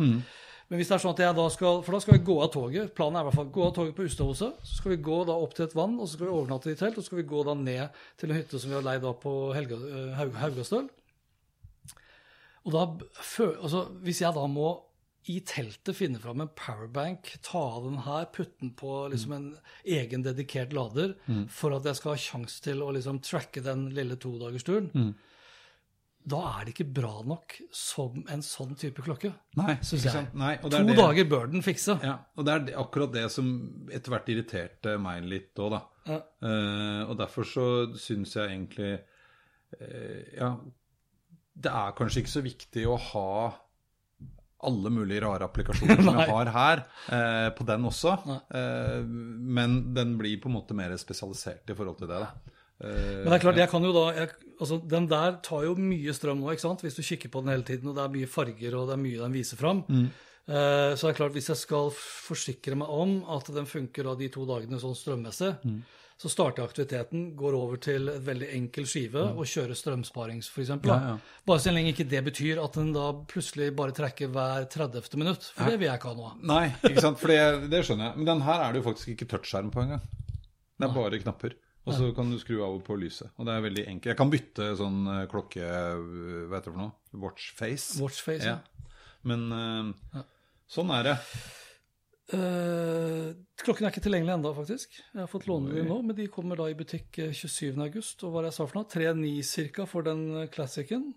Men 0.68 0.80
hvis 0.80 0.90
det 0.90 0.96
er 0.96 1.02
sånn 1.02 1.14
at 1.16 1.22
jeg 1.24 1.36
da 1.36 1.44
skal, 1.52 1.80
for 1.84 1.96
da 1.96 2.00
skal 2.04 2.16
vi 2.16 2.24
gå 2.24 2.36
av 2.40 2.50
toget, 2.52 2.92
planen 2.96 3.18
er 3.18 3.24
i 3.24 3.28
hvert 3.28 3.36
fall 3.36 3.50
gå 3.56 3.64
av 3.66 3.74
toget 3.76 3.96
på 3.96 4.06
Ustadhuset, 4.08 4.60
så 4.64 4.78
skal 4.78 4.94
vi 4.94 5.02
gå 5.08 5.18
da 5.28 5.36
opp 5.40 5.56
til 5.56 5.66
et 5.66 5.76
vann, 5.76 5.98
og 5.98 6.08
så 6.08 6.16
skal 6.16 6.28
vi 6.28 6.36
overnatte 6.36 6.72
i 6.72 6.78
telt, 6.80 6.96
og 6.96 7.04
så 7.04 7.10
skal 7.10 7.20
vi 7.20 7.28
gå 7.32 7.42
da 7.48 7.56
ned 7.58 8.00
til 8.20 8.32
en 8.32 8.38
hytte 8.38 8.60
som 8.60 8.72
vi 8.72 8.78
har 8.78 8.86
leid 8.86 9.04
da 9.04 9.12
på 9.24 9.34
Helga, 9.56 9.80
eh, 9.88 10.14
Haug, 10.20 10.38
Haugastøl. 10.40 10.88
Og 12.64 12.72
da, 12.72 12.86
altså, 13.52 13.84
hvis 14.04 14.22
jeg 14.24 14.36
da 14.36 14.44
må 14.48 14.70
i 15.30 15.38
teltet 15.48 15.96
finne 15.96 16.18
fram 16.20 16.42
en 16.44 16.50
powerbank, 16.56 17.30
ta 17.46 17.60
av 17.78 17.84
den 17.86 18.00
her, 18.04 18.26
putte 18.34 18.60
den 18.60 18.74
på 18.76 18.96
liksom 19.12 19.32
en 19.32 19.46
egen 19.84 20.24
dedikert 20.26 20.74
lader, 20.76 21.14
for 21.48 21.76
at 21.78 21.86
jeg 21.88 21.96
skal 22.00 22.12
ha 22.12 22.20
sjanse 22.20 22.60
til 22.64 22.82
å 22.84 22.90
liksom 22.92 23.22
tracke 23.24 23.62
den 23.64 23.86
lille 23.96 24.18
todagersturen, 24.20 25.14
da 26.24 26.38
er 26.54 26.64
det 26.64 26.72
ikke 26.72 26.86
bra 26.96 27.18
nok 27.28 27.54
som 27.74 28.22
en 28.32 28.44
sånn 28.44 28.76
type 28.80 29.02
klokke, 29.04 29.28
Nei, 29.60 29.74
syns 29.84 30.06
jeg. 30.08 30.28
Nei, 30.40 30.54
er 30.54 30.62
to 30.72 30.80
det- 30.88 30.96
dager 30.96 31.26
bør 31.28 31.50
den 31.52 31.64
fikse. 31.64 31.98
Ja, 32.02 32.18
og 32.36 32.46
det 32.46 32.54
er 32.54 32.78
akkurat 32.80 33.12
det 33.12 33.26
som 33.32 33.50
etter 33.92 34.10
hvert 34.14 34.30
irriterte 34.32 34.98
meg 35.00 35.24
litt 35.28 35.52
òg, 35.60 35.70
da. 35.76 35.82
Ja. 36.08 36.20
Uh, 36.44 37.10
og 37.10 37.18
derfor 37.20 37.44
så 37.48 37.66
syns 37.96 38.34
jeg 38.36 38.50
egentlig 38.50 39.00
uh, 39.80 40.36
Ja, 40.36 40.50
det 41.56 41.70
er 41.72 41.94
kanskje 41.96 42.20
ikke 42.24 42.34
så 42.34 42.42
viktig 42.44 42.86
å 42.88 42.96
ha 43.00 43.28
alle 44.66 44.90
mulige 44.94 45.22
rare 45.24 45.46
applikasjoner 45.48 46.00
som 46.02 46.16
jeg 46.20 46.30
har 46.32 46.50
her, 46.54 46.82
eh, 47.18 47.48
på 47.56 47.66
den 47.68 47.86
også. 47.90 48.16
Eh, 48.54 48.98
men 49.04 49.78
den 49.96 50.16
blir 50.20 50.40
på 50.42 50.50
en 50.50 50.56
måte 50.58 50.76
mer 50.78 50.94
spesialisert 51.00 51.70
i 51.70 51.76
forhold 51.78 51.98
til 52.00 52.10
det, 52.10 52.20
da. 52.24 52.30
Eh, 52.84 53.22
Men 53.22 53.30
det 53.30 53.38
er 53.38 53.44
klart, 53.46 53.60
jeg 53.62 53.70
kan 53.70 53.84
jo 53.86 53.92
da 53.94 54.04
jeg, 54.16 54.32
altså 54.58 54.80
Den 54.90 55.04
der 55.08 55.36
tar 55.46 55.62
jo 55.62 55.76
mye 55.78 56.12
strøm 56.16 56.40
nå, 56.42 56.50
ikke 56.52 56.64
sant? 56.66 56.82
hvis 56.82 56.96
du 56.98 57.02
kikker 57.06 57.30
på 57.30 57.44
den 57.44 57.52
hele 57.54 57.66
tiden, 57.68 57.88
og 57.92 57.94
det 57.98 58.02
er 58.08 58.14
mye 58.16 58.30
farger 58.30 58.74
og 58.80 58.88
det 58.90 58.96
er 58.96 59.02
mye 59.04 59.20
den 59.22 59.36
viser 59.36 59.60
fram. 59.60 59.84
Eh, 60.44 60.90
så 60.98 61.06
det 61.06 61.12
er 61.14 61.18
klart, 61.22 61.32
hvis 61.36 61.48
jeg 61.52 61.56
skal 61.62 61.92
forsikre 61.96 62.76
meg 62.76 62.90
om 62.92 63.14
at 63.32 63.46
den 63.54 63.64
funker 63.70 64.04
da 64.10 64.16
de 64.18 64.28
to 64.34 64.44
dagene 64.48 64.80
sånn 64.82 64.96
strømmessig, 64.98 65.54
så 66.20 66.30
starter 66.30 66.62
aktiviteten, 66.62 67.24
går 67.36 67.56
over 67.58 67.80
til 67.82 68.08
et 68.12 68.22
veldig 68.24 68.48
enkel 68.54 68.86
skive 68.88 69.24
og 69.34 69.42
kjører 69.50 69.76
strømsparings, 69.78 70.48
f.eks. 70.52 70.70
Ja, 70.86 70.98
ja. 71.08 71.16
Bare 71.46 71.62
så 71.62 71.72
lenge 71.74 71.90
ikke 71.90 72.06
det 72.08 72.22
betyr 72.28 72.60
at 72.62 72.78
den 72.78 72.92
da 72.94 73.08
plutselig 73.28 73.72
bare 73.76 73.94
trekker 73.96 74.30
hver 74.32 74.68
30. 74.70 75.02
minutt. 75.20 75.50
For 75.56 75.68
det 75.68 75.80
vil 75.80 75.90
jeg 75.90 76.00
ikke 76.00 76.12
ha 76.12 76.18
noe 76.20 76.30
av. 76.30 76.44
Nei, 76.54 76.64
ikke 76.86 77.04
sant, 77.04 77.18
for 77.20 77.34
det, 77.34 77.68
det 77.72 77.82
skjønner 77.86 78.10
jeg. 78.10 78.20
Men 78.20 78.30
den 78.30 78.44
her 78.46 78.62
er 78.62 78.72
det 78.72 78.82
jo 78.82 78.88
faktisk 78.88 79.14
ikke 79.16 79.28
touchskjerm 79.34 79.74
på 79.74 79.82
engang. 79.84 80.06
Det 80.74 80.88
er 80.88 80.94
bare 80.94 81.20
knapper. 81.22 81.58
Og 81.84 81.92
så 81.92 82.06
kan 82.16 82.30
du 82.32 82.38
skru 82.40 82.62
av 82.64 82.78
og 82.78 82.84
på 82.86 82.96
lyset. 82.96 83.28
Og 83.36 83.44
det 83.48 83.52
er 83.54 83.66
veldig 83.66 83.82
enkelt. 83.90 84.12
Jeg 84.14 84.16
kan 84.16 84.30
bytte 84.32 84.70
sånn 84.78 85.02
eh, 85.12 85.26
klokke 85.28 85.66
eh, 85.66 86.46
Hva 86.48 86.56
heter 86.56 86.70
det 86.70 86.72
for 86.72 86.80
noe? 86.80 86.94
Watchface. 87.26 87.98
Watchface, 88.00 88.46
ja. 88.48 88.54
ja. 88.56 88.94
Men 89.28 89.44
eh, 89.52 90.22
sånn 90.70 90.92
er 90.96 91.10
det. 91.10 91.16
Eh, 92.32 93.34
klokken 93.60 93.84
er 93.84 93.92
ikke 93.92 94.02
tilgjengelig 94.06 94.32
ennå, 94.38 94.52
faktisk. 94.56 94.96
Jeg 95.12 95.20
har 95.20 95.30
fått 95.30 95.48
låne 95.50 95.74
dem 95.74 95.90
nå, 95.90 95.98
men 96.06 96.16
de 96.16 96.28
kommer 96.32 96.56
da 96.56 96.70
i 96.70 96.76
butikk 96.78 97.18
eh, 97.20 97.34
27. 97.36 97.74
august. 97.84 98.24
Og 98.24 98.32
hva 98.32 98.44
jeg 98.46 98.56
sa 98.56 98.66
for 98.68 98.80
noe? 98.80 98.88
3,9 98.88 99.70
ca. 99.76 99.86
for 99.90 100.06
den 100.06 100.24
eh, 100.40 100.50
classicen. 100.52 101.10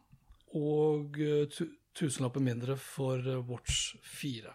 Og 0.57 1.19
tusenlapper 1.97 2.43
mindre 2.43 2.77
for 2.79 3.21
Watch 3.49 3.95
4. 4.19 4.51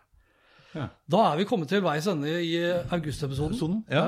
Ja. 0.73 0.87
Da 1.11 1.23
er 1.29 1.41
vi 1.41 1.47
kommet 1.49 1.69
til 1.69 1.83
veis 1.85 2.09
ende 2.09 2.31
i 2.41 2.55
augustepisoden. 2.65 3.53
Episoden, 3.53 3.83
ja. 3.93 4.07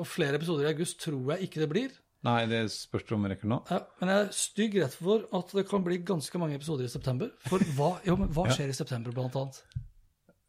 Og 0.00 0.06
flere 0.10 0.36
episoder 0.36 0.66
i 0.66 0.72
august 0.72 0.98
tror 1.04 1.36
jeg 1.36 1.46
ikke 1.46 1.62
det 1.62 1.68
blir. 1.70 1.94
Nei, 2.26 2.40
det 2.50 2.64
spørs 2.74 3.06
om 3.14 3.22
vi 3.24 3.30
rekker 3.32 3.48
nå. 3.48 3.60
Ja, 3.70 3.78
men 4.00 4.10
jeg 4.12 4.24
er 4.24 4.34
stygg 4.36 4.74
rett 4.82 4.96
for 4.98 5.22
at 5.38 5.54
det 5.56 5.64
kan 5.70 5.86
bli 5.86 6.00
ganske 6.04 6.42
mange 6.42 6.58
episoder 6.58 6.84
i 6.84 6.92
september. 6.92 7.30
For 7.46 7.62
hva, 7.78 7.94
jo, 8.04 8.18
hva 8.34 8.50
skjer 8.50 8.74
i 8.74 8.76
september, 8.76 9.14
blant 9.16 9.38
annet? 9.40 9.62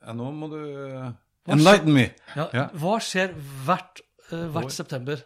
Ja, 0.06 0.14
nå 0.18 0.32
må 0.34 0.50
du 0.50 0.58
eh, 0.62 1.12
Enlighten 1.52 1.94
me! 1.94 2.08
Ja, 2.36 2.48
Ja. 2.54 2.68
Hva 2.78 2.98
skjer 3.02 3.34
hvert, 3.66 4.02
uh, 4.32 4.48
hvert 4.54 4.72
september 4.74 5.22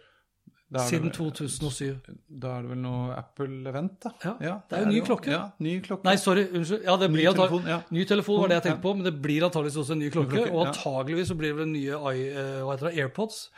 er 0.75 0.85
siden 0.89 1.11
2007? 1.15 2.01
Da 2.27 2.57
er 2.57 2.61
det 2.65 2.71
vel 2.73 2.79
noe 2.83 3.15
Apple-event, 3.15 3.97
da. 4.03 4.11
Ja, 4.43 4.55
det 4.67 4.77
er 4.77 4.83
jo 4.85 4.91
ny 4.91 5.01
klokke. 5.05 5.31
Ja, 5.31 5.41
ny 5.63 5.75
klokke. 5.85 6.03
Nei, 6.07 6.15
sorry. 6.19 6.43
Unnskyld. 6.51 6.83
Ja, 6.83 6.95
det 6.99 7.11
Ny 7.11 7.23
telefon, 7.31 7.67
ja. 7.69 7.81
Ny 7.95 8.05
telefon 8.09 8.41
var 8.41 8.47
det 8.51 8.55
jeg 8.57 8.63
Ja. 8.63 8.69
tenkte 8.71 8.83
på, 8.87 8.93
men 8.95 9.03
det 9.07 9.13
blir 9.21 9.45
antageligvis 9.47 9.77
også 9.83 9.91
en 9.95 9.99
ny 9.99 10.09
klokke. 10.09 10.31
klokke, 10.33 10.51
og 10.51 10.67
antageligvis 10.67 11.29
så 11.31 11.37
blir 11.37 11.53
det 11.53 11.57
vel 11.61 11.67
nye 11.67 11.95
i- 12.15 12.29
eh, 12.31 12.61
hva 12.65 12.75
heter 12.75 12.89
det, 12.91 12.97
AirPods. 13.05 13.49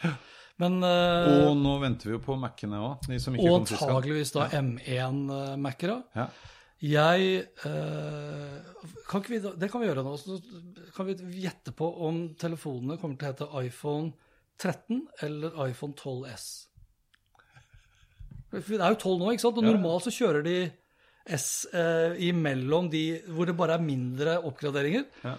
Men 0.60 0.84
Og 0.84 1.56
nå 1.58 1.80
venter 1.82 2.06
vi 2.10 2.12
jo 2.18 2.20
på 2.20 2.38
Mac-ene 2.38 2.78
òg, 2.82 3.08
Og 3.40 3.62
antageligvis 3.62 4.32
da 4.34 4.48
M1-Mac-ere. 4.50 6.04
Ja. 6.16 6.28
Jeg 6.84 7.30
eh, 7.66 8.58
kan 9.10 9.24
vi, 9.26 9.40
Det 9.42 9.70
kan 9.72 9.82
vi 9.82 9.88
gjøre 9.90 10.04
nå. 10.06 10.14
Så 10.22 10.38
kan 10.96 11.10
vi 11.10 11.16
gjette 11.42 11.74
på 11.74 11.90
om 12.06 12.28
telefonene 12.38 13.00
kommer 13.02 13.18
til 13.18 13.28
å 13.28 13.32
hete 13.32 13.66
iPhone 13.66 14.12
13 14.58 15.02
eller 15.26 15.58
iPhone 15.68 15.98
12S. 15.98 16.48
Det 18.52 18.78
er 18.78 18.94
jo 18.94 19.00
12 19.02 19.18
nå, 19.22 19.32
ikke 19.34 19.44
sant? 19.44 19.60
Og 19.60 19.66
normalt 19.66 20.08
så 20.08 20.14
kjører 20.14 20.46
de 20.46 20.58
S 21.28 21.68
eh, 21.76 22.16
imellom 22.30 22.88
de 22.90 23.04
hvor 23.36 23.50
det 23.50 23.58
bare 23.58 23.76
er 23.76 23.84
mindre 23.84 24.38
oppgraderinger. 24.48 25.08
Ja. 25.26 25.36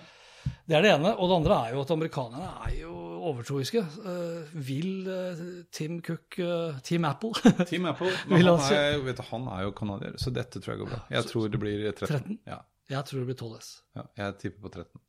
Det 0.69 0.77
er 0.77 0.85
det 0.85 0.93
ene. 0.97 1.15
Og 1.17 1.31
det 1.31 1.39
andre 1.39 1.61
er 1.63 1.77
jo 1.77 1.85
at 1.85 1.95
amerikanerne 1.95 2.51
er 2.67 2.75
jo 2.83 2.97
overtroiske. 3.31 3.83
Eh, 4.13 4.55
vil 4.69 5.09
eh, 5.13 5.43
Tim 5.75 6.01
Cook 6.05 6.39
eh, 6.43 6.79
Team 6.87 7.05
Apple 7.09 7.33
Team 7.71 7.87
Apple. 7.91 8.11
Men 8.31 8.47
han 8.47 8.65
er, 8.75 8.99
vet 9.05 9.21
du, 9.21 9.25
han 9.31 9.47
er 9.55 9.67
jo 9.69 9.75
canadier, 9.77 10.17
så 10.21 10.33
dette 10.35 10.63
tror 10.63 10.75
jeg 10.75 10.83
går 10.85 10.91
bra. 10.95 11.03
Jeg 11.15 11.29
tror 11.31 11.53
det 11.53 11.61
blir 11.63 11.85
13. 11.93 12.09
13? 12.09 12.41
Ja, 12.49 12.63
Jeg 12.91 13.05
tror 13.11 13.23
det 13.23 13.29
blir 13.31 13.39
12S. 13.43 13.71
ja, 13.99 14.09
jeg 14.25 14.41
tipper 14.43 14.67
på 14.67 14.75
13. 14.81 15.05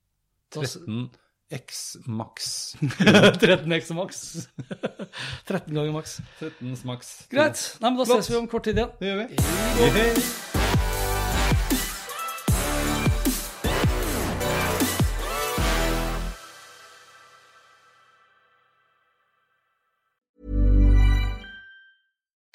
13 0.60 1.10
X 1.50 1.98
max. 2.06 2.76
13x 2.78 3.90
maks. 3.98 4.20
13 5.50 5.74
ganger 5.74 5.92
maks. 5.96 6.20
13 6.38 6.78
maks. 6.86 7.10
Greit. 7.34 7.66
Nei, 7.82 7.90
men 7.90 7.98
Da 8.04 8.06
ses 8.20 8.30
vi 8.30 8.38
om 8.38 8.48
kort 8.52 8.70
tid 8.70 8.78
igjen. 8.78 8.94
Det 9.02 9.10
gjør 9.10 9.26
vi. 9.26 9.44
Hei. 9.98 10.59